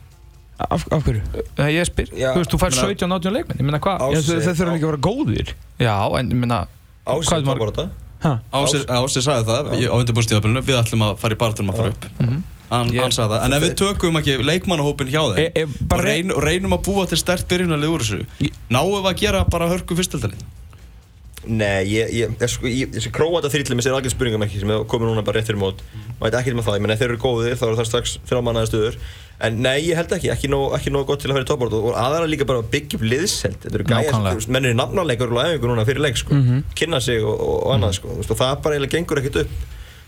Af, 0.60 0.84
af 0.94 1.02
hverju? 1.04 1.22
Þegar 1.58 1.72
ég 1.74 1.88
spyr, 1.90 2.10
Já, 2.14 2.30
þú 2.34 2.38
veist, 2.44 2.52
þú 2.54 2.60
fær 2.62 2.72
meina- 2.76 2.88
17-18 2.94 3.34
leikmenn, 3.34 3.58
ég 3.60 3.66
meina 3.68 3.80
hvað? 3.80 4.04
Já, 4.14 4.22
þau 4.22 4.54
þurfa 4.54 4.74
líka 4.74 4.86
að 4.86 4.92
vera 4.92 5.02
góðir. 5.08 5.54
Já, 5.80 5.96
en 6.20 6.30
ég 6.30 6.40
meina, 6.44 6.60
Hvað 7.04 7.34
er 7.34 7.44
tók 7.44 7.60
bara 7.60 7.72
þetta. 7.72 7.90
Ha? 8.24 8.40
Ási, 8.54 8.80
Ási 8.88 9.22
sagði 9.26 9.44
það 9.50 9.72
í- 9.76 9.90
á 9.92 9.96
undirbúrstíðabilinu 10.00 10.62
við 10.64 10.78
ætlum 10.80 11.02
að 11.04 11.18
fara 11.20 11.36
í 11.36 11.40
barðum 11.42 11.70
að 11.74 11.76
fara 11.76 11.90
upp. 11.90 12.06
Hann, 12.74 12.88
Ég- 12.90 13.02
hann 13.02 13.12
sagði 13.12 13.34
það, 13.36 13.44
en 13.46 13.54
ef 13.54 13.62
við 13.64 13.74
tökum 13.82 14.16
ekki 14.22 14.38
leikmannahópin 14.48 15.10
hjá 15.12 15.22
þeim 15.36 15.40
E- 15.44 15.52
e- 15.62 15.66
og 15.92 16.00
reyn, 16.00 16.30
reynum 16.32 16.72
að 16.78 16.84
búa 16.88 17.08
til 17.10 17.18
stert 17.18 17.46
byrjunarlið 17.50 17.92
úr 17.92 18.00
þessu 18.06 18.50
náum 18.72 18.94
við 19.04 19.10
að 19.12 19.18
gera 19.20 19.44
bara 19.46 19.68
hörku 19.68 19.94
fyrstöldalinn 20.00 20.40
Nei, 21.44 21.84
ég, 21.92 22.32
sko, 22.48 22.70
ég, 22.72 22.92
þessi 22.96 23.12
króata 23.12 23.50
þrýtli 23.52 23.76
með 23.76 23.88
sér 23.88 23.98
algjör 23.98 24.14
spurningamerki 24.14 24.62
sem 24.62 24.70
er 24.72 24.86
komið 24.88 25.10
núna 25.10 25.24
bara 25.28 25.42
rétt 25.42 25.50
fyrir 25.50 25.60
mót. 25.60 25.82
Veit 26.22 26.38
ekkert 26.40 26.56
með 26.56 26.68
það, 26.70 26.78
ég 26.78 26.84
menn 26.86 26.94
ef 26.96 27.02
þeir 27.02 27.10
eru 27.10 27.20
góðir 27.20 27.58
þá 27.60 27.66
eru 27.68 27.80
það 27.82 27.90
strax 27.90 28.14
þrjámannaði 28.30 28.70
stöður. 28.72 28.98
En 29.44 29.60
nei, 29.66 29.76
ég 29.90 30.00
held 30.00 30.16
ekki, 30.16 30.32
ekki 30.32 30.50
nóg, 30.54 30.78
ekki 30.78 30.94
nóg 30.96 31.06
gott 31.10 31.24
til 31.24 31.32
að 31.32 31.36
fara 31.36 31.44
í 31.44 31.50
toppbort 31.52 31.76
og 31.76 32.00
aðra 32.00 32.30
líka 32.32 32.48
bara 32.48 32.64
að 32.64 32.70
byggja 32.72 33.00
upp 33.00 33.06
liðsheld 33.12 33.60
þetta 33.66 33.80
eru 33.80 33.88
gæja, 33.92 34.16
sko, 34.40 34.54
menn 34.56 34.70
eru 34.70 34.80
nafnarleikur 34.80 35.36
og 35.36 35.42
æfingu 35.44 35.72
núna 35.74 35.86
fyrir 35.90 36.06
leik, 36.06 36.20
sko, 36.22 36.40
kynna 36.80 37.02
sig 37.04 37.20
og, 37.20 37.36
og, 37.44 37.64
annað, 37.76 37.98
sko, 38.00 38.14
Þú 38.14 38.22
veist, 38.22 38.36
og 38.36 38.40
það 38.40 38.54
bara 38.64 38.78
eiginlega 38.78 38.96
gengur 38.96 39.24
ekkert 39.24 39.42
upp. 39.44 39.56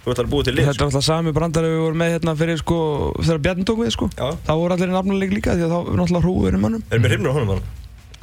Þú 0.06 0.12
ert 0.14 0.20
að 0.22 0.28
búið 0.30 0.46
til 0.46 0.54
lið, 0.54 0.68
Þetta 0.70 0.84
er 0.84 0.86
alltaf 0.86 1.04
sami 1.08 1.32
brandari 1.34 1.72
við 1.72 1.80
vorum 1.82 1.98
með 1.98 2.12
hérna 2.14 2.36
fyrir 2.38 2.60
sko 2.62 2.76
þegar 3.18 3.40
Bjarni 3.48 3.66
tók 3.66 3.80
við 3.82 3.90
sko. 3.96 4.10
Þá 4.14 4.52
voru 4.54 4.76
allir 4.76 4.92
í 4.92 4.94
nafnuleik 4.94 5.34
líka 5.34 5.56
því 5.58 5.66
að 5.66 5.74
þá 5.74 5.80
er 5.80 5.98
náttúrulega 5.98 6.22
hrúður 6.28 6.58
í 6.60 6.62
mannum 6.62 6.84
erum 6.92 7.08
við 7.08 7.16
hrimnur 7.16 7.34
á 7.34 7.36
honum 7.40 7.54
hann 7.56 7.66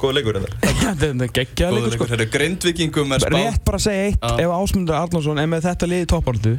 góða 0.03 0.17
leikur 0.19 0.39
en 0.41 0.47
Þetta 0.83 1.09
er 1.09 1.33
geggjaða 1.39 1.71
Góður 1.71 1.87
leikur 1.87 1.95
sko. 1.95 2.03
leikur, 2.03 2.13
þeir 2.13 2.21
eru 2.21 2.35
grindvikingum 2.37 3.17
er 3.17 3.25
spáð. 3.25 3.39
Rétt 3.39 3.65
bara 3.67 3.81
að 3.81 3.87
segja 3.87 4.05
eitt. 4.11 4.21
Já. 4.21 4.45
ef 4.45 4.55
Ásmundur 4.59 4.99
Arnarsson 4.99 5.43
er 5.43 5.51
með 5.55 5.67
þetta 5.69 5.91
lið 5.93 6.05
í 6.05 6.09
toppartu 6.13 6.55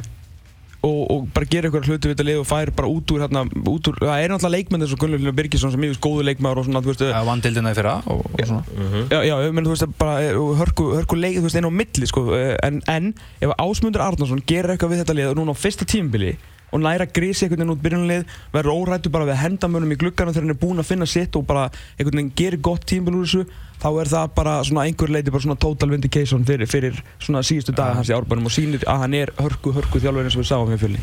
og, 0.85 1.01
og 1.11 1.27
bara 1.33 1.47
gerir 1.49 1.69
eitthvað 1.69 1.89
hluti 1.89 2.09
við 2.09 2.13
þetta 2.13 2.25
lið 2.27 2.39
og 2.41 2.47
fær 2.49 2.71
bara 2.77 2.89
út 2.91 3.13
úr 3.15 3.23
hérna 3.25 3.43
út 3.71 3.89
úr, 3.89 3.97
það 4.01 4.21
er 4.21 4.33
náttúrulega 4.33 4.53
leikmenn 4.55 4.85
eins 4.85 4.93
og 4.95 5.01
Gunnlaugur 5.01 5.35
Birgisson 5.39 5.73
sem 5.73 5.81
mjög 5.81 5.97
góðu 6.03 6.25
leikmaður 6.27 6.61
og 6.61 6.67
svona 6.67 6.81
þú 6.85 6.91
veist 6.91 7.03
það 7.05 7.29
vann 7.29 7.43
dildina 7.45 7.73
í 7.73 7.77
fyrra 7.79 7.95
og, 8.05 8.25
og 8.29 8.43
svona. 8.51 8.61
Já, 9.09 9.19
já, 9.25 9.35
ég 9.47 9.55
meina, 9.55 9.65
þú 9.65 9.73
veist, 9.73 9.95
bara 10.01 10.17
eh, 10.25 10.41
hörku, 10.61 10.89
hörku 10.93 11.19
leik, 11.19 11.39
þú 11.39 11.47
veist, 11.47 11.59
einn 11.59 11.69
á 11.69 11.73
milli, 11.81 12.09
sko, 12.11 12.25
eh, 12.37 12.53
en, 12.67 12.81
en 12.91 13.09
ef 13.41 13.55
Ásmundur 13.57 14.05
Arnarsson 14.05 14.43
gerir 14.45 14.75
eitthvað 14.75 14.93
við 14.93 15.03
þetta 15.03 15.17
lið 15.17 15.31
og 15.31 15.39
núna 15.41 15.57
á 15.57 15.61
fyrsta 15.63 15.87
tímabili 15.89 16.35
og 16.75 16.81
næra 16.83 17.07
grísi 17.07 17.45
einhvern 17.45 17.61
veginn 17.61 17.71
út 17.71 17.83
byrjunlið, 17.85 18.23
verður 18.51 18.79
órættu 18.81 19.11
bara 19.13 19.27
við 19.29 19.37
að 19.37 19.43
henda 19.45 19.69
mönnum 19.71 19.93
í 19.95 19.99
gluggana 20.01 20.33
þegar 20.35 20.43
hann 20.43 20.55
er 20.55 20.59
búinn 20.59 20.83
að 20.83 20.89
finna 20.89 21.07
sitt 21.07 21.37
og 21.39 21.45
bara 21.47 21.69
einhvern 21.95 22.19
veginn 22.19 22.33
gerir 22.35 22.59
gott 22.67 22.83
tímabil 22.89 23.21
úr 23.21 23.29
þessu, 23.29 23.45
þá 23.81 23.87
er 24.01 24.09
það 24.11 24.31
bara 24.37 24.53
svona 24.67 24.85
einhver 24.87 25.11
leiti 25.13 25.33
bara 25.33 25.43
svona 25.45 25.57
total 25.59 25.89
vindication 25.93 26.45
fyrir, 26.47 26.69
fyrir 26.69 26.99
svona 27.19 27.43
síðustu 27.45 27.75
daga 27.75 27.97
hans 27.99 28.09
í 28.11 28.15
árbænum 28.15 28.47
og 28.49 28.53
sýnir 28.55 28.85
að 28.89 29.01
hann 29.03 29.17
er 29.19 29.31
hörku, 29.39 29.73
hörku 29.75 30.01
þjálfur 30.03 30.29
eins 30.29 30.37
og 30.37 30.43
við 30.43 30.49
sáum 30.49 30.71
við 30.71 30.83
fjölni. 30.85 31.01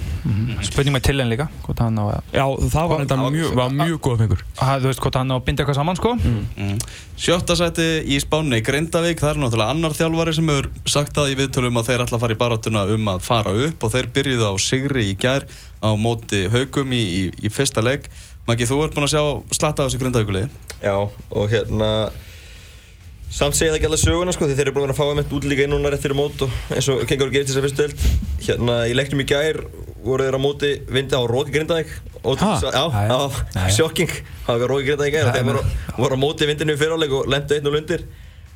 spurning 0.69 0.97
með 0.97 1.07
tillen 1.11 1.33
líka, 1.33 1.49
hvort 1.67 1.83
hann 1.85 1.99
á 2.01 2.05
að, 2.09 2.33
Já, 2.33 2.45
það 2.75 2.89
var 2.93 3.05
þetta 3.05 3.19
mjög, 3.23 3.55
var 3.61 3.75
mjög 3.77 4.01
góð 4.09 4.19
fengur. 4.25 4.45
að, 4.57 4.85
þú 4.85 4.91
veist, 4.93 5.03
hvort 5.07 5.19
hann 5.21 5.33
á 5.33 5.37
að 5.37 5.45
binda 5.47 5.63
eitthvað 5.65 5.79
saman, 5.81 6.01
sko. 6.01 6.15
Mm. 6.23 6.79
Sjötta 7.23 7.57
seti 7.59 7.89
í 8.09 8.19
Spáni 8.23 8.63
Grindavík, 8.65 9.21
það 9.23 9.35
er 9.35 9.43
náttúrulega 9.43 9.75
annar 9.77 9.95
þjálfari 9.95 10.35
sem 10.35 10.49
hefur 10.51 10.71
sagt 10.89 11.15
það 11.15 11.33
í 11.35 11.39
viðtölum 11.43 11.79
að 11.79 11.91
þeir 11.91 12.05
ætla 12.07 12.19
að 12.19 12.25
fara 12.25 12.35
í 12.35 12.41
baráttuna 12.41 12.85
um 12.97 13.13
að 13.13 13.23
fara 13.27 13.53
upp 13.69 13.85
og 13.87 13.93
þeir 13.95 14.09
byrjuðu 14.17 14.49
á 14.49 14.55
sigri 14.63 15.05
í 15.13 15.15
gær 15.21 15.47
á 15.83 15.91
móti 15.99 16.47
haugum 16.51 16.93
í, 16.97 17.03
í, 17.03 17.23
í 17.47 17.53
fyrsta 17.53 17.85
leik 17.85 18.09
Maggi, 18.49 18.67
þú 18.67 18.81
ert 18.83 18.97
búinn 18.97 19.07
að 19.07 19.13
sjá 19.15 19.23
slatta 19.55 19.85
á 19.85 19.87
þessu 19.87 20.01
Grindavíkuliði 20.03 20.49
Já, 20.83 20.97
og 20.99 21.53
hérna 21.53 21.91
samt 23.33 23.57
segja 23.57 23.73
það 23.73 23.79
ekki 23.79 23.89
alveg 23.89 24.01
söguna 24.03 24.33
sko 24.35 24.47
því 24.49 24.57
þeir 24.59 24.67
eru 24.67 24.75
búin 24.77 24.93
að 24.93 24.99
fá 24.99 25.05
einmitt 25.07 25.31
útlíka 25.33 25.65
inn 25.65 25.73
núna 25.73 25.93
rétt 25.93 26.03
fyrir 26.05 26.19
mót 26.19 26.43
og 26.45 26.57
eins 26.75 26.89
og 26.93 27.05
Kengur 27.09 27.31
gerir 27.33 27.47
til 27.49 27.55
þess 27.55 27.61
að 27.61 27.67
fyrstu 27.67 27.87
deild. 27.87 28.03
Hérna 28.45 28.75
í 28.91 28.97
leiknum 28.97 29.23
í 29.25 29.27
gær 29.31 29.61
voru 30.05 30.27
þeir 30.27 30.37
á 30.37 30.41
móti 30.43 30.73
vindi 30.93 31.17
á 31.17 31.23
Róki 31.31 31.55
Grindavík. 31.55 31.95
Ha? 32.23 32.51
já, 32.77 32.85
Já, 33.57 33.63
sjokking. 33.79 34.13
Það 34.47 34.65
var 34.65 34.75
Róki 34.75 34.91
Grindavík 34.91 35.15
í 35.15 35.17
gær 35.17 35.31
og 35.31 35.39
þeir 35.39 35.49
voru, 35.49 35.63
voru 35.97 36.19
á 36.19 36.25
móti 36.27 36.51
vindinu 36.51 36.77
í 36.77 36.81
fyriráleik 36.83 37.17
og 37.17 37.31
lendu 37.33 37.57
einn 37.57 37.71
og 37.71 37.77
lundir. 37.79 38.05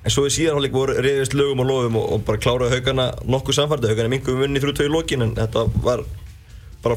En 0.05 0.15
svo 0.15 0.27
í 0.29 0.35
síðarháleik 0.37 0.77
voru 0.77 0.99
reyðist 1.01 1.35
lögum 1.35 1.65
og 1.65 1.71
lofum 1.71 1.97
og, 2.03 2.11
og 2.13 2.27
bara 2.29 2.43
kláraði 2.43 2.77
haugana 2.77 3.09
nokkuð 3.25 3.57
samfærdi 3.59 3.91
haugana 3.91 4.13
mingum 4.13 4.45
vunni 4.45 4.61
þrjú 4.63 4.77
tvö 4.77 4.91
í 4.91 4.93
lokin 4.93 5.25
en 5.25 5.33
þetta 5.39 5.65
var 5.83 6.05
bara 6.85 6.95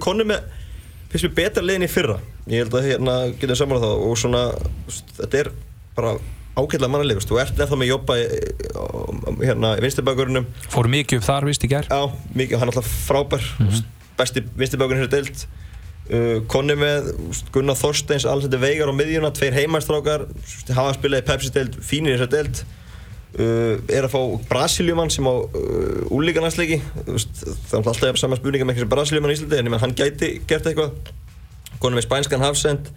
konni 0.00 0.24
með 0.30 0.46
finnst 1.12 1.28
mér 1.28 1.34
betra 1.36 1.62
liðin 1.62 1.84
í 1.86 1.90
fyrra. 1.90 2.16
Ég 2.50 2.64
held 2.64 2.74
að 2.74 2.88
hérna 2.88 3.14
getum 3.38 3.58
saman 3.58 3.82
það 3.82 4.00
og 4.08 4.16
svona 4.18 4.40
þetta 5.20 5.42
er 5.44 5.50
bara 5.96 6.14
ágætlega 6.54 6.90
mannlega 6.92 7.24
þú 7.24 7.40
ert 7.42 7.56
nefnilega 7.58 7.80
með 7.80 7.90
jobba 7.90 8.16
á- 8.78 9.38
hérna 9.42 9.72
í 9.78 9.82
vinstirbækurunum 9.84 10.46
Fór 10.70 10.88
mikið 10.90 11.20
upp 11.20 11.26
þar, 11.26 11.48
víst, 11.48 11.66
í 11.66 11.70
gær. 11.72 11.88
já, 11.90 12.02
mikið, 12.34 12.60
hann 12.60 12.68
er 12.68 12.74
alltaf 12.74 12.92
frábær 13.08 13.42
mm 13.58 13.68
-hmm. 13.68 13.84
besti 14.18 14.44
vinstirbækurinn 14.56 15.02
hér 15.02 15.10
deilt 15.10 15.46
uh, 16.10 16.38
konni 16.46 16.76
með 16.78 17.10
Gunnar 17.52 17.76
Þorsteins, 17.76 18.24
Alexander 18.24 18.58
Veigar 18.62 18.88
á 18.90 18.94
miðjuna 18.94 19.32
tveir 19.34 19.54
heimæstrákar, 19.58 20.26
hafa 20.70 20.94
spilað 20.94 21.22
í 21.22 21.26
Pepsi 21.26 21.50
deilt 21.50 21.76
fínir 21.82 22.18
þessar 22.18 22.30
deilt 22.30 22.64
Uh, 23.34 23.82
er 23.90 24.06
að 24.06 24.12
fá 24.12 24.20
Brasiljumann 24.46 25.10
sem 25.10 25.26
á 25.26 25.34
uh, 25.34 26.06
úlíkanarsleiki 26.14 26.76
það 27.66 27.80
er 27.80 27.88
alltaf 27.90 28.18
saman 28.20 28.38
spurninga 28.38 28.62
með 28.62 28.76
einhverjum 28.76 28.92
Brasiljumann 28.92 29.32
í 29.32 29.34
Íslandi 29.34 29.58
en 29.58 29.74
hann 29.82 29.94
gæti 29.98 30.28
gert 30.46 30.68
eitthvað. 30.70 30.92
Konum 31.82 31.98
með 31.98 32.06
spænskan 32.06 32.44
hafsend 32.46 32.92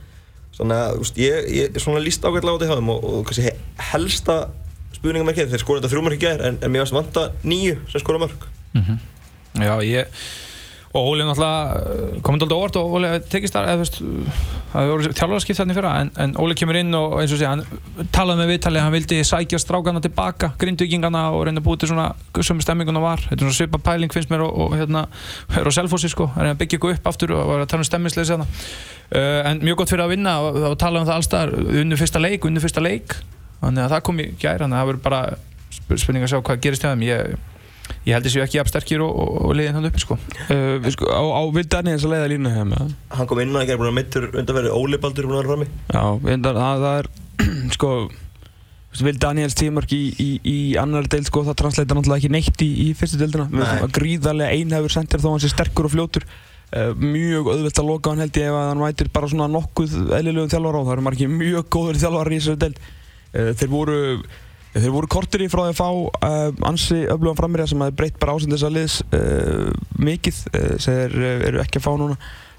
að 0.66 1.02
úst, 1.04 1.18
ég, 1.22 1.50
ég 1.54 1.78
svona 1.82 2.00
líst 2.02 2.24
ágætlega 2.26 2.58
á 2.58 2.68
hjá 2.68 2.78
þeim 2.80 2.90
og, 2.96 3.04
og 3.04 3.26
kannski 3.28 3.46
he- 3.46 3.58
helsta 3.92 4.38
spurninga 4.98 5.28
með 5.28 5.36
þeir 5.54 5.62
skora 5.62 5.82
þetta 5.84 5.92
þrjúmark 5.94 6.18
í 6.18 6.22
gær 6.24 6.42
en, 6.48 6.58
en 6.66 6.72
mér 6.74 6.82
varst 6.86 6.96
vanta 6.98 7.28
nýju 7.46 7.76
sem 7.92 8.02
skora 8.02 8.24
mörg 8.26 8.48
Já, 9.58 9.74
ég 9.86 10.08
og 10.98 11.12
Óli 11.12 11.28
náttúrulega 11.28 12.22
komið 12.26 12.46
alltaf 12.46 12.58
óvart 12.58 12.80
og 12.82 12.96
Óli 12.98 13.12
tekist 13.32 13.56
þar 13.56 13.70
eða 13.70 13.78
þú 13.78 13.84
veist 13.86 14.00
það 14.74 14.92
voru 14.92 15.14
þjálfarskipt 15.20 15.60
þarna 15.62 15.78
fyrra 15.78 15.94
en, 16.02 16.12
en 16.26 16.36
Óli 16.42 16.58
kemur 16.60 16.80
inn 16.82 16.98
og 16.98 17.16
eins 17.22 17.36
og 17.36 17.42
sé 17.42 17.48
hann 17.50 17.64
talaði 18.16 18.42
með 18.42 18.52
viðtalið, 18.54 18.84
hann 18.84 18.96
vildi 18.98 19.22
sækja 19.28 19.62
strákana 19.62 20.04
tilbaka 20.04 20.52
grindvíkingana 20.60 21.24
og 21.38 21.48
reyna 21.48 21.64
að 21.64 21.70
búið 21.70 21.84
til 21.84 21.92
svona 21.94 22.10
sömu 22.42 22.66
stemminguna 22.66 23.04
var, 23.04 23.24
þetta 23.30 23.40
er 23.40 23.46
svona 23.46 23.60
svipa 23.62 23.82
pæling 23.88 24.14
finnst 24.14 24.34
mér 24.34 24.46
og, 24.46 24.54
og 24.68 24.78
hérna, 24.78 25.08
er 25.56 25.70
á 25.70 25.72
selfossi 25.78 26.12
sko 26.12 26.30
reyna 26.36 26.54
að 26.56 26.62
byggja 26.64 26.82
ykkur 26.82 26.98
upp 26.98 27.12
aftur 27.14 27.34
og 27.38 27.50
var 27.54 27.66
að 27.66 27.74
tala 27.74 27.86
um 27.86 28.12
þarna 28.18 28.52
uh, 29.12 29.50
en 29.50 29.62
mjög 29.64 29.82
gott 29.82 29.92
fyrir 29.94 30.06
að 30.06 30.14
vinna 30.16 30.38
og 30.44 30.60
var 30.64 30.80
talað 30.80 31.04
um 31.04 31.10
það 31.10 31.20
allstaðar, 31.22 31.54
unnu 31.82 32.00
fyrsta 32.00 32.22
leik, 32.24 32.48
unnu 32.48 32.64
fyrsta 32.64 32.84
leik. 32.84 33.20
Þannig 33.62 33.86
að 33.86 33.94
það 33.96 34.04
kom 34.10 34.22
í 34.22 34.28
gær, 34.38 34.64
þannig 34.64 34.78
að 34.78 34.82
það 34.82 34.90
verður 34.92 35.06
bara 35.08 35.22
sp- 35.74 36.02
spurning 36.04 36.26
að 36.26 36.34
sjá 36.34 36.42
hvað 36.42 36.60
gerist 36.66 36.86
hjá 36.86 36.92
þeim. 36.92 37.06
Ég, 37.08 37.38
ég 38.08 38.16
held 38.16 38.28
þessi 38.28 38.44
ekki 38.44 38.60
jafnsterkir 38.62 39.04
og, 39.04 39.12
og, 39.12 39.34
og 39.50 39.58
liðin 39.58 39.78
hann 39.78 39.90
uppi 39.90 40.04
sko. 40.04 40.20
Uh, 40.48 40.78
við 40.84 40.96
sko, 40.96 41.10
á, 41.12 41.24
á 41.28 41.42
Vildarni 41.56 41.96
þess 41.96 42.08
að 42.08 42.16
leiða 42.16 42.30
línu 42.34 42.54
hefum 42.54 42.76
við 42.78 42.94
hann 43.18 43.30
kom 43.32 43.42
inn 43.44 43.56
og 43.56 43.64
ekki 43.64 43.76
er 43.76 43.82
búin 43.82 43.92
að 43.92 43.98
mittur 44.00 44.30
undanverði 44.32 44.78
Óli 44.78 45.02
Baldur 45.04 45.26
er 45.26 45.32
búin 45.32 45.38
að 45.38 45.44
vera 45.44 45.52
frammi. 45.54 45.68
Já, 45.92 46.32
reyndar, 46.32 46.62
það, 46.62 46.88
það 46.88 47.02
er 47.02 47.12
sko 47.78 47.92
Vil 48.98 49.18
Daniels 49.22 49.54
tímark 49.54 49.92
í, 49.94 50.02
í, 50.18 50.28
í 50.42 50.58
annar 50.80 51.06
deild 51.12 51.28
sko, 51.28 51.44
það 51.46 51.58
transleita 51.60 51.94
náttúrulega 51.94 52.24
ekki 52.24 52.32
neitt 52.34 52.64
í, 52.66 52.70
í 52.88 52.94
fyrstu 52.98 53.20
deildina. 53.20 53.46
Nei. 53.52 53.90
Gríðarlega 53.94 54.56
einhefur 54.56 54.94
sendir 54.94 55.22
þó 55.22 55.28
hann 55.36 55.44
sé 55.44 55.52
sterkur 55.52 55.86
og 55.90 55.94
fljótur. 55.94 56.26
Uh, 56.74 56.90
mjög 56.98 57.52
auðvelt 57.52 57.78
að 57.80 57.92
loka 57.92 58.12
hann 58.12 58.24
held 58.24 58.40
ég 58.42 58.50
ef 58.50 58.58
að 58.58 58.66
hann 58.72 58.82
vætir 58.82 59.12
bara 59.14 59.30
svona 59.32 59.46
nokkuð 59.52 59.94
eðlilegum 60.18 60.50
þjálfara 60.52 60.82
og 60.82 60.88
það 60.90 60.96
eru 60.96 61.06
margir 61.06 61.30
mjög 61.32 61.70
góður 61.76 62.02
þjálfara 62.02 62.34
í 62.34 62.40
þessu 62.42 62.58
deild. 62.64 62.82
Uh, 63.36 63.52
þeir 63.60 63.72
voru 63.76 64.00
þeir 64.84 64.96
voru 64.96 65.12
kortir 65.12 65.44
í 65.46 65.50
frá 65.52 65.64
því 65.66 65.74
að 65.74 65.80
fá 65.80 65.90
uh, 65.90 66.70
ansi 66.70 67.00
öflugan 67.08 67.40
frammerja 67.40 67.70
sem 67.72 67.84
hafi 67.86 67.98
breytt 68.00 68.20
bara 68.22 68.38
ásend 68.38 68.56
þessa 68.56 68.72
liðs 68.74 69.00
uh, 69.10 69.70
mikið 69.98 70.42
uh, 70.54 70.72
sem 70.84 71.02
þeir 71.02 71.20
uh, 71.22 71.46
eru 71.52 71.64
ekki 71.64 71.82
að 71.82 71.88
fá 71.88 71.94
núna 72.00 72.18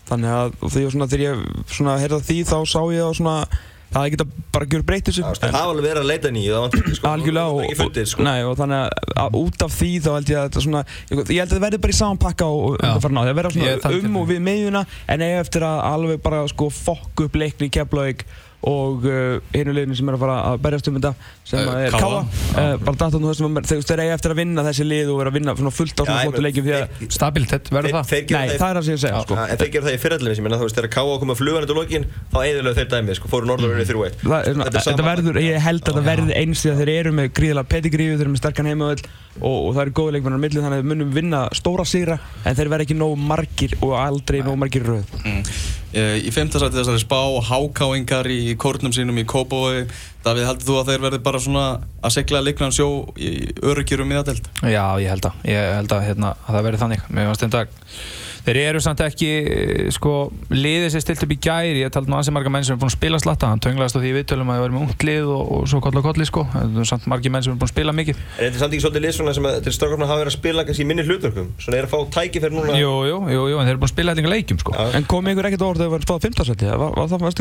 þannig 0.09 0.37
að 0.37 0.79
ég 0.81 0.95
svona, 0.95 1.09
þegar 1.11 1.27
ég 1.27 1.67
svona 1.73 1.99
heyrða 2.01 2.23
því 2.25 2.39
þá 2.49 2.57
sá 2.65 2.81
ég 2.95 3.05
að 3.05 3.19
svona 3.21 3.41
það 3.89 4.05
hefði 4.05 4.13
geta 4.15 4.27
bara 4.53 4.67
gjör 4.69 4.83
breytt 4.85 5.09
þessu 5.09 5.23
það 5.25 5.55
hafa 5.55 5.71
alveg 5.73 5.87
verið 5.87 6.03
að 6.03 6.11
leita 6.11 6.33
nýju 6.35 6.57
það 6.57 6.65
var 6.65 6.99
sko, 6.99 7.13
var 7.39 7.63
ekki 7.65 7.79
fundið 7.79 8.09
sko. 8.11 8.27
nei, 8.27 8.41
og 8.45 8.59
þannig 8.59 8.83
að, 8.83 9.15
að 9.23 9.39
út 9.41 9.65
af 9.65 9.77
því 9.79 9.91
þá 10.05 10.09
held 10.11 10.33
ég 10.33 10.41
að 10.41 10.49
þetta 10.49 10.65
svona 10.67 10.83
ég, 10.85 11.23
ég 11.23 11.41
held 11.41 11.47
að 11.47 11.55
það 11.55 11.65
verði 11.65 11.81
bara 11.85 11.95
í 11.95 11.99
saman 11.99 12.21
pakka 12.25 12.49
og 12.53 12.67
Já. 12.67 12.83
undanfarna 12.83 13.25
það 13.29 13.39
verði 13.39 13.63
er 13.71 13.81
svona 13.87 14.03
um 14.11 14.19
og 14.21 14.29
við 14.29 14.43
meðjuna 14.51 14.85
en 15.15 15.25
eigi 15.25 15.39
eftir 15.41 15.67
að 15.71 15.81
alveg 15.89 16.21
bara 16.29 16.43
sko 16.53 16.69
fokk 16.75 17.25
upp 17.25 17.41
leikni 17.41 17.71
í 17.71 17.75
Keflavík 17.79 18.27
og 18.67 19.05
uh, 19.07 19.39
hinu 19.55 19.75
liðinu 19.77 19.95
sem 19.95 20.09
er 20.11 20.17
að 20.17 20.23
fara 20.25 20.37
að 20.51 20.63
berjast 20.65 20.89
um 20.91 20.97
þetta 20.99 21.13
sem 21.47 21.59
Eh, 21.69 21.87
er 21.87 21.95
Káa. 21.95 22.01
Káa 22.01 22.65
uh, 22.75 22.77
bara 22.83 22.97
datt 22.99 23.15
á 23.15 23.19
nú 23.19 23.29
þessum 23.31 23.59
að 23.61 23.69
þeir 23.71 24.03
eiga 24.03 24.17
eftir 24.17 24.35
að 24.35 24.41
vinna 24.41 24.65
þessi 24.67 24.87
lið 24.87 25.13
og 25.13 25.21
vera 25.21 25.31
að 25.33 25.37
vinna 25.39 25.55
svona 25.59 25.73
fullt 25.75 25.95
á 25.95 26.03
svona 26.03 26.19
flottu 26.27 26.43
leikjum 26.45 26.67
því 26.67 26.75
að 26.79 27.05
Stabilitet, 27.15 27.71
verður 27.75 27.97
það? 27.99 28.13
Nei, 28.35 28.57
það 28.59 28.69
er 28.69 28.79
það 28.79 28.85
sem 28.89 28.97
ég 28.97 29.03
segja 29.03 29.23
sko. 29.25 29.39
En 29.39 29.61
þeir 29.61 29.71
gera 29.75 29.89
það 29.89 29.97
í 29.97 30.01
fyrirallinu 30.03 30.35
sem 30.35 30.43
ég 30.43 30.47
menna, 30.49 30.59
þú 30.61 30.69
veist, 30.69 30.79
þegar 30.79 30.93
K.A. 30.97 31.17
kom 31.23 31.33
að 31.35 31.41
fluga 31.41 31.61
hann 31.61 31.69
til 31.71 31.79
lokin, 31.79 32.07
þá 32.33 32.39
eðurlega 32.43 32.79
þeir 32.79 32.91
dæmið, 32.95 33.19
sko, 33.19 33.31
fóru 33.33 33.51
norður 33.51 33.75
unni 33.77 33.87
3-1. 33.89 34.19
Það 34.25 34.37
er 34.39 34.59
svona, 34.59 34.69
Þetta 34.79 34.95
er 34.95 35.09
verður, 35.09 35.41
ég 35.45 35.65
held 35.69 35.83
að 35.83 35.89
þetta 35.89 36.05
verði 36.09 36.39
eins 36.43 36.63
því 36.65 36.73
að 36.73 36.83
þeir 36.83 36.93
eru 36.99 37.15
með 37.19 37.31
gríðilega 37.39 37.73
pedigríu, 37.75 38.15
þeir 38.19 38.27
eru 38.27 38.35
með 38.35 38.43
sterkan 38.43 38.71
heimavöld 38.73 39.05
og, 39.39 39.59
og 39.59 39.75
það 39.75 39.83
eru 39.85 39.97
góða 39.99 40.15
leikmennar 40.17 40.41
á 40.41 40.45
milli 40.45 40.63
þannig 40.63 40.79
að 40.79 40.83
við 40.83 40.93
munum 40.93 41.13
vinna 41.15 41.43
stóra 41.57 41.87
sigra 41.89 42.19
en 42.45 42.59
þeir 42.59 42.73
verða 42.75 42.89
ekki 42.89 42.99
nógu 42.99 43.19
margir 43.23 43.77
og 43.81 43.95
aldrei 43.99 44.41
nógu 44.43 44.59
margir 44.65 44.85
í 44.85 44.89
röð. 44.89 45.13
Mm. 45.23 45.43
Eh, 45.97 46.19
Í 46.29 46.31
fimmtasæti 46.35 46.77
þessari 46.77 47.01
spá, 47.01 47.17
hákáingar 47.49 48.29
í 48.29 48.53
kórnum 48.61 48.93
sínum 48.93 49.17
í 49.17 49.25
Kópavogi 49.25 49.87
Davíð, 50.25 50.45
heldur 50.51 50.67
þú 50.69 50.75
að 50.83 50.91
þeir 50.91 51.05
verði 51.07 51.21
bara 51.25 51.41
svona 51.41 51.63
að 52.05 52.13
segla 52.19 52.43
leiknan 52.45 52.75
sjó 52.77 52.89
í 53.17 53.31
öryggirum 53.65 54.13
í 54.13 54.19
það 54.19 54.27
delt? 54.33 54.51
Já, 54.69 54.85
ég 55.01 55.09
held 55.15 55.29
að, 55.31 55.39
ég 55.49 55.71
held 55.79 55.95
að, 55.97 56.03
hérna, 56.11 56.35
að 56.45 56.59
það 56.59 56.67
verði 56.69 56.81
þannig. 56.83 57.07
Mér 57.09 57.31
finnst 57.31 57.47
þetta, 57.47 57.63
þeir 58.49 58.59
eru 58.63 58.81
samt 58.81 59.03
ekki, 59.05 59.29
sko, 59.93 60.13
liðið 60.53 60.89
sér 60.95 61.03
stilt 61.05 61.25
upp 61.27 61.33
í 61.35 61.39
gæri, 61.45 61.83
ég 61.83 61.93
taldi 61.93 62.09
nú 62.09 62.17
ansi 62.19 62.33
marga 62.33 62.51
menn 62.53 62.65
sem 62.65 62.75
er 62.75 62.81
búin 62.81 62.89
að 62.89 62.97
spila 62.97 63.19
slatta, 63.21 63.51
hann 63.53 63.61
tönglaðist 63.65 63.97
á 63.99 64.01
því 64.01 64.11
viðtölum 64.17 64.49
að 64.49 64.55
það 64.57 64.65
verði 64.65 64.75
með 64.77 64.85
ungt 64.87 65.03
lið 65.09 65.27
og, 65.35 65.43
og 65.53 65.61
svo 65.69 65.79
koll 65.85 65.99
og 66.01 66.05
kolli, 66.07 66.25
sko. 66.29 66.43
Það 66.55 66.63
eru 66.69 66.87
samt 66.89 67.05
margi 67.13 67.29
menn 67.35 67.45
sem 67.45 67.53
er 67.53 67.59
búin 67.61 67.69
að 67.69 67.75
spila 67.75 67.93
mikið. 67.99 68.17
En 68.17 68.23
þetta 68.39 68.57
er 68.57 68.63
samt 68.63 68.73
ekki 68.73 68.85
svolítið 68.87 69.05
lið 69.05 69.13
svona 69.19 69.33
sem 69.37 69.45
að 69.51 69.53
til 69.67 69.75
strákarna 69.77 70.09
hafa 70.09 70.21
verið 70.23 70.33
að 70.33 70.39
spila 70.39 70.61
kannski 70.69 70.83
í 70.85 70.89
minni 70.89 71.05
hlutverkum, 71.05 71.49
svona 71.61 71.77
er 71.77 71.85
að 71.89 71.93
fá 71.93 71.99
tækifæri 72.17 72.55
núna. 72.57 72.71
Jú, 72.79 72.93
jú, 73.11 73.19
jú, 73.35 73.43
jú, 73.53 73.57
en 73.59 73.67
þeir 73.69 73.75
eru 73.75 73.83
búin 73.83 73.91
að 73.91 73.95
spila 73.95 74.09
eitthvað 74.15 74.35
leikjum, 74.35 74.59
sko. 74.65 74.71
Já. 74.79 74.85
En 74.97 75.05
kom 75.13 75.25
ykkur 75.33 75.49
ekkert 75.51 75.65
á 75.65 75.69
orð 75.69 75.79
þegar 75.83 75.91
við 75.91 75.95
varum 75.97 76.09
spáð 76.09 76.25
15 76.29 76.49
seti? 76.49 76.65
Var, 76.69 76.79
var 76.79 77.07
það, 77.09 77.19
það? 77.19 77.29
Það 77.29 77.35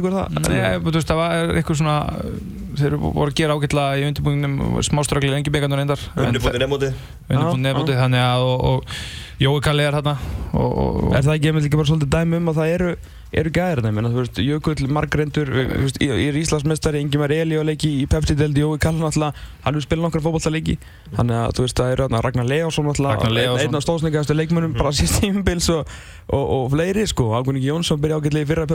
var 8.17 8.87
þeir 8.87 8.97
Jói 9.37 9.59
Kalli 9.61 9.83
er 9.85 9.93
hérna, 9.93 10.15
og, 10.57 10.77
og, 10.81 11.15
Er 11.15 11.25
það 11.25 11.33
ekki 11.37 11.51
einmitt 11.51 11.67
líka 11.67 11.79
bara 11.79 11.89
svolítið 11.91 12.13
dæmi 12.15 12.41
um 12.41 12.51
að 12.51 12.59
það 12.59 12.73
eru, 12.75 12.91
eru 13.31 13.51
gæðir 13.53 13.81
þeim? 13.85 14.01
Þú 14.07 14.21
veist, 14.21 14.41
Jökull, 14.43 14.87
Margrendur, 14.97 15.51
þú 15.51 15.83
veist, 15.85 15.99
ég 16.03 16.23
er 16.29 16.39
Íslandsmeistari, 16.41 17.01
Ingimar 17.03 17.33
Eli 17.35 17.59
á 17.59 17.63
leiki 17.67 17.91
í 18.01 18.05
Pepsi-deldi, 18.09 18.63
Jói 18.63 18.77
Kallan 18.81 19.09
alltaf, 19.09 19.41
hann 19.65 19.77
vil 19.77 19.85
spila 19.85 20.07
nokkra 20.07 20.23
fótballtaleiki. 20.25 20.77
Þannig 21.15 21.39
að, 21.41 21.55
þú 21.57 21.67
veist, 21.67 21.81
það 21.81 21.95
eru 21.95 22.09
Ragnar 22.27 22.49
Leásson 22.49 22.91
alltaf, 22.93 23.27
einn 23.27 23.77
af 23.79 23.85
stóðsningastu 23.85 24.37
leikmönnum, 24.37 24.77
bara 24.77 24.93
síst 24.95 25.19
tímubils 25.21 25.69
og, 25.73 25.87
og, 26.31 26.45
og 26.57 26.71
fleiri, 26.75 27.07
sko. 27.09 27.29
Águnningi 27.37 27.69
Jónsson 27.69 28.01
byrja 28.03 28.21
ágætlega 28.21 28.47
í 28.47 28.51
fyrra 28.53 28.67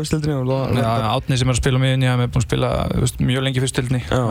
það... 0.73 0.81
Já, 0.83 0.91
Átni 1.13 1.39
sem 1.39 1.49
er 1.51 1.57
að 1.57 1.61
spila 1.61 1.81
með 1.83 1.95
henni, 1.95 2.09
hann 2.11 2.25
er 2.25 2.31
búinn 2.33 2.43
að 2.43 2.47
spila 2.47 2.71
þú 2.93 3.03
veist, 3.05 3.21
mjög 3.31 3.47
lengi 3.47 3.63
fyrst 3.65 3.79
tildinni 3.79 4.03
Já, 4.07 4.23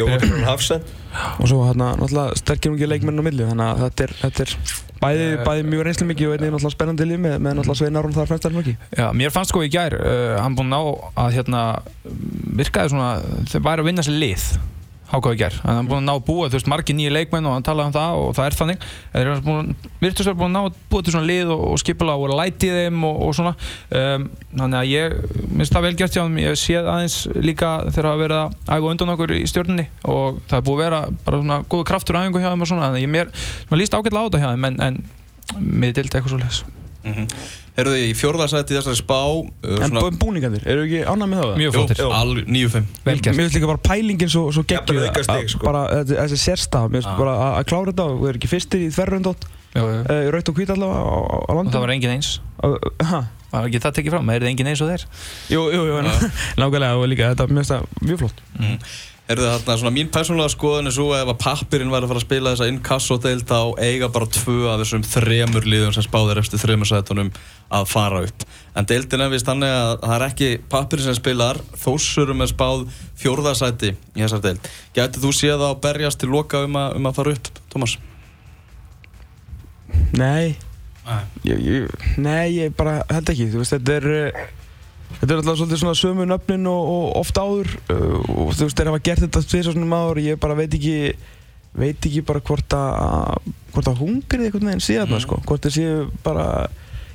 Jóhann 0.00 0.24
Frún 0.24 0.46
Hafsend. 0.46 0.92
og 1.40 1.48
svo 1.50 1.62
náttúrulega 1.76 2.36
sterkir 2.40 2.74
mikið 2.74 2.92
leikmenn 2.92 3.22
á 3.22 3.24
milli 3.26 3.48
þannig 3.48 3.70
að 3.70 3.82
þetta 3.86 4.06
er, 4.06 4.14
þetta 4.22 4.46
er 4.46 4.54
bæði, 5.00 5.26
Eh, 5.26 5.42
bæði 5.46 5.66
mjög 5.70 5.84
reynslu 5.86 6.08
mikið 6.10 6.28
og 6.30 6.34
einnig 6.36 6.52
náttúrulega 6.54 6.74
spennandi 6.76 7.08
líf 7.08 7.22
með, 7.22 7.36
með 7.44 7.56
náttúrulega 7.58 7.80
Svein 7.80 8.00
Aron 8.00 8.16
þar 8.16 8.30
fremst 8.30 8.48
er 8.48 8.56
mikið 8.56 8.84
Já, 9.00 9.06
mér 9.16 9.34
fannst 9.34 9.54
sko 9.56 9.64
í 9.64 9.72
gær, 9.72 9.96
uh, 9.96 10.36
hann 10.44 10.56
búinn 10.56 10.68
ná 10.68 10.82
að 11.16 11.38
hérna, 11.38 11.66
virkaði 12.60 12.92
svona, 12.92 13.12
þeir 13.48 13.62
væri 13.64 13.84
að 13.84 13.88
vinna 13.88 14.04
sér 14.04 14.18
lið 14.20 14.50
hákáð 15.06 15.36
í 15.36 15.38
gær, 15.38 15.54
hann 15.62 15.78
er 15.78 15.86
búinn 15.86 16.02
að 16.02 16.08
ná 16.08 16.12
að 16.16 16.24
búa 16.26 16.48
þú 16.50 16.56
veist, 16.58 16.68
margir 16.68 16.96
nýja 16.98 17.12
leikmenn 17.14 17.46
og 17.46 17.52
hann 17.54 17.64
talaði 17.64 17.88
um 17.88 17.94
það 17.94 18.10
og 18.20 18.30
það 18.36 18.46
er 18.48 18.56
þannig, 18.58 18.78
þeir 19.14 19.22
eru 19.22 19.42
búin, 19.46 19.68
virtus 20.02 20.26
er 20.26 20.34
búin 20.36 20.50
að 20.50 20.56
ná 20.56 20.60
að 20.66 20.78
búa 20.90 21.00
til 21.06 21.12
svona 21.14 21.28
lið 21.30 21.52
og, 21.54 21.60
og 21.70 21.76
skipula 21.80 22.16
og 22.18 22.32
læti 22.34 22.68
þeim 22.74 23.04
og, 23.06 23.20
og 23.22 23.30
svona. 23.38 23.52
Um, 24.00 24.22
þannig 24.50 24.78
að 24.80 24.90
ég, 24.90 25.14
minnst 25.52 25.76
það 25.76 25.86
vel 25.86 25.96
gert 26.00 26.16
hjá 26.16 26.22
þeim 26.24 26.40
ég 26.42 26.58
séð 26.58 26.90
aðeins 26.90 27.16
líka 27.38 27.70
þegar 27.86 28.08
hafa 28.10 28.22
verið 28.24 28.40
að 28.40 28.48
æfa 28.66 28.90
undan 28.90 29.12
okkur 29.14 29.34
í 29.36 29.44
stjórnunni 29.52 29.86
og 30.10 30.40
það 30.50 30.58
er 30.58 30.66
búið 30.66 30.76
að 30.76 30.82
vera 30.82 31.00
bara 31.28 31.40
svona 31.44 31.60
góðu 31.70 31.84
kraftur 31.92 32.18
á 32.18 32.20
æfingu 32.24 32.42
hjá 32.42 32.50
þeim 32.50 32.66
og 32.66 32.70
svona, 32.72 32.88
þannig 32.88 32.98
að 32.98 33.06
ég 33.06 33.14
mér, 33.14 33.30
mér 33.70 33.78
líst 33.84 33.94
ágætlega 33.94 34.26
Herðu 37.76 37.92
þið 37.96 38.06
í 38.08 38.14
fjórðarsæti 38.16 38.76
þessari 38.76 38.98
spá 38.98 39.18
uh, 39.20 39.50
en 39.76 39.90
svona, 39.90 40.10
búningarnir, 40.20 40.62
eru 40.64 40.86
ekki 40.86 41.02
ánægð 41.04 41.30
með 41.32 41.42
það? 41.42 41.52
mjög 41.60 41.74
flottir, 41.76 42.00
jú. 42.00 42.08
al 42.16 42.32
9-5 42.46 42.86
vel 43.04 43.16
Mér 43.26 43.36
finnst 43.40 43.58
líka 43.58 43.70
bara 43.70 43.82
pælingin 43.84 44.32
svo, 44.32 44.44
svo 44.54 44.64
auka 44.64 45.24
stig, 45.26 45.36
að- 45.36 45.50
sko. 45.52 45.66
bara 45.66 45.82
þessi, 45.92 46.16
þessi 46.22 46.38
sérstaf, 46.40 46.88
mér 46.88 47.02
finnst 47.04 47.20
bara 47.20 47.36
að, 47.50 47.62
klára 47.68 47.92
þetta 47.92 48.06
og 48.08 48.20
við 48.22 48.30
erum 48.32 48.40
ekki 48.40 48.52
fyrstir 48.54 48.86
í 48.86 48.90
þverröndótt 48.96 49.48
Jú, 49.76 49.82
jú. 49.84 49.98
uh, 50.08 50.28
raut 50.32 50.48
og 50.48 50.56
hvít 50.56 50.72
allavega 50.72 51.02
á, 51.04 51.16
á, 51.20 51.36
á 51.36 51.52
og 51.52 51.68
það 51.68 51.82
var 51.84 51.92
engin 51.92 52.14
eins 52.16 52.30
uh, 52.64 52.78
ha? 53.10 53.20
var 53.52 53.68
ekki 53.68 53.82
það 53.84 53.98
tekið 53.98 54.14
fram, 54.16 54.30
það 54.30 54.38
er 54.40 54.48
engin 54.54 54.70
eins 54.72 54.82
og 54.84 54.88
þeir 54.94 55.04
Jú, 55.52 55.66
jú, 55.74 55.82
jú, 55.90 56.00
nákvæmlega 56.62 56.96
og 56.96 57.10
líka 57.12 57.28
þetta, 57.34 57.48
mér 57.52 57.60
finnst 57.60 57.74
það 57.74 58.08
mjög 58.08 58.22
flott 58.24 58.40
mm. 58.56 58.78
Herðu 59.26 59.42
þið 59.42 59.54
þarna, 59.56 59.74
svona 59.80 59.90
mín 59.90 60.10
persónulega 60.14 60.52
skoðun 60.52 60.86
er 60.86 60.94
svo 60.94 61.08
ef 61.16 61.30
að 61.32 61.38
pappirinn 61.42 61.88
væri 61.90 62.06
að 62.06 62.12
fara 62.12 62.20
að 62.20 62.24
spila 62.28 62.50
þessa 62.52 62.66
inkassodeild 62.70 63.48
þá 63.48 63.60
eiga 63.82 64.08
bara 64.14 64.28
tvö 64.30 64.58
af 64.70 64.76
þessum 64.78 65.02
þremur 65.02 65.64
liðum 65.66 65.94
sem 65.96 66.04
spáðir 66.06 66.38
eftir 66.38 66.62
þremur 66.62 66.86
sætunum 66.86 67.32
að 67.74 67.88
fara 67.90 68.20
upp. 68.28 68.44
En 68.78 68.86
deildin 68.86 69.24
er 69.24 69.32
vist 69.32 69.48
þannig 69.48 69.74
að 69.74 69.90
það 70.04 70.14
er 70.14 70.24
ekki 70.28 70.50
pappirinn 70.70 71.08
sem 71.08 71.18
spilar 71.18 71.58
þósurum 71.82 72.44
er 72.46 72.52
spáð 72.52 72.84
fjórðasæti 73.18 73.90
í 73.96 74.22
þessar 74.22 74.44
deild. 74.44 74.70
Gætið 74.94 75.26
þú 75.26 75.32
séð 75.40 75.56
það 75.56 75.72
að 75.72 75.82
berjast 75.88 76.22
til 76.22 76.30
loka 76.30 76.62
um 76.68 76.78
að, 76.78 76.94
um 77.00 77.10
að 77.10 77.18
fara 77.18 77.34
upp, 77.34 77.50
Tómas? 77.74 77.96
Nei, 80.14 80.54
ég, 81.42 81.66
ég, 81.66 82.06
nei, 82.14 82.60
ég 82.60 82.78
bara 82.78 83.00
held 83.10 83.34
ekki, 83.34 83.50
þú 83.50 83.64
veist, 83.64 83.74
þetta 83.74 83.98
er 83.98 84.08
uh, 84.14 84.46
Þetta 85.20 85.32
er 85.32 85.38
alltaf 85.40 85.56
svolítið 85.58 85.80
svona 85.80 85.96
sömu 85.96 86.26
nöfnin 86.28 86.66
og, 86.68 86.88
og 86.92 87.04
oft 87.22 87.38
áður. 87.40 87.70
Uh, 87.88 88.18
og 88.46 88.50
þú 88.56 88.66
veist, 88.66 88.76
þeir 88.76 88.90
hafa 88.92 89.04
gert 89.08 89.24
þetta 89.24 89.42
tvisar 89.48 89.72
svona 89.76 90.00
áður. 90.02 90.20
Ég 90.26 90.40
bara 90.42 90.58
veit 90.58 90.74
ekki 90.76 90.96
veit 91.76 92.06
ekki 92.08 92.22
bara 92.24 92.40
hvort 92.40 92.72
að 92.72 93.52
hvort 93.74 93.88
að 93.90 93.98
hungrið 94.00 94.46
einhvern 94.48 94.70
veginn 94.70 94.84
sé 94.84 94.94
þarna 94.96 95.18
Mm. 95.18 95.24
sko. 95.26 95.40
Hvort 95.44 95.66
þeir 95.66 95.74
séu 95.76 95.96
bara 96.24 96.44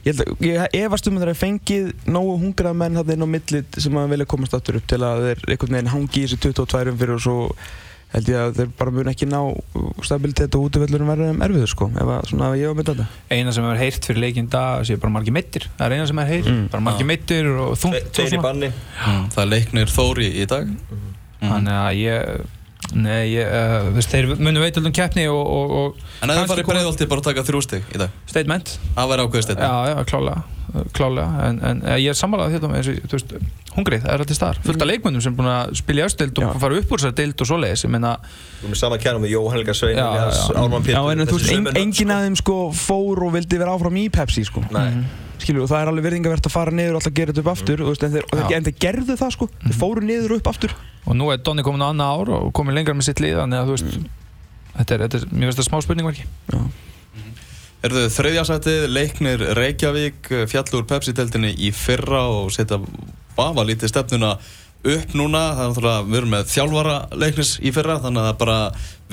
ég, 0.05 0.11
held 0.11 0.21
að, 0.21 0.33
ég 0.45 0.75
efast 0.83 1.07
um 1.09 1.17
að 1.17 1.23
þeir 1.23 1.31
hafa 1.33 1.45
fengið 1.45 1.87
nógu 2.13 2.35
hungrað 2.43 2.75
menn 2.77 2.99
þarna 2.99 3.13
inn 3.17 3.25
á 3.25 3.33
millit 3.33 3.79
sem 3.81 3.97
að 3.97 4.11
vilja 4.13 4.29
komast 4.29 4.53
aftur 4.57 4.77
upp 4.77 4.85
til 4.89 5.01
að 5.01 5.23
þeir 5.25 5.41
einhvern 5.47 5.77
veginn 5.77 5.93
hangi 5.95 6.21
í 6.21 6.27
þessi 6.27 6.39
22 6.45 6.93
fyrir 7.01 7.15
og 7.17 7.23
svo 7.25 7.37
held 8.11 8.27
ég 8.31 8.37
að 8.41 8.55
þeir 8.59 8.71
bara 8.79 8.91
mun 8.91 9.09
ekki 9.11 9.27
ná 9.31 9.39
stabilitet 10.03 10.55
og 10.57 10.65
útvöldurum 10.69 11.11
verður 11.11 11.43
erfiður 11.47 11.71
sko 11.71 11.89
ef 11.95 12.09
að 12.15 12.25
svona 12.31 12.49
ef 12.51 12.57
ég 12.61 12.71
var 12.71 12.79
með 12.81 12.89
þetta. 12.91 13.05
Eina 13.31 13.53
sem 13.55 13.63
hefur 13.67 13.81
heyrt 13.83 14.07
fyrir 14.09 14.21
leikinn 14.25 14.49
dag 14.51 14.85
séu 14.87 14.99
bara 14.99 15.13
margir 15.15 15.35
mittir, 15.35 15.67
það 15.79 15.85
er 15.87 15.95
eina 15.97 16.07
sem 16.11 16.17
hefur 16.23 16.33
heyrt 16.35 16.49
Mm. 16.51 16.63
bara 16.73 16.83
margir 16.89 17.07
mittir 17.07 17.51
og 17.55 17.75
þungt 17.79 18.01
og 18.01 18.11
Tveir 18.11 18.27
í 18.27 18.33
svona. 18.35 18.41
banni. 18.47 18.71
Mm. 19.05 19.29
Það 19.35 19.43
er 19.45 19.51
leiknir 19.55 19.93
Þóri 19.95 20.27
í 20.41 20.47
dag. 20.47 20.67
Mm. 20.67 21.13
þannig 21.41 21.77
að 21.83 21.93
ég 22.01 22.41
Nei, 22.97 23.29
ég, 23.37 23.45
uh, 23.45 23.85
þú 23.87 23.91
veist, 23.95 24.09
þeir 24.11 24.25
munu 24.41 24.59
veitöldum 24.59 24.91
keppni 24.91 25.27
og, 25.29 25.37
og, 25.47 25.71
og 25.71 25.97
En 26.25 26.31
ef 26.33 26.35
kannski 26.41 26.49
farið 26.49 26.65
breiðolti 26.71 27.05
bara 27.07 27.21
að 27.21 27.27
taka 27.29 27.43
þrjú 27.47 27.59
stig 27.63 27.83
í 27.93 27.99
dag? 28.01 28.09
Statement. 28.27 28.71
Það 28.97 29.11
væri 29.11 29.23
ákveðið 29.27 29.45
steinn 29.45 29.61
Já, 29.61 29.75
já, 29.91 30.03
klálega, 30.09 30.41
klálega. 30.95 31.47
En, 31.47 31.59
en 31.67 31.81
ég 31.99 32.11
er 32.11 32.17
sammálað 32.17 32.55
þetta 32.55 32.69
með 32.71 32.81
þessu, 32.81 33.07
þú 33.11 33.17
veist, 33.17 33.33
hungrið, 33.75 34.03
það 34.03 34.13
er 34.13 34.23
alltaf 34.23 34.37
staðar. 34.37 34.59
Fullt 34.65 34.85
af 34.85 34.89
leikmönnum 34.89 35.23
sem 35.23 35.33
er 35.33 35.37
búin 35.39 35.49
að 35.51 35.73
spila 35.79 36.03
í 36.03 36.05
östild 36.07 36.41
og 36.41 36.53
fara 36.63 36.77
upp 36.81 36.93
úr 36.93 37.01
þessar 37.01 37.15
dild 37.17 37.43
og 37.43 37.49
svoleiðis 37.49 37.85
ég 37.85 37.93
meina, 37.93 38.13
Við 38.21 38.61
erum 38.61 38.75
með 38.75 38.81
sama 38.81 38.99
kjærnum 39.01 39.25
með 39.25 39.33
Jóhann 39.35 39.57
Helga 39.57 39.75
Svein, 39.77 39.97
Já, 39.97 40.05
Elias, 40.11 40.39
já. 40.41 40.59
Ármann 40.61 40.85
Pétur. 40.85 40.95
Já, 40.95 41.11
en 41.11 41.25
þú 41.31 41.39
veist, 41.39 41.51
en, 41.51 41.65
nöfn, 41.67 41.81
enginn 41.81 42.15
af 42.15 42.23
þeim 42.27 42.39
sko 42.41 42.57
fór 42.77 43.25
og 43.27 43.35
vildi 43.35 43.59
vera 43.61 43.75
áfram 43.75 43.99
í 44.01 44.05
Pepsi 44.13 44.45
sko. 44.47 44.63
Nei. 44.75 44.87
skilur, 45.41 45.63
og 45.65 45.71
það 45.71 45.81
er 45.81 45.89
alveg 45.89 46.05
virðingavert 46.05 46.45
að 46.45 46.53
fara 46.53 46.71
niður 46.77 46.93
og 46.93 46.99
alltaf 46.99 47.13
gera 47.17 47.33
þetta 47.33 47.41
upp 47.41 47.47
aftur 47.55 47.81
og, 47.81 47.87
veist, 47.89 48.03
en, 48.05 48.11
þeir, 48.13 48.25
og 48.27 48.37
þeir, 48.37 48.51
en 48.59 48.67
þeir 48.67 48.75
gerðu 48.83 49.15
það 49.17 49.31
sko, 49.33 49.47
þeir 49.63 49.77
fóru 49.79 50.03
niður 50.05 50.35
og 50.35 50.43
upp 50.43 50.49
aftur. 50.51 50.75
Og 51.01 51.17
nú 51.17 51.31
er 51.33 51.41
Donni 51.41 51.65
komin 51.65 51.81
á 51.81 51.89
annað 51.89 52.11
ár 52.13 52.31
og 52.37 52.51
komin 52.53 52.77
lengra 52.77 52.93
með 52.93 53.07
sitt 53.09 53.23
lið 53.23 53.39
þannig 53.39 53.57
að 53.57 53.71
þú 53.71 53.77
veist 53.79 53.97
þetta 54.75 54.95
er, 54.95 55.03
þetta 55.07 55.17
er, 55.17 55.25
mér 55.33 55.49
finnst 55.49 55.61
það 55.63 55.69
smá 55.71 55.81
spurningverki 55.87 56.27
Erðu 57.81 58.03
þriðjasætið, 58.13 58.83
leiknir 58.93 59.43
Reykjavík 59.57 60.27
eh, 60.29 60.43
fjallur 60.45 60.83
Pepsi-deltinni 60.85 61.49
í 61.65 61.71
fyrra 61.73 62.27
og 62.29 62.51
setja 62.53 62.77
vafa 63.33 63.63
lítið 63.65 63.89
stefnuna 63.89 64.35
upp 64.85 65.15
núna. 65.17 65.41
Það 65.55 65.63
er 65.63 65.71
náttúrulega, 65.71 66.03
við 66.05 66.19
erum 66.19 66.35
með 66.35 66.51
þjálfara 66.51 66.99
leiknis 67.23 67.55
í 67.57 67.73
fyrra 67.73 67.95
þannig 68.03 68.21
að 68.21 68.27
það 68.27 68.35
er 68.35 68.37
bara 68.43 68.59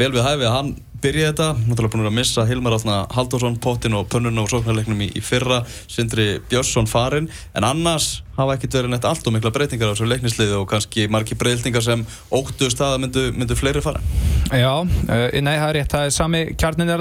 vel 0.02 0.10
við 0.12 0.26
hæfi 0.26 0.46
að 0.50 0.54
hann 0.58 0.74
byrja 1.00 1.30
þetta. 1.30 1.48
Náttúrulega 1.62 1.94
búin 1.94 2.10
að 2.10 2.14
missa 2.18 2.44
Hilmar 2.50 2.76
Átna 2.76 2.98
Halldórsson, 3.16 3.58
Pottin 3.64 3.96
og 3.96 4.12
Pönnun 4.12 4.44
og 4.44 4.52
sóknarleiknum 4.52 5.00
í, 5.06 5.10
í 5.16 5.24
fyrra, 5.24 5.62
Sindri 5.88 6.28
Björnsson 6.52 6.92
farinn. 6.92 7.32
En 7.56 7.64
annars 7.64 8.18
hafa 8.36 8.58
ekkert 8.58 8.80
verið 8.82 8.92
neitt 8.98 9.08
allt 9.08 9.24
og 9.24 9.38
mikla 9.38 9.54
breytingar 9.56 9.88
á 9.88 9.96
þessu 9.96 10.12
leiknisliði 10.12 10.60
og 10.60 10.68
kannski 10.68 11.08
margi 11.08 11.40
breytingar 11.40 11.88
sem 11.88 12.04
óttust 12.28 12.84
að 12.84 13.00
myndu, 13.06 13.28
myndu 13.32 13.56
fleiri 13.56 13.80
fara. 13.80 14.04
Já, 14.52 14.74
uh, 14.84 15.28
nei, 15.40 15.54
það 15.56 15.68
er 15.72 15.76
rétt, 15.80 15.92
það 15.96 16.08
er 16.12 16.18
sami 16.20 16.46
kjarnin 16.52 16.98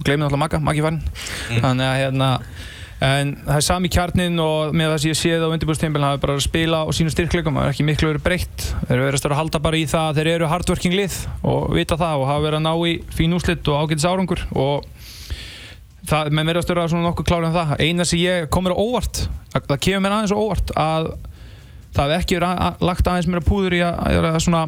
er 0.00 0.04
þarna, 0.04 0.04
gleymið 0.04 0.24
náttúrulega 0.26 0.42
Magga, 0.44 0.60
Maggi 0.64 0.84
farin 0.84 1.00
þannig 1.64 1.86
að 1.86 1.98
hérna 2.00 2.30
en 3.00 3.30
það 3.46 3.56
er 3.56 3.64
sami 3.64 3.88
kjarnin 3.88 4.40
og 4.44 4.74
með 4.76 4.90
það 4.92 4.98
sem 5.00 5.10
ég 5.10 5.18
séð 5.20 5.44
á 5.44 5.52
undirbúrstímbilin 5.54 6.04
hafa 6.04 6.18
bara 6.20 6.34
að 6.36 6.42
spila 6.44 6.80
og 6.84 6.92
sínu 6.92 7.12
styrkleikum, 7.14 7.54
það 7.56 7.64
er 7.64 7.72
ekki 7.72 7.86
miklu 7.88 8.10
verið 8.10 8.24
breytt. 8.26 8.64
Þeir 8.84 8.92
eru 8.98 9.06
verið 9.06 9.24
að 9.30 9.38
halda 9.38 9.60
bara 9.64 9.78
í 9.80 9.86
það 9.88 10.08
að 10.10 10.18
þeir 10.20 10.28
eru 10.34 10.50
hardworking 10.52 10.96
lið 10.98 11.16
og 11.48 11.70
vita 11.78 11.96
það 11.96 12.20
og 12.20 12.28
hafa 12.28 12.42
verið 12.44 12.58
að 12.58 12.66
ná 12.66 12.74
í 12.90 12.92
fín 13.16 13.36
úslit 13.38 13.70
og 13.72 13.78
ágætis 13.86 14.04
árangur 14.10 14.42
og 14.52 14.84
það, 16.10 16.28
með 16.36 16.44
mér 16.50 16.60
að 16.60 16.66
störa 16.66 16.84
svona 16.92 17.06
nokkuð 17.08 17.28
klárið 17.30 17.48
um 17.48 17.56
það. 17.56 17.72
Eina 17.88 18.04
sem 18.10 18.20
ég 18.20 18.50
komur 18.52 18.76
á 18.76 18.82
óvart 18.84 19.22
það, 19.54 19.64
það 19.72 19.80
kemur 19.86 20.04
mér 20.04 20.16
aðeins 20.18 20.36
á 20.36 20.42
óvart 20.44 20.74
að 20.84 21.08
það 21.96 22.12
hef 22.14 22.24
ekki 22.26 22.36
verið 22.38 22.50
að- 22.52 22.62
að- 22.68 22.84
lagt 22.90 23.08
aðeins 23.14 23.30
meira 23.32 23.46
púður 23.48 23.78
í 23.78 23.82
að, 23.88 23.96
að, 24.12 24.28
að 24.34 24.40
svona 24.44 24.62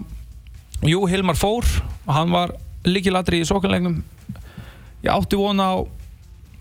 Jú, 0.89 1.05
Hilmar 1.07 1.37
fór 1.39 1.69
og 2.09 2.15
hann 2.17 2.33
var 2.35 2.57
líkilatri 2.89 3.39
í 3.39 3.47
sóknleiknum 3.47 4.01
ég 5.03 5.11
átti 5.11 5.37
vona 5.37 5.65
á 5.67 5.75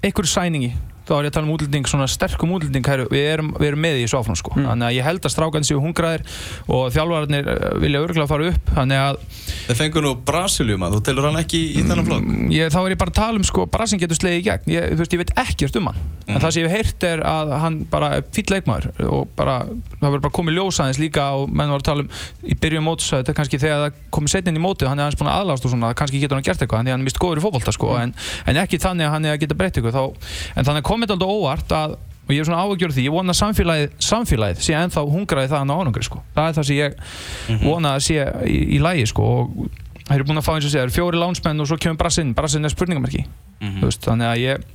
einhverju 0.02 0.32
sæningi 0.32 0.72
þá 1.12 1.16
er 1.20 1.28
ég 1.28 1.34
að 1.34 1.38
tala 1.38 1.50
um 1.50 1.54
útlending, 1.58 1.92
svona 1.92 2.10
sterkum 2.12 2.56
útlending 2.56 2.90
við, 3.12 3.26
erum, 3.36 3.54
við 3.60 3.72
erum 3.74 3.84
með 3.84 4.00
í 4.00 4.06
þessu 4.06 4.22
áfram 4.22 4.40
sko. 4.40 4.56
þannig 4.58 4.88
að 4.88 4.98
ég 4.98 5.08
held 5.10 5.28
að 5.28 5.36
strákan 5.36 5.68
séu 5.68 5.82
hungraðir 5.84 6.26
og 6.72 6.88
þjálfararnir 6.96 7.52
eh, 7.52 7.68
vilja 7.84 8.04
örgulega 8.06 8.32
fara 8.32 8.52
upp 8.52 8.74
þannig 8.78 9.02
að 9.02 9.22
Þeir 9.68 9.78
fengur 9.78 10.06
nú 10.06 10.16
Brasiljum 10.26 10.88
að 10.88 10.98
þú 10.98 11.04
telur 11.08 11.28
hann 11.30 11.40
ekki 11.42 11.62
í 11.76 11.84
þennan 11.86 12.08
flokk? 12.08 12.32
ég, 12.52 12.72
þá 12.74 12.80
er 12.82 12.94
ég 12.94 13.00
bara 13.02 13.14
að 13.14 13.20
tala 13.20 13.40
um 13.40 13.46
sko, 13.48 13.66
Brasin 13.72 14.02
getur 14.02 14.18
slegið 14.18 14.40
í 14.42 14.46
gegn. 14.48 14.72
Ég, 14.72 14.88
þú 14.92 15.04
veist, 15.04 15.16
ég 15.16 15.22
veit 15.22 15.34
ekkert 15.44 15.78
um 15.80 15.90
hann. 15.90 16.02
En 16.28 16.40
það 16.42 16.54
sem 16.56 16.64
ég 16.64 16.72
hef 16.72 16.78
heyrt 16.78 17.06
er 17.08 17.24
að 17.28 17.54
hann 17.62 17.78
bara 17.92 18.12
er 18.18 18.26
fýll 18.36 18.48
leikmaður 18.54 18.90
og 19.08 19.32
bara, 19.38 19.58
það 19.98 20.06
verður 20.08 20.24
bara 20.26 20.36
komið 20.38 20.58
ljós 20.58 20.80
aðeins 20.84 21.02
líka 21.02 21.26
og 21.38 21.52
menn 21.52 21.72
var 21.74 21.84
að 21.84 21.88
tala 21.90 22.06
um 22.06 22.12
í 22.46 22.58
byrjun 22.62 22.86
móts, 22.86 23.10
þetta 23.12 23.34
er 23.34 23.38
kannski 23.38 23.60
þegar 23.62 23.82
það 23.86 24.00
komið 24.16 24.34
setnin 24.36 24.60
í 24.60 24.64
mótið, 24.64 24.90
hann 24.92 25.02
er 25.02 25.08
aðeins 25.08 25.20
búin 25.20 25.32
að 25.32 25.40
aðlast 25.42 25.68
og 25.68 25.74
svona 25.74 25.92
kannski 25.98 26.22
getur 26.22 26.40
hann 26.40 26.46
gert 26.46 26.64
eitthvað, 26.64 26.84
hann 26.84 26.92
er 26.94 27.04
mist 27.04 27.20
góður 27.22 27.42
í 27.42 27.44
fótbolta 27.44 27.74
sko, 27.76 27.92
en, 28.00 28.14
en 28.48 28.62
ekki 28.62 28.80
þannig 28.82 29.10
að 29.10 29.16
hann 29.16 29.28
er 29.28 29.36
að 29.36 29.42
geta 29.44 29.58
breytt 29.60 29.80
eitthvað 29.82 29.98
þá, 29.98 30.32
en 30.56 30.70
þannig 30.70 30.88
komið 31.02 31.16
aldrei 31.18 31.36
óvart 31.36 31.78
að 31.78 32.00
og 32.22 32.36
ég 32.36 32.44
er 32.44 32.48
svona 32.48 32.64
áhugjörð 32.64 32.96
því, 32.96 33.06
ég 33.08 33.14
vona 33.16 33.34
samfélagið, 33.36 33.94
samfélagið 34.06 34.60
sé 34.64 34.76
ennþá 34.78 35.04
hungraði 35.10 35.52
það 35.52 35.72
á 35.74 35.76
ánungri 35.82 36.06
sko. 36.06 36.22
það 36.36 36.48
er 36.48 36.58
það 36.58 36.68
sem 36.68 36.78
ég 36.78 37.64
vona 37.66 37.96
að 37.98 38.04
sé 38.06 38.28
í, 38.46 38.60
í 38.78 38.82
lægi 38.82 39.08
sko. 39.10 39.26
og 39.26 39.72
þeir 40.06 40.20
eru 40.20 40.28
búin 40.30 40.42
að 40.42 40.46
fá 40.46 40.52
eins 40.54 40.68
og 40.68 40.72
segja, 40.72 40.84
það 40.84 40.88
eru 40.88 40.96
fjóri 40.96 41.22
lánsmenn 41.22 41.64
og 41.64 41.68
svo 41.68 41.80
kemur 41.82 42.00
Brassinn, 42.00 42.36
Brassinn 42.38 42.68
er 42.68 42.74
spurningamarki 42.74 43.26
Þú 43.62 43.90
veist, 43.90 44.06
þannig 44.06 44.30
að 44.30 44.40
ég 44.42 44.70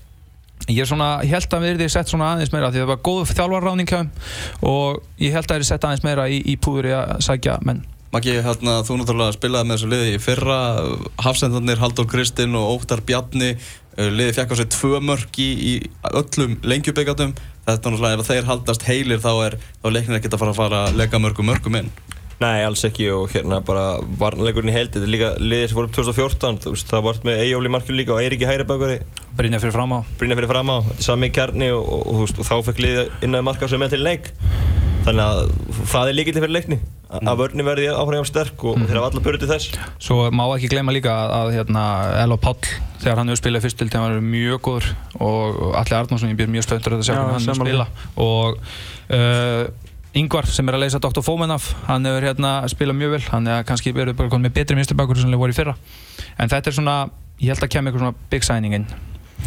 ég 0.71 0.83
er 0.83 0.89
svona, 0.89 1.09
ég 1.27 1.35
held 1.35 1.53
að 1.53 1.65
við 1.65 1.75
erum 1.75 1.93
sett 1.93 2.11
svona 2.11 2.31
aðeins 2.35 2.53
meira 2.55 2.71
því 2.73 2.83
það 2.83 2.93
var 2.93 3.03
góð 3.07 3.33
þjálfarráning 3.33 3.93
og 4.67 5.03
ég 5.23 5.35
held 5.37 5.45
að 5.45 5.53
það 5.53 5.59
er 5.61 5.69
sett 5.69 5.87
aðeins 5.87 6.07
meira 6.07 6.27
í, 6.33 6.41
í 6.43 6.57
púður 6.59 6.91
í 6.91 6.97
að 6.97 7.13
sækja 7.27 7.61
menn 7.67 7.85
Maggi, 8.15 8.37
hérna, 8.41 8.79
þú 8.87 9.01
náttúrulega 9.01 9.35
spilaði 9.35 9.67
með 9.69 9.77
þessu 9.77 9.89
liði 9.91 10.13
í 10.15 10.21
fyrra 10.23 10.59
Hafsendarnir, 11.21 11.81
Haldur 11.83 12.07
Kristinn 12.09 12.55
og 12.57 12.79
Óttar 12.79 13.03
Bjarni 13.05 13.57
uh, 13.97 14.09
liði 14.13 14.37
fekk 14.37 14.55
á 14.55 14.57
sig 14.61 14.71
tvö 14.75 15.01
mörk 15.05 15.41
í, 15.43 15.49
í 15.53 15.73
öllum 16.13 16.59
lengjubikatum 16.63 17.35
þetta 17.67 17.77
er 17.77 17.81
náttúrulega, 17.81 18.21
ef 18.21 18.31
þeir 18.31 18.51
haldast 18.51 18.87
heilir 18.87 19.23
þá 19.23 19.33
er 19.49 19.59
er 19.59 19.97
leiknir 19.97 20.21
ekkert 20.21 20.37
að 20.37 20.45
fara 20.45 20.55
að 20.55 20.61
fara 20.61 20.83
að 20.87 21.01
leggja 21.01 21.23
mörgum 21.23 21.51
mörgum 21.51 21.81
inn 21.81 21.91
Nei, 22.37 22.61
alls 22.67 22.83
ekki 22.85 23.07
og 23.15 23.31
hérna 23.33 23.63
bara 23.65 23.97
varnleikurinn 24.21 24.69
í 24.69 24.75
held, 24.75 24.91
þetta 24.93 25.07
er 25.07 25.13
líka 25.13 25.31
liðið 25.41 25.71
sem 25.71 25.79
voru 25.79 25.89
upp 25.89 25.95
2014, 25.97 26.59
þú 26.67 26.73
veist, 26.75 26.91
það 26.91 27.07
vart 27.07 27.25
með 27.25 27.39
Eyjóli 27.47 27.71
Markjur 27.73 27.97
líka 27.97 28.13
og 28.13 28.21
Eiríki 28.21 28.49
Hæri 28.49 28.67
Brynja 29.37 29.61
fyrir 29.61 29.73
fram 29.73 29.93
á. 29.93 29.99
Brynja 30.21 30.37
fyrir 30.37 30.49
fram 30.49 30.73
á, 30.73 30.77
þetta 30.85 31.01
er 31.01 31.07
sami 31.07 31.29
kjarni 31.33 31.71
og, 31.73 31.85
og, 31.85 32.03
og, 32.03 32.19
þú 32.19 32.27
veist, 32.27 32.39
og 32.41 32.49
þá 32.49 32.69
fekk 32.69 32.83
liðið 32.85 33.25
innan 33.27 33.45
marka 33.45 33.69
sem 33.69 33.81
með 33.81 33.97
til 33.97 34.03
leik. 34.05 34.31
Þannig 35.07 35.23
að 35.23 35.41
það 35.93 36.11
er 36.11 36.17
líkilegt 36.17 36.43
fyrir 36.43 36.55
leikni 36.57 36.79
að 37.07 37.21
mm. 37.23 37.37
vörni 37.39 37.65
verði 37.67 37.91
áhrifjum 37.95 38.27
sterk 38.27 38.65
og 38.67 38.81
þeir 38.81 38.99
hafa 38.99 39.11
alla 39.13 39.23
börju 39.23 39.41
til 39.43 39.51
þess. 39.53 39.77
Svo 40.03 40.17
má 40.35 40.43
ekki 40.49 40.71
gleyma 40.73 40.95
líka 40.97 41.13
að, 41.15 41.35
að 41.37 41.51
hérna, 41.55 41.85
Elo 42.25 42.39
Páll, 42.43 42.73
þegar 43.05 43.21
hann 43.21 43.31
hefur 43.31 43.43
spilað 43.45 43.67
fyrst 43.69 43.79
til 43.79 43.87
þegar 43.93 44.03
hann 44.03 44.17
var 44.17 44.27
mjög 44.33 44.63
góður 44.67 44.89
og 45.23 45.61
Alli 45.79 45.99
Arnarsson, 46.01 46.33
ég 46.33 46.41
býr 46.41 46.51
mjög 46.51 46.67
spöntur 46.67 46.97
að 46.97 47.05
þetta 47.05 47.13
sjá 47.13 47.37
hann 47.37 47.61
spila. 47.61 47.87
Og 48.25 48.59
uh, 49.15 49.63
Ingvar 50.17 50.49
sem 50.49 50.69
er 50.69 50.79
að 50.79 50.87
leysa 50.87 51.01
Dr. 51.03 51.21
Fómenaf 51.25 51.73
hann 51.89 52.09
hefur 52.09 52.25
hérna 52.31 52.53
spilað 52.73 53.01
mjög 53.03 53.17
vel 53.17 53.25
hann 53.31 53.51
er 53.53 53.67
kannski 53.69 53.93
verið 53.97 54.17
bara 54.17 54.33
komið 54.33 54.49
með 54.49 54.57
betri 54.61 54.79
minnstubakur 54.79 55.21
sem 55.21 55.29
hann 55.29 55.41
voru 55.41 55.53
í 55.53 55.59
fyrra 55.59 55.77
en 56.41 56.53
þetta 56.53 56.73
er 56.73 56.79
svona, 56.79 56.97
ég 57.43 57.53
held 57.53 57.67
að 57.67 57.75
kemur 57.75 57.93
eitthvað 57.93 58.07
svona 58.07 58.31
big 58.33 58.49
signing 58.49 58.79
inn 58.81 58.89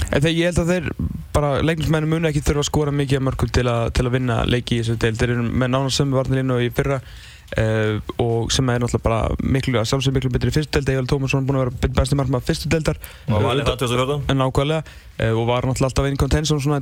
En 0.10 0.22
þegar 0.22 0.36
ég 0.36 0.46
held 0.50 0.60
að 0.62 0.70
þeir 0.74 0.86
bara 1.34 1.50
leiknismennu 1.66 2.10
munu 2.10 2.30
ekki 2.30 2.44
þurfa 2.46 2.64
að 2.64 2.70
skora 2.70 2.94
mikið 2.94 3.18
af 3.20 3.26
mörgum 3.26 3.50
til 3.54 3.66
að, 3.70 3.82
til 3.98 4.06
að 4.06 4.16
vinna 4.16 4.38
leiki 4.50 4.78
í 4.78 4.80
þessu 4.84 4.96
deil. 5.02 5.18
Þeir 5.18 5.34
eru 5.36 5.44
með 5.50 5.70
nánast 5.74 5.98
sömu 6.00 6.18
varnarlínu 6.18 6.56
og 6.56 6.64
í 6.66 6.70
fyrra 6.78 6.98
uh, 7.02 7.94
og 8.22 8.54
sem 8.54 8.70
er 8.70 8.80
náttúrulega 8.84 9.06
bara 9.06 9.20
miklu, 9.42 9.76
að 9.82 9.90
sjálfsög 9.92 10.14
miklu 10.16 10.32
betri 10.34 10.50
í 10.54 10.56
fyrstu 10.56 10.72
deild. 10.78 10.90
Egil 10.94 11.10
Tómasson 11.10 11.42
er 11.44 11.48
búinn 11.50 11.60
að 11.60 11.66
vera 11.66 11.94
besti 12.00 12.16
markmann 12.20 12.46
fyrstu 12.46 12.68
deildar. 12.72 12.98
og 13.30 13.46
valið 13.46 13.66
það 13.70 13.78
2014 13.86 14.34
En 14.34 14.42
nákvæmlega 14.44 14.82
uh, 14.86 15.34
og 15.34 15.44
var 15.50 15.62
náttúrulega 15.70 15.90
alltaf 15.92 16.10
inn 16.10 16.18
í 16.18 16.24
contention 16.26 16.62
svona 16.62 16.82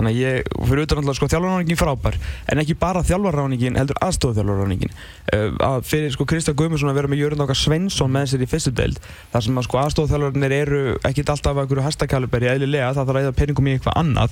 2-3 0.00 0.08
ár 0.08 0.08
kannski 0.08 0.08
þar 0.08 0.08
á, 0.08 0.08
þar 0.08 0.08
á 0.08 0.08
undan 0.08 0.08
þannig 0.08 0.16
að 0.16 0.20
ég, 0.20 0.44
fyrir 0.70 0.84
utan 0.86 1.00
alltaf 1.00 1.16
sko 1.16 1.28
þjálfarráningin 1.30 1.80
frábær 1.80 2.16
en 2.50 2.62
ekki 2.62 2.76
bara 2.80 3.02
þjálfarráningin, 3.04 3.76
heldur 3.76 4.00
aðstofþjálfarráningin 4.06 4.92
uh, 4.92 5.50
að 5.60 5.84
fyrir 5.86 6.10
sko 6.14 6.24
Kristján 6.24 6.56
Guðmundsson 6.56 6.90
að 6.90 6.98
vera 7.00 7.08
með 7.10 7.22
Jörgur 7.22 7.40
Náka 7.40 7.54
Svensson 7.54 8.12
með 8.12 8.26
sér 8.32 8.44
í 8.44 8.50
fyrstu 8.50 8.72
deild 8.74 8.98
þar 9.32 9.42
sem 9.46 9.60
að 9.60 9.64
sko 9.68 9.80
aðstofþjálfarnir 9.84 10.52
eru 10.52 10.98
ekkit 11.06 11.30
alltaf 11.30 11.54
að 11.54 11.60
einhverju 11.64 11.86
hastakæluberi 11.86 12.50
eðlilega 12.54 12.92
það 12.94 13.06
þarf 13.10 13.20
að 13.20 13.24
eða 13.24 13.38
peningum 13.38 13.66
í 13.68 13.72
eitthvað 13.76 13.98
annað. 14.00 14.30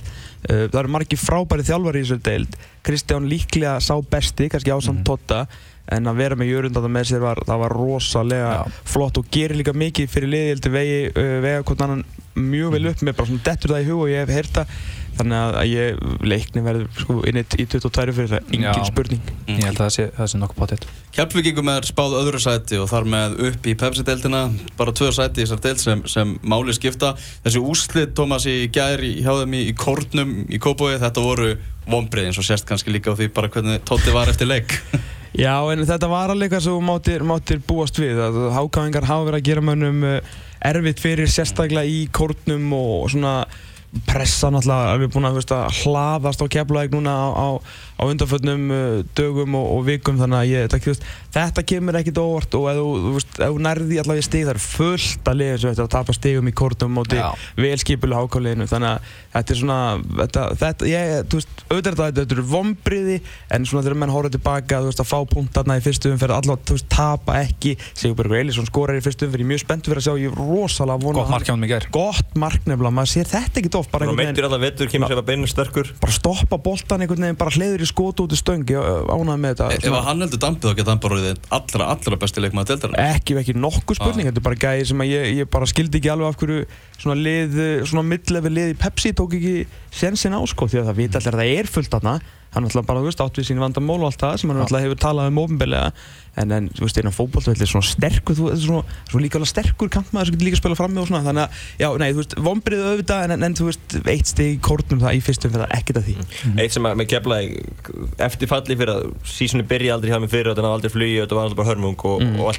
Uh, 0.49 0.67
það 0.69 0.79
eru 0.83 0.93
margi 0.95 1.17
frábæri 1.19 1.63
þjálfari 1.67 1.99
í 1.99 2.01
þessu 2.05 2.19
deild. 2.25 2.51
Kristján 2.85 3.29
líklega 3.29 3.79
sá 3.83 3.95
besti, 4.01 4.49
kannski 4.49 4.73
ásamt 4.73 5.05
Totta 5.07 5.47
en 5.89 6.05
að 6.05 6.19
vera 6.21 6.35
með 6.37 6.51
Jörgur 6.51 6.89
með 6.89 7.03
sér 7.09 7.21
var, 7.23 7.37
það 7.47 7.61
var 7.63 7.71
rosalega 7.73 8.51
Já. 8.59 8.63
flott 8.85 9.17
og 9.17 9.25
gerir 9.33 9.57
líka 9.57 9.73
mikið 9.73 10.07
fyrir 10.11 10.29
liðildi 10.29 10.69
vegi, 10.69 11.09
uh, 11.09 11.41
vega 11.41 11.65
ég 15.19 15.25
þannig 15.25 15.57
að 15.59 15.69
ég 15.69 15.99
leikni 16.31 16.63
verður 16.65 16.87
sko 17.03 17.17
inn 17.29 17.39
í 17.39 17.43
í 17.43 17.65
22 17.67 18.15
fyrir 18.15 18.31
það, 18.31 18.49
engin 18.53 18.67
Já. 18.69 18.85
spurning. 18.87 19.31
Ég 19.49 19.63
held 19.65 19.75
að 19.79 19.83
það 19.83 19.93
sé, 19.95 20.05
það 20.17 20.29
sé 20.31 20.39
nokkuð 20.41 20.59
potið 20.63 20.87
Keflvíkingum 21.19 21.71
er 21.73 21.87
spáð 21.89 22.15
öðru 22.21 22.39
sæti 22.39 22.77
og 22.79 22.87
þar 22.91 23.07
með 23.09 23.37
upp 23.49 23.67
í 23.67 23.75
Pepsi-deildina 23.81 24.41
bara 24.79 24.93
tvö 24.95 25.09
sæti 25.15 25.41
í 25.41 25.45
þessar 25.47 25.61
deild 25.65 25.81
sem, 25.83 26.03
sem 26.07 26.35
máli 26.47 26.75
skipta. 26.77 27.15
Þessi 27.43 27.63
úslit, 27.65 28.13
Tómas, 28.15 28.45
í 28.47 28.69
gær 28.71 29.01
í- 29.03 29.17
hjá 29.25 29.31
þeim 29.41 29.55
í, 29.57 29.63
í 29.71 29.75
Kórnum 29.77 30.35
í 30.47 30.59
Kópói 30.61 30.95
þetta 31.01 31.23
voru 31.25 31.55
vonbrið 31.89 32.29
eins 32.29 32.37
og 32.39 32.45
sérst 32.45 32.67
kannski 32.69 32.93
líka 32.93 33.11
á 33.11 33.17
því 33.17 33.31
bara 33.33 33.49
hvernig 33.49 33.81
Tóti 33.89 34.13
var 34.13 34.29
eftir 34.31 34.47
leik. 34.49 34.77
Já, 35.39 35.55
en 35.73 35.83
þetta 35.85 36.07
var 36.09 36.31
alveg 36.33 36.49
eitthvað 36.49 36.63
sem 36.65 36.85
máttir, 36.89 37.23
máttir 37.25 37.59
búast 37.65 37.99
við 38.01 38.17
að 38.21 38.37
hákáðingar 38.55 39.05
hafa 39.09 39.27
verið 39.27 39.39
að 39.41 39.49
gera 39.49 39.61
mönnum 39.65 40.05
uh, 40.05 40.37
erfitt 40.65 41.01
fyrir 41.03 41.29
sérstaklega 41.29 41.85
í 41.89 42.07
kórnum 42.13 42.71
og 42.77 43.09
svona 43.13 43.33
pressa 44.05 44.51
náttúrulega, 44.53 44.97
við 44.97 45.05
erum 45.07 45.13
búin 45.15 45.29
að, 45.29 45.37
veist, 45.39 45.53
að 45.55 45.79
hlaðast 45.83 46.43
á 46.43 46.47
keflaðið 46.55 46.97
núna 46.97 47.13
á, 47.13 47.27
á, 47.33 47.47
á 47.99 48.03
undanföllnum 48.07 48.63
uh, 48.71 49.01
dögum 49.17 49.57
og, 49.59 49.65
og 49.75 49.81
vikum 49.89 50.19
þannig 50.19 50.39
að 50.39 50.49
ég, 50.49 50.67
þetta, 50.67 50.79
þú 50.85 50.93
veist, 50.93 51.07
þetta 51.35 51.63
kemur 51.67 51.99
ekkit 51.99 52.21
óvart 52.21 52.55
og 52.55 52.67
ef 52.71 52.79
þú, 52.79 53.23
þú 53.41 53.63
nærði 53.65 53.99
allavega 53.99 54.25
stig 54.25 54.45
það 54.47 54.53
er 54.55 54.61
fullt 54.63 55.31
að 55.31 55.39
liða 55.41 55.57
sem 55.59 55.73
þetta 55.73 55.85
að 55.85 55.93
tapa 55.97 56.15
stigum 56.15 56.47
í 56.49 56.55
kórnum 56.55 56.95
móti 56.95 57.19
velskipilu 57.59 58.15
hákáliðinu 58.15 58.69
þannig 58.71 58.89
að 58.93 58.99
þetta 59.35 59.53
er 59.53 59.59
svona 59.59 59.79
þetta, 60.21 60.45
þetta 60.63 60.89
ég, 60.89 61.11
þú 61.29 61.41
veist, 61.41 61.53
auðvitað 61.67 61.99
þetta, 61.99 62.21
þetta 62.21 62.37
eru 62.37 62.45
vombriði 62.53 63.17
en 63.55 63.67
svona 63.67 63.83
þegar 63.85 63.99
menn 64.03 64.13
horfa 64.13 64.31
tilbaka 64.35 64.79
þú 64.79 64.89
veist, 64.89 65.03
að 65.03 65.09
fá 65.11 65.19
punktarna 65.33 65.77
í 65.79 65.83
fyrstu 65.83 66.13
umferð 66.13 66.37
allavega, 66.39 66.65
þú 66.69 66.77
veist, 66.77 66.89
tapa 66.93 67.31
ekki. 67.43 67.75
Sigurbergur 67.97 68.39
Eilisson 68.39 68.67
skorar 68.69 68.97
í 68.99 69.03
fyrstu 69.03 69.27
umferð, 69.27 69.43
ég 69.43 69.47
er 69.47 69.51
mjög 69.53 69.63
spenntur 69.63 69.93
fyrir 69.93 70.01
að 70.01 70.07
sjá 70.07 70.13
ég 70.23 70.29
er 70.31 70.35
rosalega 70.39 71.03
vona 71.03 71.19
gott 71.19 71.33
mark 71.33 71.45
hjá 71.47 71.53
hann 71.53 71.65
í 71.65 71.69
gær. 71.69 71.87
Gott 71.93 72.31
mark 72.39 72.61
nefnilega, 72.65 72.95
maður 72.99 73.11
sér 73.13 73.29
þetta 73.29 73.61
ekki 73.61 73.71
oft 73.79 73.91
bara 73.93 74.07
og 74.09 74.13
einhvern 77.05 77.25
veginn, 77.27 77.88
skótu 77.89 78.25
út 78.25 78.33
í 78.35 78.39
stöng 78.39 78.71
ég 78.71 78.79
ánaði 79.09 79.43
með 79.43 79.55
þetta. 79.59 79.89
Ef 79.89 80.07
hann 80.07 80.23
heldur 80.25 80.41
dampið 80.43 80.71
þá 80.71 80.79
geta 80.79 80.93
hann 80.93 81.03
bara 81.03 81.33
allra, 81.59 81.89
allra 81.95 82.19
besti 82.23 82.43
leikmaður 82.43 82.71
deildarinn 82.73 82.99
ekki, 83.03 83.37
ekki 83.41 83.55
nokkuð 83.57 83.99
spurning, 83.99 84.29
þetta 84.29 84.41
er 84.41 84.47
bara 84.49 84.61
gæði 84.63 84.89
sem 84.91 85.05
ég, 85.07 85.29
ég 85.41 85.51
bara 85.51 85.69
skildi 85.69 86.01
ekki 86.01 86.11
alveg 86.13 86.33
af 86.33 86.39
hverju 86.41 86.65
svona 86.99 87.17
lið, 87.19 87.61
svona 87.89 88.05
midlefi 88.07 88.53
lið 88.53 88.73
í 88.73 88.79
Pepsi 88.79 89.13
tók 89.17 89.37
ekki 89.39 89.55
sensin 90.01 90.37
á 90.37 90.41
sko 90.49 90.69
því 90.69 90.83
að 90.83 90.91
það 90.91 91.01
vita 91.03 91.21
allir 91.21 91.37
að 91.37 91.43
það 91.43 91.55
er 91.59 91.73
fullt 91.75 91.95
þarna 91.97 92.15
hann 92.53 92.65
er 92.65 92.69
alltaf 92.71 92.85
bara, 92.89 93.01
þú 93.03 93.09
veist, 93.11 93.19
átt 93.21 93.37
við 93.37 93.45
sín 93.49 93.59
vandamál 93.61 93.99
og 94.01 94.07
allt 94.09 94.23
það 94.23 94.37
sem 94.41 94.49
hann 94.49 94.61
alltaf 94.63 94.81
hefur 94.81 94.99
talað 95.03 95.27
um 95.29 95.37
ofinbeglega 95.43 95.91
en, 96.39 96.53
en, 96.55 96.69
þú 96.73 96.85
veist, 96.85 96.97
innan 97.01 97.13
fótbollvelli 97.13 97.67
svona 97.69 97.85
sterkur, 97.85 98.37
þú 98.37 98.47
veist, 98.47 98.63
svona, 98.65 98.95
svona 99.09 99.23
líka 99.25 99.37
alveg 99.39 99.51
sterkur 99.51 99.91
kantmaður 99.93 100.29
sem 100.29 100.35
getur 100.37 100.47
líka 100.47 100.57
að 100.57 100.61
spila 100.63 100.77
fram 100.79 100.93
með 100.95 101.01
og 101.03 101.09
svona. 101.09 101.21
Þannig 101.27 101.43
að, 101.43 101.61
já, 101.83 101.87
nei, 102.01 102.07
þú 102.15 102.21
veist, 102.23 102.35
vombrið 102.47 102.83
auðvitað 102.89 103.23
en, 103.35 103.45
en, 103.49 103.57
þú 103.59 103.67
veist, 103.69 103.95
eitt 104.13 104.31
stig 104.31 104.53
í 104.55 104.59
kórnum 104.65 105.03
það 105.03 105.17
í 105.19 105.23
fyrstum 105.25 105.53
fyrir 105.53 105.65
það, 105.65 105.75
ekkert 105.77 105.99
að 105.99 106.07
því. 106.09 106.15
Eitt 106.63 106.77
sem 106.77 106.89
að 106.89 106.97
með 107.01 107.09
keflaði 107.13 107.63
eftir 108.29 108.51
falli 108.53 108.79
fyrir 108.79 108.93
að 108.95 109.07
sísoni 109.35 109.67
byrja 109.69 109.97
aldrei 109.97 110.13
hjá 110.13 110.19
mig 110.23 110.31
fyrir 110.33 110.49
og 110.49 110.55
þetta 110.55 110.65
var 110.69 110.77
aldrei 110.79 110.93
flugi 110.95 111.17
og 111.19 111.25
þetta 111.27 111.39
var 111.39 111.49
aldrei 111.49 111.59
bara 111.61 111.71
hörmung 111.73 112.05
og, 112.09 112.23
Mm. 112.23 112.39
og 112.39 112.49
að 112.49 112.53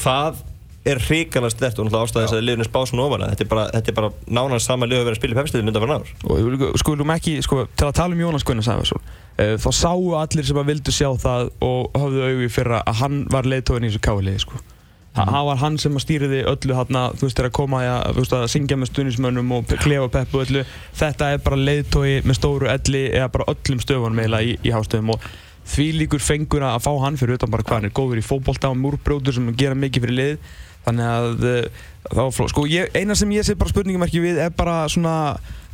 það 0.00 0.42
það 0.82 0.92
er 0.92 1.02
hrikalega 1.06 1.54
stert 1.54 1.78
og 1.78 1.86
náttúrulega 1.86 2.08
ástæðis 2.08 2.34
að 2.34 2.44
liðinu 2.46 2.66
spá 2.66 2.80
svona 2.90 3.04
ofalega 3.06 3.34
þetta 3.34 3.44
er 3.44 3.50
bara, 3.52 3.66
þetta 3.76 3.94
bara 3.98 4.10
nánast 4.26 4.66
sama 4.66 4.88
lið 4.88 4.98
að 4.98 5.06
vera 5.06 5.14
að 5.16 5.20
spila 5.20 5.36
í 5.36 5.38
pepsliðinu 5.38 5.70
undan 5.70 5.84
fyrir 5.84 5.92
náður 5.94 6.72
og 6.72 6.80
skulum 6.82 7.14
ekki, 7.14 7.36
sko, 7.46 7.66
til 7.78 7.86
að 7.88 7.94
tala 8.00 8.16
um 8.16 8.24
Jónas 8.24 8.46
Gunnar 8.48 8.66
Sæfarsson 8.66 9.06
uh, 9.06 9.54
þá 9.62 9.70
sáu 9.78 10.10
allir 10.18 10.48
sem 10.48 10.58
að 10.58 10.72
vildu 10.72 10.94
sjá 10.94 11.08
það 11.22 11.52
og 11.62 12.02
höfðu 12.02 12.26
augu 12.26 12.48
í 12.48 12.52
fyrra 12.52 12.82
að 12.82 13.00
hann 13.04 13.24
var 13.30 13.48
leiðtóðin 13.52 13.86
í 13.86 13.92
þessu 13.92 14.02
káliði, 14.08 14.42
sko. 14.42 14.62
Mm. 15.12 15.28
hann 15.28 15.44
var 15.44 15.58
hann 15.60 15.74
sem 15.76 15.96
að 15.96 16.04
stýriði 16.06 16.38
öllu 16.48 16.76
hann 16.78 16.98
þú 17.20 17.26
veist, 17.26 17.36
þegar 17.36 17.52
koma 17.52 17.82
að, 17.84 18.14
veist, 18.16 18.32
að 18.32 18.46
syngja 18.48 18.78
með 18.80 18.88
stunismönnum 18.94 19.50
og 19.58 19.74
klefa 19.82 20.08
peppu 20.08 20.38
og 20.38 20.46
öllu. 20.46 20.62
Þetta 20.96 21.28
er 21.34 21.42
bara 21.44 21.58
leiðtói 21.60 22.22
með 22.24 22.38
stóru 22.38 22.70
elli 22.72 23.02
eða 23.10 23.28
bara 23.34 23.50
öllum 23.52 23.82
stöfunum 23.84 24.22
eiginlega 24.22 24.48
í, 24.48 24.54
í 24.64 24.72
hástöðum 24.72 25.12
og 25.12 25.26
því 25.68 25.86
líkur 26.00 26.24
fengur 26.24 26.64
að 26.66 26.80
fá 26.86 26.90
hann 27.04 27.20
fyrir 27.20 27.36
utan 27.36 27.52
bara 27.52 27.66
hvað 27.66 27.82
hann 27.82 27.90
er 27.90 27.94
góður 27.96 28.22
í 28.22 28.24
fótbolta 28.24 28.72
og 28.72 28.80
múrbrjótur 28.80 29.36
sem 29.36 29.52
gera 29.58 29.76
mikið 29.78 30.06
fyrir 30.06 30.18
lið 30.18 30.48
þannig 30.86 31.08
að 31.08 31.48
uh, 31.48 31.82
þá 32.12 32.22
fló, 32.34 32.46
sko 32.50 32.66
ég, 32.70 32.92
eina 32.98 33.16
sem 33.18 33.32
ég 33.34 33.46
sé 33.46 33.56
bara 33.58 33.72
spurningumarki 33.72 34.22
við 34.22 34.40
er 34.42 34.54
bara 34.56 34.82
svona 34.92 35.16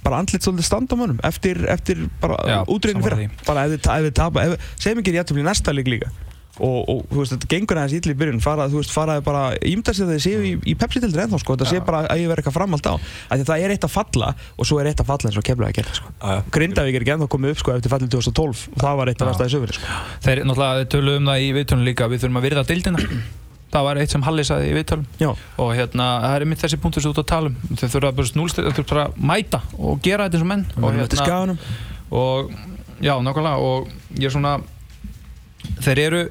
bara 0.05 0.23
andlit 0.23 0.45
svolítið 0.45 0.69
standa 0.69 0.95
á 0.95 1.01
mönnum 1.01 1.21
eftir, 1.27 1.61
eftir 1.71 2.07
bara 2.23 2.65
fyrra 2.69 3.19
því. 3.19 3.29
bara 3.49 3.67
ef 3.67 3.77
þið 3.83 4.15
tapa, 4.17 4.49
segjum 4.79 5.03
ekki 5.03 5.19
jættum 5.19 5.41
í 5.43 5.47
næsta 5.47 5.75
leik 5.75 5.91
líka. 5.91 6.11
Og, 6.59 6.79
og 6.91 7.03
þú 7.07 7.21
veist, 7.21 7.33
þetta 7.37 7.49
gengur 7.53 7.79
aðeins 7.79 7.93
ítli 8.01 8.15
í 8.15 8.19
byrjun. 8.19 8.41
Farað, 8.43 8.73
þú 8.73 8.81
veist, 8.81 8.91
faraði 8.91 9.23
bara, 9.29 9.43
ímda 9.69 9.93
sér 9.95 10.09
að 10.09 10.17
þið 10.17 10.25
séu 10.25 10.41
í, 10.43 10.53
í 10.67 10.75
Pepsi-dildur 10.79 11.23
ennþá, 11.23 11.39
sko, 11.43 11.55
þetta 11.55 11.69
sé 11.71 11.83
bara 11.87 12.01
að 12.11 12.23
ég 12.25 12.33
verði 12.33 12.43
eitthvað 12.43 12.57
framhald 12.57 12.89
á, 12.91 12.95
að 13.31 13.45
það 13.47 13.63
er 13.63 13.75
eitt 13.77 13.87
að 13.87 13.95
falla 13.95 14.33
og 14.35 14.67
svo 14.67 14.81
er 14.83 14.91
eitt 14.91 15.03
að 15.05 15.11
falla 15.13 15.31
eins 15.31 15.39
og 15.39 15.47
kemlaði 15.47 15.71
að 15.71 15.79
gera, 15.79 15.97
sko. 16.01 16.13
Grindavík 16.57 16.99
er 16.99 17.07
ekki 17.07 17.15
ennþá 17.15 17.31
komið 17.37 17.55
upp, 17.55 17.63
sko, 17.63 17.77
eftir 17.79 17.95
fallið 17.95 18.15
2012 18.17 18.65
og 18.75 18.83
það 18.83 18.99
var 19.03 19.13
eitt 19.13 19.23
af 19.23 19.29
Já. 19.29 19.31
verstaði 19.31 19.55
sögurinn, 19.55 19.79
sko. 19.79 20.01
Þeir 20.27 20.43
náttúrulega 20.51 20.81
þeir 20.83 20.91
töluðu 20.97 21.23
um 21.23 21.31
það 21.31 21.45
í 21.47 21.53
viðtölum 21.61 21.87
líka 21.87 22.11
Við 22.11 22.25
þurfum 22.25 22.41
að 22.43 22.49
virða 22.49 22.67
dildina 22.73 23.05
Það 23.69 23.85
var 23.85 23.99
eitt 24.01 24.11
sem 24.14 24.23
Halli 24.25 24.45
sagði 24.49 24.71
í 24.71 24.77
viðtölum. 24.79 25.05
Já, 25.21 25.29
Og 25.61 25.75
hérna, 25.77 26.07
það 26.25 26.35
er 26.39 26.45
mitt 26.49 26.62
þessi 26.62 26.79
punktur 26.81 27.03
sem 27.05 27.12
þú 27.12 27.19
ert 27.19 27.25
að 27.25 27.29
tala 27.35 27.51
um. 27.51 27.77
Þeir 27.77 27.91
þurfa 27.93 28.12
bara 28.16 28.33
núlstið, 28.41 28.64
þeir 28.69 28.77
þurfa 28.79 28.89
bara 28.95 29.05
að 29.05 29.19
mæta 29.33 29.61
Og 29.79 30.01
gera 30.07 30.25
þetta 30.29 30.39
eins 30.39 30.47
og 30.47 30.49
menn. 30.49 30.64
Og 30.79 30.87
og, 30.89 31.16
skaganum. 31.21 31.59
Og 32.11 32.53
já, 33.05 33.12
nákvæmlega. 33.21 33.59
Og 33.59 33.93
ég 34.16 34.25
er 34.31 34.33
svona 34.33 34.55
Þeir 35.85 35.99
eru 36.07 36.23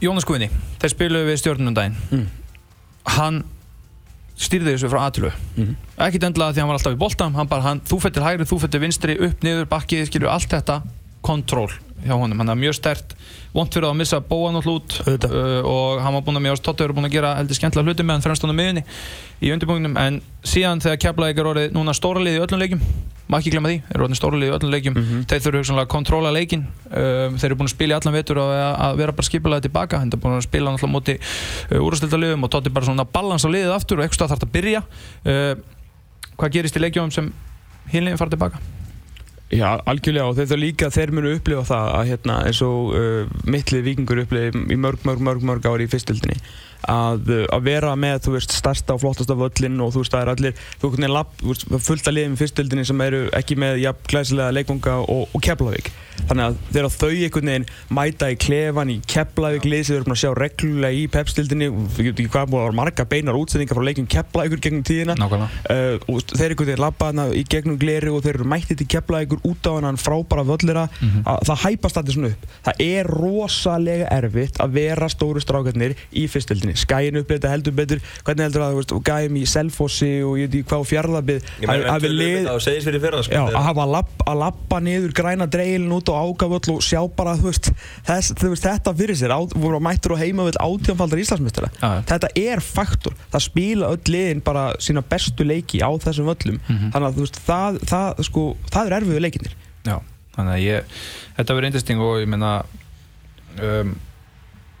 Jónas 0.00 0.24
Guðni, 0.24 0.48
þeir 0.78 0.92
spiluðu 0.94 1.26
við 1.26 1.38
stjórnum 1.42 1.74
daginn. 1.74 1.96
Mm. 2.14 2.26
Hann 3.18 3.40
stýrði 4.38 4.76
þessu 4.76 4.88
frá 4.92 5.00
aðtölu 5.08 5.32
Mhm. 5.58 5.74
Ekkit 5.98 6.22
endilega 6.28 6.54
því 6.54 6.62
hann 6.62 6.68
var 6.70 6.78
alltaf 6.78 6.94
í 6.94 6.98
boltam 7.00 7.34
Hann 7.34 7.48
bara, 7.50 7.62
hann, 7.62 7.80
þú 7.80 7.98
fættir 8.04 8.22
hægri, 8.22 8.46
þú 8.46 8.60
fættir 8.62 8.80
vinstri 8.84 9.16
Upp, 9.26 9.40
niður, 9.42 9.66
bakkið, 9.66 10.06
skilur 10.06 10.30
allt 10.30 10.48
þetta. 10.48 10.82
Kontról 11.26 11.72
hjá 12.04 12.14
honum, 12.14 12.38
hann 12.42 12.54
er 12.54 12.58
mjög 12.58 12.78
stert 12.78 13.14
Vont 13.54 13.72
fyrir 13.72 13.88
það 13.88 13.94
að 13.94 14.00
missa 14.02 14.20
bóan 14.22 14.58
og 14.58 14.66
hlút 14.66 14.98
uh, 15.02 15.60
Og 15.66 16.00
hann 16.04 16.16
var 16.16 16.24
búinn 16.26 16.40
að 16.40 16.46
mjög 16.48 16.62
Totti 16.64 16.84
er 16.84 16.94
búinn 16.96 17.08
að 17.08 17.16
gera 17.16 17.34
heldur 17.38 17.58
skemmtilega 17.58 17.90
hluti 17.90 18.06
með 18.06 18.18
hann 18.18 18.26
fremst 18.26 18.44
á 18.44 18.48
miðunni 18.48 18.84
Í 19.42 19.52
undirbúingnum, 19.54 19.94
en 20.00 20.18
síðan 20.46 20.82
þegar 20.84 21.00
Keflavík 21.04 21.40
er 21.40 21.52
orðið 21.52 21.76
núna 21.76 21.94
stóra 21.96 22.22
liði 22.22 22.40
í 22.40 22.44
öllum 22.44 22.62
leikjum 22.62 22.84
Má 23.28 23.36
ekki 23.42 23.50
glemma 23.52 23.68
því, 23.68 23.80
er 23.92 24.02
orðin 24.04 24.16
stóra 24.16 24.38
liði 24.40 24.48
í 24.48 24.54
öllum 24.56 24.70
leikjum. 24.72 24.94
Mhm. 24.96 25.24
Þeir 25.28 25.42
þurfu 25.44 25.74
að 25.76 25.88
kontróla 25.92 26.30
leikin 26.32 26.62
um, 26.64 27.34
Þeir 27.36 27.50
eru 27.50 27.58
búin 27.60 27.68
að 27.68 27.74
spila 27.74 27.92
í 27.92 27.96
allan 27.98 28.16
vetur 28.16 28.40
og 28.40 28.52
að, 28.54 28.70
að 28.86 29.00
vera 29.02 29.14
bara 29.18 29.28
skipulega 29.28 29.64
tilbaka. 29.66 30.00
Þeir 30.00 30.14
eru 30.14 30.20
búin 30.22 30.36
að 30.38 30.46
spila 30.46 30.72
náttúrulega 30.72 30.88
á 30.88 30.96
móti 30.96 31.16
uh, 31.20 31.82
úrstildaliðum 31.84 32.48
og 32.48 32.52
Totti 32.54 32.72
bara 32.72 32.88
svona 32.88 33.04
balans 33.04 33.44
á 33.44 33.52
liðið 33.52 33.74
aftur 33.76 34.00
og 34.00 34.06
eitthvað 34.06 34.32
þarf 34.32 34.38
þetta 34.38 34.48
að 34.48 34.56
byrja. 34.56 34.82
Uh, 35.28 35.52
Hvað 36.38 36.54
gerist 36.54 36.76
í 36.78 36.84
leikjum 36.86 37.12
sem 37.12 37.32
hinlegin 37.92 38.20
fara 38.20 38.32
tilbaka? 38.32 38.62
Já, 39.48 39.78
algjörlega 39.88 40.28
og 40.28 40.34
þeir 40.36 40.48
þurfa 40.50 40.60
líka, 40.60 40.88
þeir 40.92 41.10
munu 41.16 41.30
upplifa 41.32 41.62
það 41.64 41.86
að 41.96 42.08
hérna 42.10 42.34
eins 42.44 42.58
og 42.66 42.90
uh, 42.92 43.30
mittlið 43.48 43.86
vikingur 43.86 44.20
upplifi 44.26 44.64
í 44.74 44.76
mörg, 44.76 45.00
mörg, 45.08 45.22
mörg, 45.24 45.46
mörg 45.48 45.68
ári 45.70 45.86
í 45.86 45.88
fyrstildinni 45.88 46.36
að, 46.84 47.30
uh, 47.32 47.46
að 47.56 47.64
vera 47.64 47.94
með, 47.96 48.18
þú 48.26 48.34
veist, 48.34 48.52
starsta 48.52 48.98
og 48.98 49.00
flottasta 49.06 49.38
völlin 49.40 49.80
og 49.80 49.94
þú 49.94 50.02
veist, 50.04 50.12
það 50.12 50.26
er 50.26 50.32
allir, 50.34 50.60
þú 50.82 50.92
veist, 50.92 51.40
þú 51.40 51.54
veist 51.54 51.86
fullt 51.86 52.12
að 52.12 52.18
liðum 52.18 52.36
í 52.36 52.42
fyrstildinni 52.42 52.84
sem 52.90 53.06
eru 53.06 53.22
ekki 53.40 53.56
með 53.64 53.80
jafn 53.86 54.12
glæsilega 54.12 54.56
leikvanga 54.58 54.98
og, 55.06 55.24
og 55.32 55.44
Keflavík 55.48 55.90
þannig 56.28 56.44
að 56.48 56.56
þegar 56.72 56.88
þau 56.98 57.08
einhvern 57.08 57.50
veginn 57.52 57.66
mæta 57.98 58.30
í 58.32 58.36
klefan 58.42 58.92
í 58.92 58.98
Keflavík 59.08 59.64
lið 59.68 59.82
sem 59.86 59.94
við 59.94 60.00
erum 60.02 60.14
að 60.14 60.20
sjá 60.22 60.30
reglulega 60.38 60.98
í 60.98 61.04
pepstildinni 61.14 61.68
við 61.70 62.08
getum 62.08 62.24
ekki 62.24 62.32
hvað 62.34 62.50
búin 62.52 62.60
að 62.62 62.66
vera 62.68 62.78
marga 62.80 63.06
beinar 63.08 63.38
útsendingar 63.38 63.78
frá 63.78 63.84
leikum 63.88 64.08
Keflavíkur 64.10 64.62
gegnum 64.64 64.84
tíðina. 64.88 65.16
Uh, 65.18 65.96
og 66.10 66.22
þeir 66.34 66.54
einhvern 66.54 66.70
veginn 66.72 66.82
labba 66.84 67.10
hana 67.12 67.28
í 67.34 67.44
gegnum 67.48 67.78
gleri 67.80 68.10
og 68.12 68.22
þeir 68.24 68.38
eru 68.40 68.48
mættið 68.48 68.80
til 68.82 68.88
kepla 68.96 69.22
ykkur 69.26 69.42
út 69.48 69.68
á 69.68 69.72
hann 69.78 70.00
frábara 70.00 70.44
völlira 70.48 70.88
Mhm. 70.98 71.22
að 71.26 71.42
það 71.48 71.58
hæpast 71.64 71.96
allir 72.00 72.14
svona 72.16 72.28
upp. 72.32 72.46
Það 72.66 72.80
er 72.84 73.04
rosalega 73.06 74.06
erfitt 74.18 74.58
að 74.62 74.72
vera 74.78 75.08
stóru 75.12 75.40
strákarnir 75.42 75.94
í 76.16 76.24
fyrstildinni 76.30 76.74
skæin 76.78 77.18
upp 77.20 77.28
þetta 77.28 77.52
heldur 77.52 77.74
betur. 77.76 78.00
Hvernig 78.26 78.48
heldur 78.48 78.64
að 78.66 78.78
veist, 78.78 78.92
og 78.96 79.02
gæjum 79.06 79.36
í 79.38 79.44
Selfossi 79.48 80.10
og 80.26 80.38
ég 80.40 80.48
veit 80.48 80.58
ekki 80.58 80.68
hvað 80.72 80.80
fyrra, 82.98 83.22
sko. 83.22 83.44
Að 83.58 83.92
lapp, 83.92 84.10
að 84.26 84.40
lappa 84.42 84.80
niður 84.84 85.12
græna 85.16 85.46
dreilin 85.50 85.92
út 85.94 86.07
á 86.12 86.16
ágaföll 86.24 86.74
og 86.74 86.82
sjá 86.84 87.00
bara 87.16 87.34
veist, 87.40 87.70
þess, 88.06 88.32
veist, 88.40 88.64
þetta 88.64 88.94
fyrir 88.96 89.16
sér 89.20 89.34
á, 89.34 89.40
voru 89.54 89.80
mættur 89.82 90.14
og 90.16 90.18
heima 90.22 90.46
við 90.48 90.58
átjánfaldar 90.62 91.20
Íslandsmyndara 91.22 91.70
Já, 91.78 91.88
já. 91.98 92.02
þetta 92.12 92.28
er 92.36 92.60
faktor 92.64 93.14
það 93.32 93.44
spila 93.48 93.92
öll 93.94 94.12
liðin 94.14 94.42
bara 94.44 94.72
sína 94.80 95.02
bestu 95.02 95.44
leiki 95.44 95.80
á 95.84 95.90
þessum 96.00 96.28
völlum. 96.32 96.58
Mhm. 96.68 96.90
þannig 96.94 97.08
að 97.12 97.20
veist, 97.22 97.40
það, 97.46 97.78
það, 97.92 98.22
sko, 98.30 98.44
það 98.72 98.86
er 98.92 98.98
erfiðu 99.02 99.22
leikinir 99.26 99.54
Já, 99.86 99.96
þannig 100.36 100.52
að 100.56 100.62
ég 100.66 101.00
Þetta 101.38 101.54
verður 101.54 101.66
interesting 101.70 102.00
og 102.02 102.16
ég 102.18 102.28
meina 102.28 102.52
um, 103.62 103.92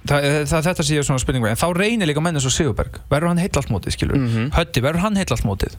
það, 0.08 0.26
það, 0.50 0.64
Þetta 0.68 0.86
sé 0.88 0.96
ég 0.98 1.06
svona 1.06 1.22
spurningu 1.22 1.48
En 1.52 1.58
þá 1.60 1.68
reynir 1.76 2.08
líka 2.10 2.22
menn 2.24 2.34
eins 2.38 2.46
og 2.48 2.54
Sigurberg. 2.54 2.98
Verður 3.10 3.30
hann 3.32 3.38
heill 3.42 3.54
allt 3.60 3.70
mótið, 3.72 3.94
skilur 3.94 4.18
Mhm. 4.18 4.50
Hötti, 4.56 4.82
verður 4.82 5.04
hann 5.04 5.16
heill 5.20 5.30
allt 5.34 5.44
mótið? 5.46 5.76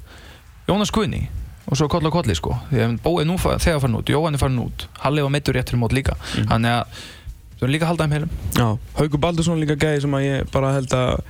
Jónas 0.70 0.92
Guðni 0.94 1.26
og 1.70 1.78
svo 1.78 1.88
koll 1.92 2.06
og 2.10 2.14
kolli 2.16 2.36
sko. 2.36 2.56
Að 2.74 2.98
Bói 3.04 3.22
er 3.22 3.28
nú 3.30 3.38
þegar 3.38 3.80
farin 3.84 3.96
út, 4.00 4.10
Jóhann 4.10 4.34
er 4.34 4.42
farin 4.42 4.60
út 4.64 4.88
Halli 5.04 5.22
var 5.22 5.30
meittur 5.34 5.54
rétt 5.54 5.70
fyrir 5.70 5.80
mót 5.84 5.94
líka. 5.94 6.16
Mhm. 6.36 6.48
Þannig 6.50 6.76
að 6.76 7.02
þú 7.60 7.64
er 7.68 7.74
líka 7.76 7.86
að 7.86 7.92
halda 7.92 8.04
þeim 8.08 8.14
heilum 8.18 8.30
Já. 8.58 8.68
Haukur 9.00 9.20
Baldursson 9.20 9.60
líka 9.62 9.76
gæði 9.78 10.02
sem 10.02 10.12
að 10.18 10.26
ég 10.26 10.52
bara 10.52 10.74
held 10.74 10.90
að 10.90 11.22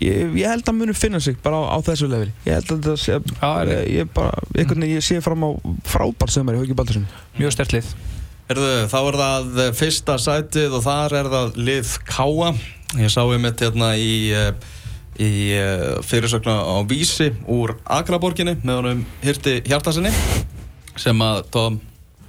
ég, 0.00 0.34
ég 0.36 0.46
held 0.48 0.64
að 0.68 0.76
muni 0.78 0.94
finna 0.94 1.20
sig 1.20 1.36
bara 1.42 1.56
á, 1.56 1.64
á 1.76 1.78
þessu 1.84 2.08
leveli. 2.08 2.32
Ég 2.46 2.52
held 2.58 2.72
að 2.76 2.90
það 2.90 2.98
sé 3.04 3.18
Já, 3.42 3.50
er- 3.60 3.72
ég, 3.72 3.88
ég 4.00 4.10
bara, 4.14 4.32
einhvern 4.56 4.80
veginn 4.84 4.96
ég 5.00 5.04
sé 5.04 5.20
fram 5.24 5.44
á 5.44 5.50
frábært 5.84 6.32
sömari 6.32 6.60
Haukur 6.60 6.74
Baldursson 6.78 7.06
Mjög 7.38 7.52
stert 7.52 7.72
lið. 7.76 7.92
Herðu, 8.46 8.72
þá 8.86 8.98
er 9.02 9.16
það 9.18 9.60
fyrsta 9.74 10.14
sætið 10.22 10.76
og 10.78 10.82
þar 10.84 11.12
er 11.18 11.30
það 11.32 11.56
lið 11.66 11.94
Káa. 12.06 12.52
Ég 12.96 13.10
sá 13.10 13.20
ég 13.26 13.40
mitt 13.42 13.58
hérna 13.58 13.88
í, 13.98 14.30
eh, 14.30 14.52
í 15.22 15.32
eh, 15.56 15.98
fyrirsögna 16.06 16.54
á 16.62 16.76
Vísi 16.88 17.32
úr 17.48 17.76
Akraborginni 17.84 18.56
með 18.62 18.80
honum 18.80 19.04
Hirti 19.24 19.58
Hjartasinni 19.66 20.12
sem 20.96 21.22
að 21.24 21.42
Tom 21.54 21.80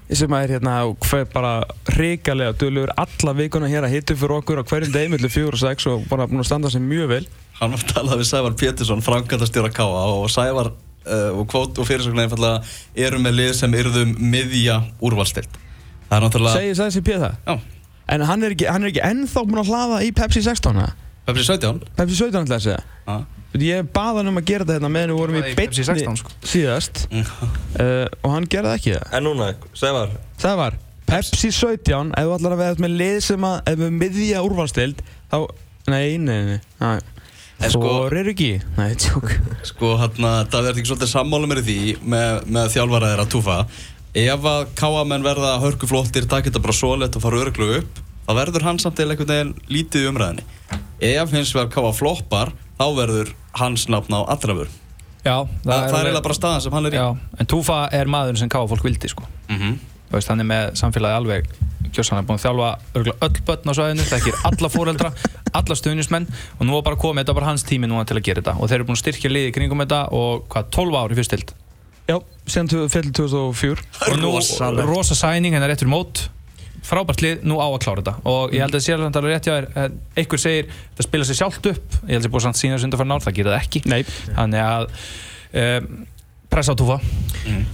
sem 0.08 0.32
að 0.32 0.46
er 0.46 0.54
hérna 0.56 0.78
hver 1.04 1.26
bara 1.34 1.54
hrikalega 1.92 2.56
dölur 2.56 2.94
alla 2.96 3.34
vikuna 3.36 3.68
hér 3.68 3.84
að 3.84 3.98
hitta 3.98 4.16
fyrir 4.16 4.38
okkur 4.38 4.62
á 4.64 4.68
hverjum 4.70 4.94
degi 4.94 5.12
millir 5.12 5.34
fjór 5.34 5.58
og 5.58 5.64
sex 5.66 5.88
og 5.92 6.08
bara 6.08 6.30
búin 6.30 6.44
að 6.44 6.48
standa 6.48 6.72
sig 6.72 6.84
mjög 6.84 7.12
vel 7.12 7.24
hann 7.60 7.74
var 7.74 7.88
talað 7.92 8.22
við 8.22 8.30
Sævar 8.32 8.60
Pétursson 8.60 9.04
framkvæmdastjóra 9.04 9.74
Káa 9.76 10.04
og 10.14 10.30
Sævar 10.32 10.72
uh, 11.08 11.40
og 11.40 11.48
kvót 11.52 11.80
og 11.80 11.88
fyrirsögna 11.88 12.28
einfallega 12.28 12.62
eru 13.08 13.20
með 13.22 13.40
lið 13.42 13.56
sem 13.62 13.74
yrðum 13.78 14.14
miðja 14.20 14.82
úrvalstild. 15.04 15.50
Það 16.08 16.18
er 16.18 16.26
náttúrulega... 16.26 16.62
Segir 16.62 16.80
það 16.80 16.94
sem 16.96 17.08
Pér 17.08 17.24
það? 17.24 17.42
Já, 17.48 17.58
En 18.08 18.24
hann 18.24 18.44
er 18.46 18.54
ekki, 18.56 18.68
hann 18.72 18.86
er 18.86 18.94
ekki 18.94 19.04
ennþá 19.04 19.42
búin 19.44 19.60
að 19.60 19.72
hlaða 19.74 19.98
í 20.06 20.14
Pepsi 20.16 20.40
16 20.46 20.78
eða? 20.80 20.94
Pepsi 21.28 21.44
17. 21.50 21.82
Pepsi 21.98 22.16
17 22.22 22.46
ætla 22.46 22.58
að 22.58 22.64
segja. 22.66 22.82
Já. 23.08 23.18
Ég 23.58 23.88
baði 23.96 24.20
hann 24.22 24.30
um 24.32 24.38
að 24.40 24.46
gera 24.48 24.66
þetta 24.68 24.76
hérna 24.78 24.90
meðan 24.94 25.12
við 25.14 25.20
vorum 25.22 25.38
í 25.40 25.54
Pepsi 25.58 25.84
16, 25.88 26.18
sko. 26.22 26.34
síðast. 26.46 27.06
Uh, 27.12 28.06
og 28.22 28.34
hann 28.36 28.48
gerði 28.52 28.70
það 28.70 28.78
ekki 28.80 28.94
það. 28.96 29.08
En 29.18 29.26
núna, 29.28 29.48
Sævar, 29.78 30.14
Það 30.44 30.58
var 30.62 30.78
Pepsi 31.08 31.52
17 31.56 32.12
ef 32.20 32.28
þú 32.28 32.34
ætlar 32.38 32.56
að 32.58 32.62
veða 32.64 32.84
með 32.86 32.96
lið 33.02 33.20
sem 33.28 33.48
að 33.48 33.72
ef 33.72 33.78
við 33.82 33.94
miðja 34.02 34.42
úrvalstild 34.46 35.04
þá, 35.32 35.38
nei, 35.88 36.18
nei, 36.22 36.40
nei, 36.52 36.58
nei. 36.84 36.98
En 37.58 37.72
sko- 37.74 37.88
Þorir 37.88 38.28
ekki? 38.36 38.50
Nei, 38.78 38.90
tjók. 39.02 39.32
Sko 39.66 39.96
hérna, 39.98 40.34
það 40.52 40.68
verður 40.68 40.82
ekki 40.84 40.92
svolítið 40.92 41.14
sammála 41.16 41.50
mér 41.50 41.62
í 41.64 41.68
því 41.68 41.78
með, 42.14 42.44
með 42.54 42.74
þjálfaraðir 42.76 43.24
að 43.24 43.32
túfa? 43.34 43.56
Ef 44.18 44.46
að 44.52 44.68
káamenn 44.78 45.26
verða 45.26 45.56
hörkuflottir, 45.64 46.28
takk 46.30 46.52
þetta 46.52 46.62
bara 46.62 46.76
svoleitt 46.78 47.18
og 47.18 47.24
fara 47.26 47.42
öruglu 47.42 47.72
upp 47.80 48.04
þá 48.28 48.32
verður 48.38 48.68
hann 48.68 48.80
samt 48.84 49.00
eða 49.00 49.16
einhvern 49.16 49.32
veginn 49.32 49.56
lítið 49.72 50.04
í 50.06 50.12
umræðinni 50.12 50.46
Ef 51.02 51.32
hins 51.36 51.54
vegar 51.56 51.70
káa 51.74 51.94
floppar 51.94 52.54
þá 52.80 52.86
verður 52.98 53.34
hans 53.60 53.88
nafn 53.92 54.14
á 54.18 54.22
allra 54.26 54.54
vör 54.64 54.70
Já, 55.28 55.44
Það, 55.44 55.66
það 55.66 55.74
er 55.74 55.84
alveg- 55.84 55.98
eiginlega 55.98 56.24
bara 56.24 56.36
staðan 56.38 56.62
sem 56.64 56.72
hann 56.78 56.86
er 56.88 56.94
í. 56.94 56.98
Já, 57.02 57.08
en 57.42 57.46
Túfa 57.52 57.78
er 57.92 58.08
maður 58.08 58.38
sem 58.40 58.48
káfa 58.50 58.70
fólk 58.72 58.84
vildi 58.86 59.10
sko. 59.12 59.26
Mhm. 59.50 59.74
Þú 60.08 60.16
veist, 60.16 60.30
hann 60.32 60.40
er 60.40 60.48
með 60.48 60.70
samfélagi 60.80 61.18
alveg 61.20 61.50
Kjörsan 61.92 62.20
er 62.20 62.24
búin 62.28 62.38
að 62.38 62.46
þjálfa 62.46 62.70
örugglega 62.96 63.28
öll 63.28 63.42
börn 63.48 63.68
á 63.68 63.74
svæðinu 63.76 64.06
þekkir 64.08 64.38
alla 64.48 64.70
fóreldra, 64.72 65.12
alla 65.58 65.76
stuðnismenn 65.76 66.28
og 66.60 66.64
nú 66.68 66.74
var 66.78 66.84
bara 66.84 66.96
komið, 67.00 67.24
þetta 67.26 67.34
var 67.34 67.40
bara 67.42 67.50
hans 67.52 67.64
tími 67.68 67.88
núna 67.90 68.06
til 68.08 68.16
að 68.20 68.24
gera 68.28 68.42
þetta. 68.42 68.56
Og 68.62 68.70
þeir 68.70 68.76
eru 68.80 68.88
búin 68.88 68.98
að 68.98 69.04
styrkja 69.04 69.32
liði 69.32 69.52
í 69.52 69.56
kringum 69.56 69.84
þetta 69.84 70.00
og 70.16 70.48
hvað, 70.52 70.70
12 70.78 70.98
ári 71.02 71.18
fyrstild 71.20 71.54
Já, 72.08 72.18
síðan 72.48 72.90
féll 72.92 73.12
2004 73.12 73.84
og 74.08 74.20
nú 74.24 74.86
rosa 74.88 75.16
sæning 75.16 75.56
hennar 75.58 75.68
réttur 75.74 75.90
mót 75.92 76.30
frábært 76.88 77.24
lið, 77.24 77.46
nú 77.48 77.60
á 77.60 77.68
að 77.68 77.80
klára 77.86 78.04
þetta. 78.04 78.16
Og 78.32 78.56
ég 78.56 78.64
held 78.64 78.78
að 78.78 78.86
sé 78.86 78.96
alveg 78.98 79.32
rétt 79.32 79.48
hjá 79.48 79.54
þér 79.54 79.70
eh, 79.74 79.90
einhver 80.22 80.44
segir, 80.44 80.76
það 80.98 81.10
spila 81.10 81.28
sér 81.28 81.40
sjálft 81.42 81.72
upp. 81.74 81.98
Ég 82.04 82.14
held 82.16 82.22
að 82.22 82.28
sé 82.28 82.34
búin 82.36 82.46
samt 82.48 82.60
sína 82.62 82.82
sundar 82.82 83.02
fyrir 83.02 83.12
nár, 83.12 83.26
það 83.26 83.40
gerir 83.40 83.54
það 83.54 83.66
ekki. 83.66 83.84
Nei. 83.92 84.00
Þannig 84.38 84.64
að 84.64 84.88
um, 85.64 85.90
pressa 86.52 86.76
á 86.76 86.80
Túfa 86.80 87.00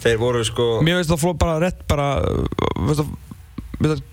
þeir 0.03 0.18
voru 0.22 0.41
sko 0.45 0.68
Mér 0.86 0.99
veist 0.99 1.11
það 1.11 1.22
fló 1.24 1.34
bara 1.38 1.59
rétt 1.61 1.84
bara 1.89 2.07
veist 2.88 3.03
það 3.80 4.03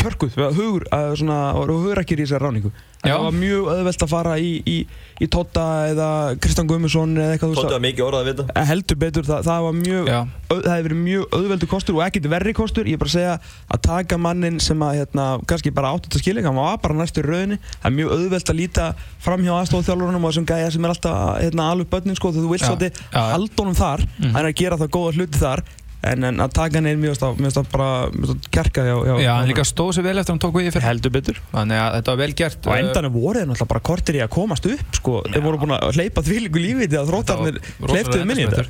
kjörguð, 0.00 0.38
við 0.38 0.56
hugur, 0.62 0.88
að 0.94 1.12
svona, 1.20 1.42
voru 1.58 1.78
hugurakir 1.82 2.22
í 2.22 2.26
þessari 2.26 2.46
ráningu. 2.48 2.72
Það 3.02 3.18
var 3.24 3.34
mjög 3.34 3.68
auðvelt 3.72 4.02
að 4.04 4.10
fara 4.12 4.32
í, 4.38 4.50
í, 4.62 4.74
í 5.18 5.26
Totta 5.26 5.62
eða 5.90 6.08
Kristján 6.38 6.68
Guðmundsson 6.70 7.16
veist, 7.18 7.42
var 7.58 7.82
mikið 7.82 8.04
orðað 8.06 8.20
að 8.22 8.28
vita. 8.28 8.44
Að 8.60 8.68
heldur 8.68 8.98
betur, 9.00 9.26
það, 9.26 9.40
það 9.48 9.64
var 9.66 9.74
mjög, 9.78 10.10
au, 10.12 10.52
það 10.52 10.68
hefði 10.70 10.86
verið 10.86 11.00
mjög 11.08 11.34
auðveldu 11.38 11.68
kostur 11.72 11.98
og 11.98 12.04
ekkert 12.06 12.28
verri 12.30 12.54
kostur, 12.54 12.86
ég 12.86 12.94
er 12.94 13.02
bara 13.02 13.10
að 13.10 13.16
segja 13.16 13.34
að 13.74 13.82
taka 13.88 14.20
mannin 14.22 14.62
sem 14.62 14.86
að, 14.86 15.00
hérna, 15.00 15.26
kannski 15.50 15.74
bara 15.74 15.90
átt 15.96 16.06
þetta 16.06 16.22
skilja, 16.22 16.46
hann 16.46 16.60
var 16.62 16.78
bara 16.86 16.98
næstu 17.02 17.24
í 17.24 17.26
rauninni, 17.26 17.58
það 17.74 17.90
er 17.90 17.98
mjög 17.98 18.14
auðvelt 18.20 18.54
að 18.54 18.60
líta 18.62 18.88
fram 19.26 19.42
hjá 19.48 19.54
aðstofþjálfurunum 19.58 20.22
og 20.22 20.30
þessum 20.36 20.50
gæja 20.54 20.70
sem 20.76 20.86
er 20.86 20.94
alltaf 20.94 21.20
hérna, 21.42 21.70
alveg 21.74 21.90
börnin, 21.90 22.20
sko, 22.22 22.30
þú 22.38 22.46
vilt 22.54 22.62
Já. 22.62 22.70
svolítið 22.70 23.02
Já, 23.02 23.18
já. 23.18 23.28
halda 23.34 23.62
honum 23.64 23.78
þar, 23.82 24.06
hann 24.22 24.42
er 24.44 24.52
að 24.52 24.58
gera 24.62 24.78
það 24.78 24.94
góða 24.94 25.16
hluti 25.18 25.42
þar, 25.42 25.64
en, 26.10 26.24
en 26.28 26.42
að 26.42 26.52
taka 26.56 26.80
hann 26.80 26.88
inn 26.90 27.00
mjög 27.02 27.14
stað, 27.18 27.40
mjög 27.42 27.52
stað 27.54 27.68
bara, 27.72 27.88
mjög 28.14 28.30
stað 28.32 28.48
kjarka 28.56 28.84
hjá, 28.88 28.94
hjá 29.06 29.14
Já, 29.22 29.30
hann 29.36 29.50
líka 29.50 29.64
stóð 29.68 29.90
sér 29.96 30.06
vel 30.08 30.14
eftir 30.18 30.30
að 30.30 30.34
hann 30.34 30.42
tók 30.44 30.56
við 30.58 30.68
í 30.68 30.72
fyrir 30.74 30.86
heldur 30.88 31.12
betur. 31.14 31.38
Þannig 31.52 31.82
að 31.82 31.94
þetta 31.98 32.14
var 32.14 32.20
vel 32.22 32.34
gert 32.42 32.66
Og 32.68 32.74
endanum 32.78 33.14
voru 33.14 33.38
þeir 33.38 33.48
náttúrulega 33.52 33.70
bara 33.74 33.84
kortir 33.90 34.18
í 34.18 34.22
að 34.24 34.32
komast 34.34 34.66
upp 34.72 34.98
sko. 34.98 35.14
Þeir 35.28 35.44
voru 35.46 35.60
búin 35.62 35.76
að 35.78 35.98
hleypa 36.00 36.24
þvílíku 36.26 36.62
lífi 36.64 36.88
til 36.90 37.00
að 37.02 37.12
þróttarnir 37.12 37.60
hleyptuðu 37.86 38.26
minni 38.32 38.46
í 38.46 38.50
þetta 38.50 38.66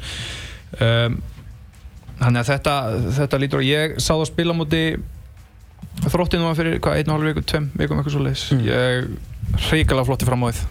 um, 0.88 1.16
Þannig 2.22 2.42
að 2.44 2.50
þetta, 2.52 2.76
þetta 3.16 3.40
lítur 3.42 3.62
að 3.62 3.70
ég 3.72 3.96
sá 3.98 4.12
það 4.12 4.28
spila 4.30 4.54
á 4.54 4.60
móti 4.60 4.82
þróttinu 6.12 6.46
var 6.46 6.54
fyrir 6.58 6.78
hvað, 6.82 7.00
einn 7.00 7.10
og 7.10 7.16
hálf 7.18 7.26
viku, 7.32 7.42
tveim 7.50 7.66
vikum 7.80 7.98
eitthvað 7.98 8.14
svo 8.14 8.22
leiðis 8.22 8.44
Mm. 8.52 8.62
ég 8.68 9.66
hrikalega 9.70 10.06
flotti 10.08 10.28
fram 10.28 10.44
á 10.46 10.48
þið 10.52 10.62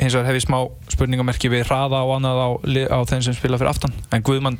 hins 0.00 0.14
vegar 0.16 0.28
hef 0.30 0.38
ég 0.38 0.44
smá 0.46 0.56
spurningamerki 0.94 1.50
við 1.52 1.66
hraða 1.68 2.00
og 2.06 2.14
annað 2.16 2.40
á, 2.40 2.48
á 2.94 2.98
þeim 3.10 3.22
sem 3.26 3.36
spila 3.36 3.58
fyrir 3.60 3.72
aftan. 3.74 3.92
En 4.14 4.24
Guðmann 4.24 4.56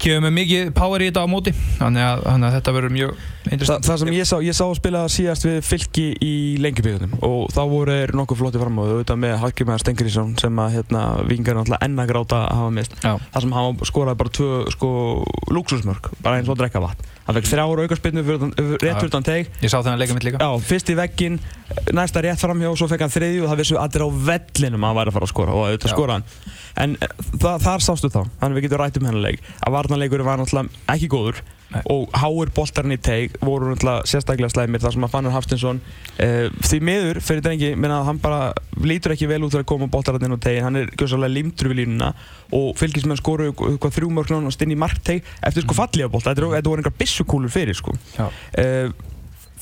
kemur 0.00 0.24
með 0.26 0.34
mikið 0.38 0.70
power 0.76 1.02
í 1.02 1.10
þetta 1.10 1.24
á 1.24 1.28
móti 1.30 1.52
þannig 1.78 2.06
að, 2.06 2.24
þannig 2.26 2.48
að 2.48 2.56
þetta 2.58 2.74
verður 2.76 2.94
mjög 2.96 3.12
Þa, 3.40 3.50
interessant 3.54 3.86
það 3.86 4.00
sem 4.02 4.10
ég 4.14 4.26
sá, 4.28 4.34
ég 4.44 4.56
sá 4.56 4.64
að 4.66 4.74
spila 4.76 5.02
síðast 5.10 5.46
við 5.46 5.58
fylki 5.64 6.06
í 6.20 6.32
lengjubíðunum 6.60 7.14
og 7.24 7.52
þá 7.54 7.60
voru 7.70 7.96
þeir 7.96 8.12
nokkuð 8.20 8.40
flotti 8.42 8.60
fram 8.60 8.80
á 8.80 8.82
þau 8.82 8.90
auðvitað 8.90 9.20
með 9.24 9.36
Hallgrimar 9.40 9.82
Stengriðsson 9.82 10.34
sem 10.40 10.60
að 10.60 10.76
hérna, 10.76 11.04
vingar 11.28 11.56
náttúrulega 11.56 11.88
enn 11.88 12.02
að 12.04 12.10
gráta 12.12 12.42
að 12.44 12.60
hafa 12.60 12.74
mist 12.76 12.98
Já. 13.00 13.12
það 13.16 13.46
sem 13.46 13.56
hann 13.56 13.80
skoraði 13.90 14.20
bara 14.20 14.34
tvö 14.40 14.50
sko, 14.76 14.90
luxusmörk, 15.56 16.12
bara 16.20 16.40
eins 16.40 16.52
og 16.52 16.60
drekka 16.60 16.84
vatn. 16.84 17.08
Hann 17.26 17.36
fekk 17.38 17.50
þrjára 17.50 17.86
aukarspinnu 17.86 18.22
rétt 18.82 19.04
utan 19.06 19.26
teig 19.26 19.50
ég 19.62 19.70
sá 19.72 19.78
þennan 19.80 20.00
leika 20.02 20.16
mitt 20.16 20.26
líka. 20.26 20.40
Já, 20.42 20.64
fyrst 20.66 20.90
í 20.90 20.96
veggin, 20.98 21.40
næsta 21.94 22.22
rétt 22.24 22.42
framhjá 22.42 22.72
og 22.72 22.78
svo 22.80 22.88
fekk 22.90 23.06
hann 23.06 23.14
þriðju 23.14 23.44
og 23.44 23.52
það 23.52 23.62
vissu 23.62 23.78
allir 23.80 24.04
á 24.04 24.08
vellinum 24.30 24.84
að 24.84 24.90
hann 24.90 24.98
væri 25.00 25.12
að 25.12 25.18
fara 25.18 25.28
að 25.28 25.32
skora 25.34 25.54
og 25.54 25.68
auðvitað 25.68 25.94
skora 25.94 26.18
hann 26.18 26.26
en 26.80 26.98
eh, 27.00 27.14
það, 27.36 27.64
þar 27.64 27.86
sástu 27.86 28.10
þá, 28.12 28.20
þannig 28.42 28.58
við 28.58 28.68
getum 28.68 28.82
rætt 28.82 29.00
um 29.00 29.08
hennar 29.08 29.24
leik 29.24 29.48
að 29.60 29.74
varnarleikurinn 29.78 30.28
var 30.28 30.40
náttúrulega 30.40 30.94
ekki 30.94 31.10
góður 31.10 31.42
Nei. 31.70 31.82
og 31.86 32.08
háir 32.18 32.50
boltarinn 32.50 32.96
í 32.96 32.98
teig 32.98 33.36
voru 33.46 33.68
náttúrulega 33.70 34.08
sérstaklega 34.10 34.50
slæmir 34.50 34.82
þar 34.82 34.96
sem 34.96 35.04
að 35.06 35.12
Fannar 35.12 35.34
Hafstinsson 35.36 35.78
uh, 35.78 36.48
því 36.66 36.80
miður 36.88 37.20
fyrir 37.22 37.44
drengi 37.46 37.68
minna 37.76 38.00
að 38.00 38.08
hann 38.08 38.18
bara 38.22 38.40
lítur 38.82 39.14
ekki 39.14 39.28
vel 39.30 39.44
út 39.46 39.54
þegar 39.54 39.62
að 39.62 39.70
koma 39.70 39.90
boltarinn 39.92 40.26
inn 40.26 40.34
á 40.34 40.42
tegin 40.42 40.66
hann 40.66 40.80
er 40.80 40.90
gjössalega 40.96 41.36
limtur 41.36 41.70
við 41.70 41.84
línuna 41.84 42.10
og 42.58 42.74
fylgismenn 42.80 43.20
skoru 43.20 43.52
eitthvað 43.52 43.94
þrjú 44.00 44.10
mörg 44.16 44.34
nánast 44.34 44.66
inn 44.66 44.74
í 44.74 44.80
markteg 44.82 45.22
eftir 45.46 45.62
sko 45.62 45.78
fallega 45.78 46.10
bolta, 46.10 46.34
þetta, 46.34 46.50
þetta 46.56 46.72
voru 46.72 46.82
einhver 46.82 46.98
byssukúlur 46.98 47.54
fyrir 47.54 47.78
sko. 47.78 47.94
Uh, 48.18 48.90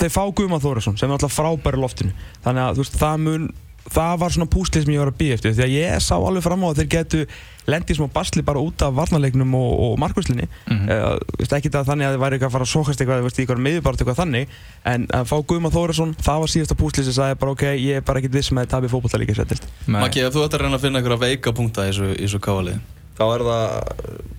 þeir 0.01 0.15
fá 0.15 0.23
Guðmann 0.33 0.65
Þórasson 0.65 0.97
sem 0.97 1.11
er 1.11 1.19
alltaf 1.19 1.37
frábæri 1.37 1.81
loftinu 1.83 2.17
þannig 2.45 2.65
að 2.65 2.79
þú 2.79 2.87
veist, 2.87 3.01
það 3.03 3.25
mun 3.27 3.49
það 3.95 4.19
var 4.23 4.35
svona 4.35 4.51
púslið 4.53 4.85
sem 4.85 4.93
ég 4.95 5.01
var 5.03 5.11
að 5.13 5.19
býja 5.21 5.37
eftir 5.39 5.55
því 5.57 5.65
að 5.65 5.75
ég 5.77 6.03
sá 6.05 6.15
alveg 6.19 6.45
fram 6.45 6.65
á 6.65 6.69
að 6.69 6.81
þeir 6.83 6.89
getu 6.95 7.21
lendið 7.69 7.99
smá 7.99 8.07
basli 8.15 8.43
bara 8.49 8.63
út 8.65 8.81
af 8.87 8.95
varnarleiknum 8.97 9.55
og, 9.59 9.73
og 9.87 9.99
markvæslinni 10.01 10.47
Mhm. 10.69 10.89
uh, 10.89 11.53
ekki 11.59 11.73
það 11.75 11.89
þannig 11.91 12.09
að 12.09 12.15
þið 12.17 12.23
væri 12.25 12.39
eitthvað 12.39 12.49
að 12.49 12.55
fara 12.57 12.67
að 12.69 12.73
sókast 12.73 13.01
eitthvað, 13.03 13.21
þú 13.21 13.27
veist, 13.29 13.39
í 13.39 13.43
eitthvað 13.45 13.63
miðjubart 13.67 14.01
eitthvað 14.03 14.21
þannig 14.23 14.55
en 14.93 15.07
að 15.19 15.29
fá 15.29 15.37
Guðmann 15.53 15.75
Þórasson, 15.77 16.15
það 16.17 16.41
var 16.45 16.53
síðasta 16.55 16.79
púslið 16.81 17.05
sem 17.11 17.17
sagði 17.19 17.39
bara 17.43 17.53
ok, 17.57 17.65
ég 17.77 18.01
er 18.01 18.07
bara 18.09 18.23
ekkert 18.23 18.39
vissum 18.39 18.59
að 18.59 18.65
þið 18.69 18.73
tapir 18.77 18.93
fótbolta 18.95 19.21
líka 19.21 19.37
sér 19.37 19.53
Nei. 19.87 20.01
Maggi, 20.01 20.25
ef 20.25 20.33
þú 20.33 20.45
ætti 20.47 20.57
að 20.59 20.65
reyna 20.65 20.77
að 20.81 20.85
finna 20.87 20.99
einhverja 21.03 21.23
veika 21.27 21.53
punkta 21.53 21.89
í 21.89 21.93
þessu, 21.93 22.41
kávalið 22.41 22.81
Þá 23.19 23.25
er 23.35 23.45
það 23.49 23.65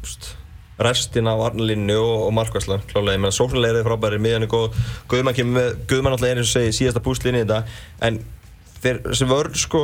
pst, 0.05 0.29
restin 0.79 1.27
af 1.27 1.39
varnalínu 1.41 1.95
og, 1.99 2.27
og 2.29 2.33
markværslan 2.37 2.83
klálega, 2.87 3.17
ég 3.17 3.23
meina 3.25 3.35
sóknarlegið 3.35 3.81
er 3.81 3.87
frábæri 3.89 4.19
miðjan 4.23 4.45
er 4.47 4.51
góð, 4.51 4.77
Guðmann 5.11 5.35
kemur 5.35 5.57
með 5.59 5.71
Guðmann 5.91 6.15
alltaf 6.15 6.29
er 6.29 6.39
eins 6.39 6.49
og 6.49 6.55
segi 6.55 6.75
síðasta 6.77 7.01
púslinni 7.03 7.41
í 7.41 7.43
þetta 7.43 7.63
en 8.07 8.21
þeir, 8.83 9.01
þessi 9.09 9.29
vörð 9.29 9.59
sko 9.59 9.83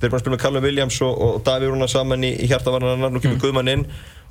þeir 0.00 0.14
að 0.14 0.22
spila 0.22 0.34
með 0.36 0.42
Callum 0.44 0.64
Williams 0.64 1.00
og, 1.04 1.18
og 1.26 1.42
Davíð 1.46 1.72
Rúnar 1.72 1.92
saman 1.92 2.24
í, 2.24 2.32
í 2.40 2.48
hjartavarnarinnar 2.48 3.12
nú 3.12 3.22
kemur 3.24 3.42
Guðmann 3.42 3.72
inn 3.72 3.84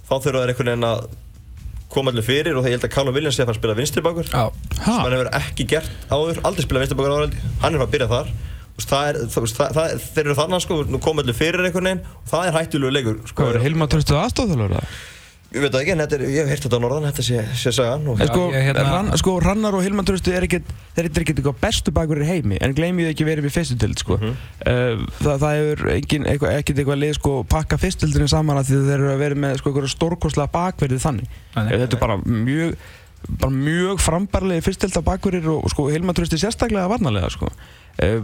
þá 0.07 0.15
þurfa 0.15 0.41
þeir 0.41 0.53
einhvern 0.53 0.71
veginn 0.71 0.89
að 0.89 1.05
koma 1.95 2.11
allir 2.11 2.25
fyrir 2.25 2.57
og 2.57 2.65
það 2.65 2.71
ég 2.71 2.79
held 2.79 2.87
að 2.87 2.95
Callum 2.95 3.15
Williams 3.15 3.37
sé 3.37 3.43
að 3.43 3.51
fara 3.51 3.55
að 3.55 3.61
spila 3.61 3.77
vinstri 3.77 4.03
bakur 4.05 4.27
Já. 4.31 4.43
sem 4.73 4.89
hann 4.89 5.15
hefur 5.15 5.31
ekki 5.37 5.67
gert 5.69 6.09
áður, 6.09 6.41
aldrei 6.47 6.65
spilað 6.65 6.85
vinstri 6.85 6.99
bakur 6.99 7.15
áður 7.15 7.37
hann 7.61 7.77
er 7.77 7.85
að 7.85 7.93
byrja 7.93 8.09
þar 8.11 8.33
það 8.83 9.09
er, 9.09 9.19
það, 9.31 9.49
það, 9.55 9.75
það, 9.77 9.93
þeir 10.11 10.25
eru 10.25 10.37
þarna 10.41 10.61
sko, 10.63 10.79
nú 10.89 10.99
koma 11.03 11.23
allir 11.23 11.37
fyrir 11.37 11.63
einhvern 11.63 11.87
veginn 11.89 12.01
og 12.03 12.31
það 12.31 12.47
er 12.49 12.57
hættulegu 12.57 12.95
leikur 12.95 13.19
sko. 13.23 13.37
Hvað 13.37 13.51
verður 13.53 13.65
Hilmar 13.69 13.91
Tröstuð 13.93 14.19
aðstofþjálfur? 14.19 14.97
Ég 15.55 15.63
veit 15.63 15.75
ekki, 15.79 15.93
en 15.93 16.01
þetta 16.03 16.17
er, 16.17 16.23
ég 16.27 16.41
hef 16.43 16.49
heyrt 16.51 16.65
þetta 16.65 16.77
á 16.77 16.83
norðan, 16.83 17.05
þetta 17.07 17.23
sé, 17.23 17.43
sé 17.55 17.71
sagan 17.71 18.07
og 18.11 18.19
En 18.19 18.27
sko, 18.27 18.41
ég 18.51 18.65
hérna- 18.67 18.81
rann, 18.91 19.11
sko, 19.21 19.35
Rannar 19.39 19.77
og 19.77 19.85
Hilmar 19.85 20.03
Tröstu 20.03 20.33
er 20.35 20.43
ekkert, 20.43 20.67
þeir 20.97 21.05
eru 21.07 21.21
ekkert 21.21 21.39
eitthvað 21.39 21.61
bestu 21.61 21.93
bakurir 21.95 22.25
í 22.25 22.27
heimi, 22.27 22.57
en 22.59 22.75
gleymið 22.75 23.13
ekki 23.13 23.27
verið 23.29 23.47
við 23.47 23.53
fyrstutöld, 23.55 24.01
sko. 24.03 24.17
Mhm. 24.19 24.33
uh, 24.67 25.05
það, 25.21 25.39
það 25.45 25.55
hefur 25.61 25.85
ekkert 25.95 26.83
eitthvað 26.83 26.99
lið, 27.05 27.13
sko, 27.21 27.33
pakka 27.55 27.79
fyrstöldurinn 27.79 28.33
saman 28.35 28.59
að 28.59 28.67
því 28.67 28.75
að 28.81 28.91
þeir 28.91 28.99
eru 28.99 29.13
að 29.15 29.23
vera 29.23 29.39
með, 29.45 29.57
sko, 29.63 29.71
eitthvað 29.71 29.95
stórkostlega 29.95 30.51
bakverðið 30.59 31.07
þannig. 31.07 31.33
Nei. 31.55 31.65
Eh, 31.71 31.79
Þetta 31.85 31.95
er 31.95 32.03
bara 32.03 32.17
mjög, 32.19 32.75
bara 33.39 33.51
mjög 33.55 33.99
frambarlega 34.03 34.67
fyrstölda 34.67 35.01
bakverðir 35.07 35.47
og, 35.55 35.69
sko, 35.71 35.87
Hilmar 35.89 36.19
Tröstu 36.19 36.37
sérstaklega 36.41 36.91
varnarlega, 36.91 37.31
sko. 37.31 37.47
Uh, 37.95 38.19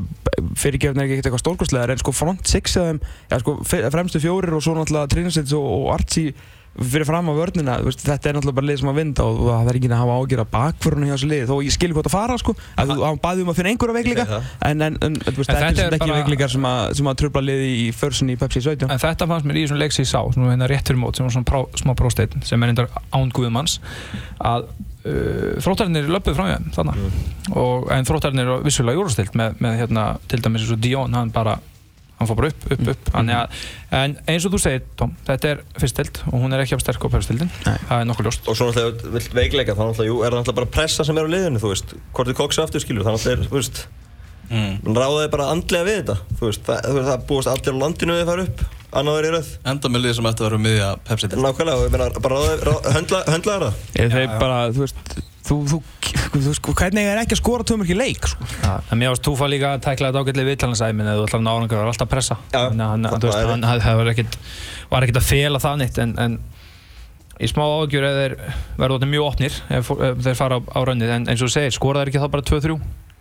fyrirgefn 0.60 1.00
er 1.00 1.06
ekki 1.08 1.16
ekkert 1.22 1.30
eitthvað 1.32 1.46
stórkostlega, 1.46 1.94
en 1.96 2.02
sko 2.02 2.12
front 2.12 2.44
six 2.46 2.76
eða, 2.76 2.98
ja, 3.32 3.38
sko, 3.40 3.54
fremstu 3.64 4.20
fjórir 4.20 4.52
og 4.58 4.66
svo 4.66 4.74
náttúrulega 4.76 5.08
Trinasets 5.14 5.54
og, 5.56 5.64
og 5.64 5.94
Archie 5.96 6.34
fyrir 6.80 7.03
fram 7.07 7.28
á 7.28 7.34
vörnina, 7.36 7.74
þú 7.82 7.89
veist, 7.89 8.03
þetta 8.05 8.30
er 8.30 8.36
náttúrulega 8.38 8.57
bara 8.57 8.67
lið 8.69 8.78
sem 8.80 8.89
að 8.91 8.99
vinda 9.01 9.26
og 9.28 9.39
það 9.49 9.69
er 9.72 9.80
ekki 9.80 9.89
að 9.91 10.01
hafa 10.01 10.17
ágjör 10.22 10.41
að 10.43 10.51
bakvörunum 10.53 11.09
hjá 11.09 11.15
þessu 11.17 11.30
lið, 11.32 11.41
þó 11.49 11.55
ég 11.65 11.76
skilur 11.76 11.97
hvað 11.97 12.07
það 12.07 12.15
fara 12.15 12.38
sko, 12.39 12.53
að 12.80 12.93
þú 12.93 13.09
baði 13.26 13.43
um 13.43 13.51
að 13.51 13.57
finna 13.59 13.74
einhverja 13.74 13.97
veikleika 13.97 14.39
en, 14.69 14.86
en, 14.88 14.99
en 15.03 15.17
þú 15.19 15.36
veist, 15.41 15.51
En 15.51 15.59
þetta 15.65 15.88
er 15.89 15.97
ekki 15.97 16.15
veikleikar 16.15 16.53
sem 16.53 16.67
að, 16.72 16.84
sem 16.99 17.09
að 17.11 17.17
tröfla 17.22 17.43
liði 17.43 17.74
í 17.76 17.89
försun 17.95 18.32
í 18.32 18.38
Pepsi 18.39 18.63
17 18.63 18.88
En 18.88 19.01
þetta 19.03 19.28
fannst 19.34 19.49
mér 19.49 19.59
í 19.59 19.65
þessum 19.65 19.82
leik 19.82 19.97
sem 19.97 20.05
ég 20.05 20.11
sá, 20.13 20.22
svona 20.32 20.53
hérna 20.53 20.69
rétt 20.72 20.88
fyrir 20.88 21.01
mót, 21.03 21.19
sem 21.19 21.28
var 21.28 21.36
svona 21.36 21.49
prá, 21.51 21.59
smá 21.82 21.91
prósteinn, 21.99 22.47
sem 22.47 22.63
er 22.63 22.72
reyndar 22.72 22.88
án 23.11 23.36
Guðmanns, 23.36 23.82
að 24.39 24.69
uh, 25.05 25.59
þróttarinn 25.63 25.99
er 25.99 26.09
löpuð 26.11 26.38
frá 26.38 26.47
þeim 26.53 26.72
þannig. 26.76 27.19
Og, 27.51 27.89
en 27.93 28.07
þróttarinn 28.07 28.43
er 28.43 28.53
vissulega 28.65 28.99
júrastilt 28.99 29.36
með, 29.38 29.59
með 29.63 29.78
hérna, 29.82 30.07
til 30.32 30.41
dæmis 30.43 30.65
eins 30.65 30.74
og 30.76 30.82
Dion, 30.84 31.17
hann 31.17 31.34
bara, 31.36 31.57
hann 32.22 32.30
fór 32.30 32.39
bara 32.39 32.51
upp, 32.53 32.65
upp, 32.69 32.84
upp. 32.93 33.11
Mm. 33.13 33.32
Að, 33.36 33.63
en 33.99 34.15
eins 34.30 34.45
og 34.47 34.53
þú 34.55 34.61
segir, 34.63 34.84
Tom, 34.99 35.15
þetta 35.28 35.51
er 35.51 35.63
fyrstild 35.82 36.22
og 36.30 36.38
hún 36.43 36.55
er 36.55 36.63
ekki 36.63 36.78
af 36.78 36.84
sterk 36.84 37.05
á 37.05 37.09
pefstildin, 37.15 37.49
Nei. 37.65 37.78
það 37.89 37.95
er 37.97 38.09
nokkuð 38.11 38.30
ljóst. 38.30 38.45
Og 38.45 38.59
svo 38.59 38.69
náttúrulega 38.69 39.15
vill 39.15 39.39
veikleika, 39.39 39.78
þá 39.78 39.84
náttúrulega, 39.88 40.11
jú, 40.11 40.19
er 40.22 40.30
það 40.30 40.43
náttúrulega 40.43 40.59
bara 40.61 40.74
pressa 40.78 41.07
sem 41.07 41.17
er 41.17 41.28
á 41.28 41.34
liðinu, 41.34 41.63
þú 41.63 41.74
veist 41.74 41.95
Hvort 42.11 42.32
þið 42.32 42.38
koksa 42.41 42.67
aftur, 42.67 42.86
skilur, 42.86 43.07
það 43.07 43.17
náttúrulega 43.17 43.41
er, 43.41 43.49
þú 43.49 43.59
veist 43.59 43.82
mm. 44.51 44.93
Ráðaði 44.95 45.32
bara 45.34 45.49
andlega 45.55 45.88
við 45.88 45.99
þetta, 46.01 46.19
þú 46.38 46.47
veist 46.49 46.69
Það, 46.69 46.88
veist, 46.97 47.09
það 47.09 47.26
búist 47.32 47.51
allir 47.51 47.76
á 47.76 47.82
landinu 47.82 48.19
við 48.19 48.32
fara 48.32 48.45
upp 48.47 48.63
Annaður 48.91 49.28
í 49.28 49.34
röð 49.38 49.51
Enda 49.72 49.91
með 49.91 50.05
lið 50.05 50.15
sem 50.17 50.28
ætti 50.28 50.43
að 50.43 50.47
vera 50.49 50.59
um 50.59 50.65
miðja 50.67 50.88
Pepsi 51.07 51.32
til 51.32 51.43
Nákvæmlega, 51.45 52.07
og 52.07 52.24
bara 52.26 52.41
höndla, 52.97 53.22
höndla 53.32 53.59
það 53.95 54.39
bara, 54.41 54.57
þú 54.76 54.84
veist 54.84 55.22
þú, 55.47 55.57
þú, 55.72 55.80
hvernig 56.12 57.07
er 57.07 57.22
ekki 57.22 57.36
að 57.38 57.41
skora 57.41 57.68
tömur 57.68 57.89
í 57.89 57.97
leik 57.97 58.28
sko? 58.32 58.47
Ja, 58.64 58.78
en 58.91 59.01
mér 59.01 59.14
varst 59.14 59.26
Túfa 59.26 59.49
líka 59.51 59.76
að 59.76 59.84
tækla 59.88 60.12
þetta 60.12 60.24
ágætlega 60.26 60.49
viðtalansæmin 60.51 61.07
eða 61.07 61.20
þú 61.20 61.28
ætlar 61.28 61.41
að 61.41 61.45
ná 61.45 61.51
árangur, 61.51 61.76
það 61.76 61.84
var 61.84 61.91
alltaf 61.93 62.07
að 62.07 62.14
pressa. 62.16 62.38
Að 62.51 62.68
hann, 62.82 63.05
það 63.07 63.18
þú 63.18 63.32
veist, 63.32 63.51
hann, 63.51 63.99
var 64.01 64.12
ekkit 64.14 64.39
var 64.91 65.07
ekkit 65.07 65.22
að 65.22 65.28
fela 65.28 65.62
það 65.64 65.78
neitt 65.82 66.01
en, 66.03 66.16
en 66.22 66.39
í 67.41 67.49
smá 67.49 67.64
ágjur 67.66 68.05
verða 68.05 68.97
þarna 68.97 69.12
mjög 69.14 69.28
opnir 69.30 69.55
ef, 69.74 69.91
ef 69.91 70.26
þeir 70.26 70.38
fara 70.38 70.59
á, 70.59 70.62
á 70.62 70.80
rönnið 70.88 71.14
en 71.16 71.30
eins 71.32 71.41
og 71.41 71.49
þú 71.49 71.55
segir, 71.55 71.76
skora 71.76 72.03
þeir 72.03 72.12
ekki 72.12 72.22
þá 72.22 72.34
bara 72.36 72.47
2-3 72.51 72.78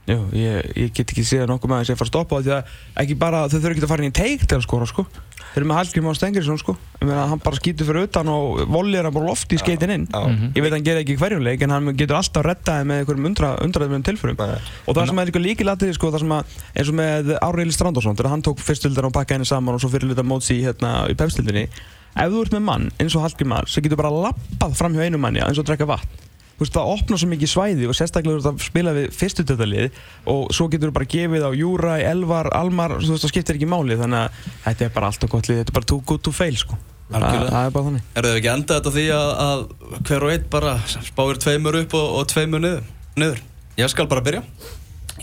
Jú, 0.08 0.20
ég, 0.34 0.70
ég 0.80 0.92
get 0.96 1.12
ekki 1.12 1.22
séð 1.26 1.44
nokkuð 1.50 1.70
með 1.70 1.82
þess 1.82 1.92
að 1.92 1.98
fara 2.00 2.08
að 2.08 2.12
stoppa 2.12 2.38
það 2.38 2.46
því 2.46 2.52
að 2.56 3.02
ekki 3.02 3.16
bara, 3.20 3.42
þau 3.46 3.58
þurfa 3.58 3.74
ekki 3.74 3.84
að 3.84 3.90
fara 3.92 4.02
inn 4.02 4.10
í 4.10 4.16
teik 4.16 4.46
til 4.48 4.56
að 4.56 4.64
skora 4.64 4.88
sko. 4.88 5.04
Þeir 5.50 5.60
eru 5.60 5.66
með 5.66 5.78
Hallgrim 5.80 6.06
á 6.06 6.12
Stengriðsson 6.14 6.60
sko. 6.60 6.74
Ég 7.00 7.08
meina 7.08 7.26
hann 7.26 7.42
bara 7.42 7.58
skýtur 7.58 7.88
fyrir 7.88 8.06
utan 8.06 8.30
og 8.30 8.60
vollið 8.70 9.06
hann 9.06 9.14
bara 9.16 9.28
loft 9.28 9.50
í 9.50 9.58
skeitin 9.58 9.92
inn. 9.94 10.06
Já. 10.06 10.20
Mhm. 10.22 10.52
Ég 10.54 10.62
veit 10.62 10.70
að 10.70 10.76
hann 10.76 10.86
gerir 10.86 11.02
ekki 11.02 11.16
hverjum 11.18 11.42
leik 11.42 11.62
en 11.66 11.74
hann 11.74 11.96
getur 11.98 12.16
alltaf 12.20 12.46
rettaði 12.46 12.86
með 12.86 13.02
einhverjum 13.02 13.26
undra, 13.30 13.50
undraðum 13.66 14.04
tilförum. 14.06 14.38
Og 14.86 14.94
það 14.94 15.06
sem 15.10 15.18
er 15.18 15.26
líka 15.26 15.42
líkilatri 15.42 15.92
sko, 15.94 16.10
það 16.14 16.20
sem 16.24 16.34
að, 16.38 16.44
eins 16.76 16.88
og 16.88 16.94
með 16.94 17.34
Áriðli 17.42 17.74
Strandarsson, 17.74 18.16
þegar 18.16 18.30
hann 18.30 18.46
tók 18.46 18.62
fyrstöldar 18.62 19.10
og 19.10 19.12
pakkaði 19.12 19.40
henni 19.40 19.50
saman 19.50 19.74
og 19.74 19.80
svo 19.82 19.90
fyrir 19.90 20.06
luta 20.06 20.22
móts 20.22 20.50
í, 20.54 20.62
hérna. 20.62 21.10
Ef 22.18 22.32
þú 22.32 22.40
ert 22.42 22.54
með 22.56 22.64
mann 22.66 22.88
eins 22.98 23.14
og 23.14 23.22
Hallgrimar 23.22 23.68
sem 23.70 23.84
getur 23.84 24.00
bara 24.00 24.10
lappað 24.10 24.74
fram 24.74 24.96
hjá 24.96 25.06
einu 25.06 25.20
manni 25.22 25.42
eins 25.44 25.60
og 25.60 25.62
að 25.62 25.70
drekka 25.70 25.86
vatn 25.86 26.29
veist, 26.60 26.76
það 26.76 26.92
opnar 26.94 27.20
svo 27.20 27.28
mikið 27.30 27.52
svæði 27.54 27.88
og 27.90 27.96
sérstaklega 27.98 28.36
þú 28.36 28.40
ert 28.40 28.50
að 28.50 28.64
spila 28.68 28.94
við 28.96 29.08
fyrstu 29.16 29.46
döðalið 29.48 29.98
og 30.34 30.54
svo 30.56 30.68
getur 30.72 30.90
þú 30.92 30.96
bara 31.00 31.10
gefið 31.16 31.46
á 31.46 31.50
Júra, 31.56 31.96
Elvar, 32.10 32.50
Almar, 32.56 32.96
þú 33.00 33.14
veist, 33.14 33.24
það 33.26 33.34
skiptir 33.34 33.58
ekki 33.58 33.70
máli 33.70 33.98
þannig 34.00 34.22
að 34.22 34.48
þetta 34.68 34.86
er 34.86 34.94
bara 34.96 35.10
allt 35.10 35.26
og 35.26 35.34
gott 35.34 35.50
lið, 35.50 35.60
þetta 35.62 35.74
er 35.74 35.78
bara 35.80 35.90
too 35.94 36.00
good 36.06 36.24
to 36.26 36.34
fail, 36.36 36.56
sko. 36.60 36.78
Það 37.10 37.24
Algjörlega. 37.26 37.50
það 37.50 37.64
er 37.66 37.72
bara 37.74 37.86
þannig 37.88 38.18
Er 38.20 38.26
þið 38.26 38.36
ekki 38.38 38.50
enda 38.52 38.76
þetta 38.76 38.90
á 38.90 38.96
því 38.96 39.06
að, 39.16 39.30
að 39.44 39.62
hver 40.06 40.26
og 40.26 40.34
einn 40.34 40.44
bara 40.52 40.74
spáir 40.94 41.40
tveimur 41.42 41.78
upp 41.80 41.96
og, 41.98 42.12
og 42.20 42.28
tveimur 42.30 42.62
niður, 42.62 42.84
niður? 43.18 43.40
Ég 43.80 43.90
skal 43.90 44.06
bara 44.10 44.22
byrja. 44.22 44.44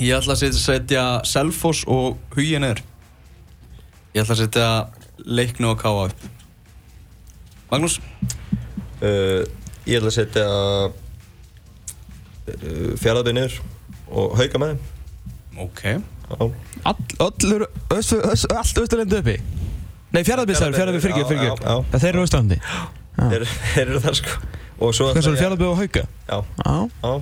Ég 0.02 0.18
ætla 0.18 0.36
að 0.36 0.58
setja, 0.58 1.04
Selfoss 1.26 1.86
og 1.88 2.18
Hugi 2.36 2.60
niður. 2.60 2.82
Ég 4.16 4.24
ætla 4.24 4.36
að 4.36 4.42
setja 4.42 4.68
Leikni 5.26 5.70
og 5.70 5.80
Káa 5.82 6.08
upp. 6.10 6.28
Magnús? 7.72 8.00
Uh, 9.00 9.46
ég 9.88 10.00
ætla 10.00 10.12
að 10.12 10.18
setja 10.18 10.46
uh, 12.48 12.94
fjaraðbyrð 13.02 13.38
niður 13.40 13.58
og 14.08 14.38
hauka 14.40 14.62
með 14.62 14.74
þeim. 14.74 14.86
Ok. 15.58 15.84
All, 16.38 16.52
Allur, 17.24 17.64
öst, 17.96 18.12
öst, 18.20 18.50
allt 18.52 18.80
austurlendi 18.82 19.16
uppi 19.22 19.38
Nei, 20.12 20.20
fjaraðbyrð, 20.28 20.76
fyrir 20.76 21.14
ekki, 21.16 21.24
fyrir 21.30 21.94
Þeir 21.94 22.10
eru 22.10 22.24
austurlendi 22.26 22.58
Þeir, 23.18 23.46
þeir 23.48 23.84
eru 23.86 24.02
það 24.04 24.18
sko. 24.20 24.34
Og 24.84 24.92
svo 24.94 25.08
ég- 25.16 25.40
fjaraðbyrð 25.40 25.72
og 25.72 25.80
hauka? 25.80 26.04
Já, 26.28 26.38
Já, 26.60 26.76
já. 27.08 27.14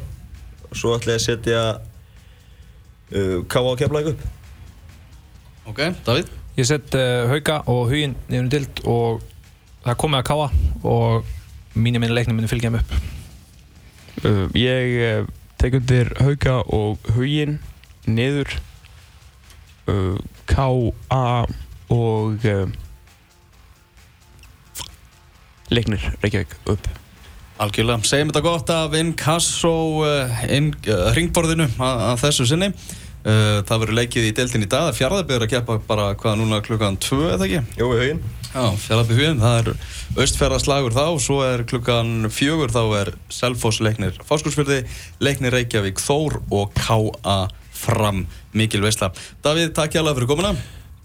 Og 0.65 0.79
svo 0.81 0.95
ætla 0.97 1.13
ég 1.13 1.21
að 1.21 1.25
setja 1.27 1.61
uh, 3.13 3.37
Káa 3.47 3.69
og 3.69 3.77
Keflæk 3.79 4.09
upp. 4.15 4.25
Ok, 5.69 5.79
Davíð? 6.09 6.33
Ég 6.57 6.67
sett 6.67 6.97
uh, 6.97 7.29
hauka 7.31 7.61
og 7.71 7.85
huginn 7.93 8.17
niður 8.27 8.43
um 8.43 8.51
dild 8.57 8.81
og 8.89 9.23
það 9.85 9.99
komið 10.01 10.23
að 10.23 10.27
káa 10.33 10.49
og 10.81 11.77
mínir 11.77 12.01
minni 12.01 12.17
leiknum 12.17 12.41
minni 12.41 12.49
fylgja 12.51 12.73
þeim 12.73 12.81
upp. 12.81 13.14
Uh, 14.25 14.45
Ég 14.57 14.97
uh, 15.05 15.29
tek 15.61 15.77
undir 15.79 16.11
hauka 16.21 16.59
og 16.73 17.05
huginn 17.15 17.59
niður 18.05 18.51
uh, 19.89 20.17
K.A. 20.49 21.45
og 21.93 22.45
uh, 22.45 22.65
Leiknir, 25.73 26.11
Reykjavík, 26.21 26.53
upp 26.69 26.91
Algjörlega, 27.55 28.03
segjum 28.03 28.29
þetta 28.33 28.43
gott 28.43 28.71
af 28.73 28.95
Inkasso 28.99 29.73
uh, 30.03 30.45
in, 30.51 30.73
uh, 30.91 31.09
ringborðinu 31.15 31.69
að, 31.79 32.01
að 32.11 32.23
þessu 32.25 32.47
sinni 32.49 32.67
uh, 32.69 33.61
Það 33.65 33.77
verður 33.85 33.99
leikið 34.01 34.27
í 34.27 34.33
deildin 34.35 34.65
í 34.65 34.69
dag 34.69 34.89
Það 34.89 34.97
fjárðarbyrður 34.99 35.47
að 35.47 35.53
keppa 35.53 35.77
bara 35.87 36.09
hvað 36.19 36.41
núna 36.41 36.59
klukkan 36.65 36.99
2 37.01 37.21
eða 37.31 37.47
ekki? 37.47 37.63
Jú, 37.79 37.87
við 37.93 38.03
hauginn. 38.03 38.21
Já, 38.55 38.69
fjárðarbyrð 38.79 39.17
huginn, 39.19 39.41
það 39.41 39.57
er 39.59 40.21
austfjörðarslagur 40.23 40.93
þá 40.95 41.07
Svo 41.19 41.41
er 41.43 41.65
klukkan 41.67 42.29
fjögur 42.31 42.71
þá 42.71 42.83
er 43.01 43.09
Selfoss 43.27 43.81
leiknir 43.83 44.15
Fáskursfjörði, 44.29 44.77
leiknir 45.19 45.51
Reykjavík 45.57 45.99
Þór 45.99 46.37
og 46.55 46.71
K.A. 46.77 47.49
Fram 47.75 48.23
Mikil 48.55 48.79
veisla 48.85 49.11
Davíð, 49.43 49.73
takk 49.75 49.91
hjá 49.97 49.99
alveg 50.05 50.21
fyrir 50.21 50.31
komuna 50.31 50.53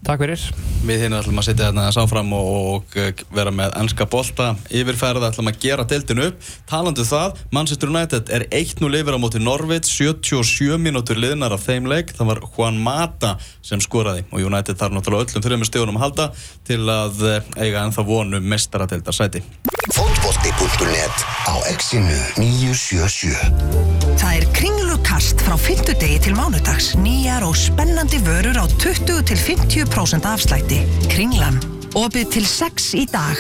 Takk 0.00 0.22
fyrir. 0.24 0.42
Við 0.88 1.02
hérna 1.02 1.18
ætlum 1.20 1.38
að 1.42 1.50
setja 1.50 1.66
hérna 1.68 1.82
þess 1.90 2.00
áfram 2.00 2.30
og, 2.32 2.46
og 2.70 2.94
eh, 2.96 3.10
vera 3.36 3.52
með 3.52 3.74
ennska 3.82 4.06
bolta 4.08 4.54
yfirferð, 4.72 5.26
ætlum 5.28 5.50
að 5.50 5.58
gera 5.60 5.84
deildinu 5.84 6.30
upp. 6.30 6.46
Talandu 6.70 7.04
það, 7.04 7.36
Manchester 7.52 7.92
United 7.92 8.32
er 8.32 8.46
1-0 8.48 8.88
yfir 9.02 9.16
á 9.16 9.20
móti 9.20 9.42
Norvits 9.44 9.92
77 9.92 10.80
mínútur 10.80 11.20
liðnar 11.20 11.52
af 11.52 11.66
þeim 11.68 11.90
leik. 11.92 12.14
Það 12.16 12.32
var 12.32 12.40
Juan 12.48 12.80
Mata 12.80 13.34
sem 13.60 13.82
skoraði 13.84 14.24
og 14.32 14.40
United 14.40 14.80
þarf 14.80 14.96
náttúrulega 14.96 15.28
öllum 15.28 15.44
þrjum 15.44 15.66
stíðunum 15.68 16.00
að 16.00 16.06
halda 16.06 16.30
til 16.70 16.80
að 16.88 17.26
eh, 17.28 17.52
eiga 17.60 17.84
ennþá 17.84 18.06
vonu 18.08 18.40
mestaradeildarsæti 18.40 19.44
Fótbolti.net 19.90 21.24
á 21.44 21.54
exinu 21.68 22.16
977 22.40 24.00
Það 24.20 24.34
er 24.36 24.44
kringlukast 24.56 25.40
frá 25.44 25.56
fimmtudegi 25.58 26.18
til 26.24 26.34
mánudags. 26.36 26.92
Nýjar 27.00 27.44
og 27.46 27.56
spennandi 27.58 28.20
vörur 28.26 28.58
á 28.60 28.66
20 28.80 29.22
til 29.26 29.40
50% 29.40 29.89
afslætti. 30.24 30.80
Kringlan. 31.10 31.58
Opið 31.94 32.30
til 32.32 32.46
6 32.46 32.94
í 32.94 33.04
dag. 33.10 33.36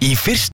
Í 0.00 0.14
fyrst 0.16 0.48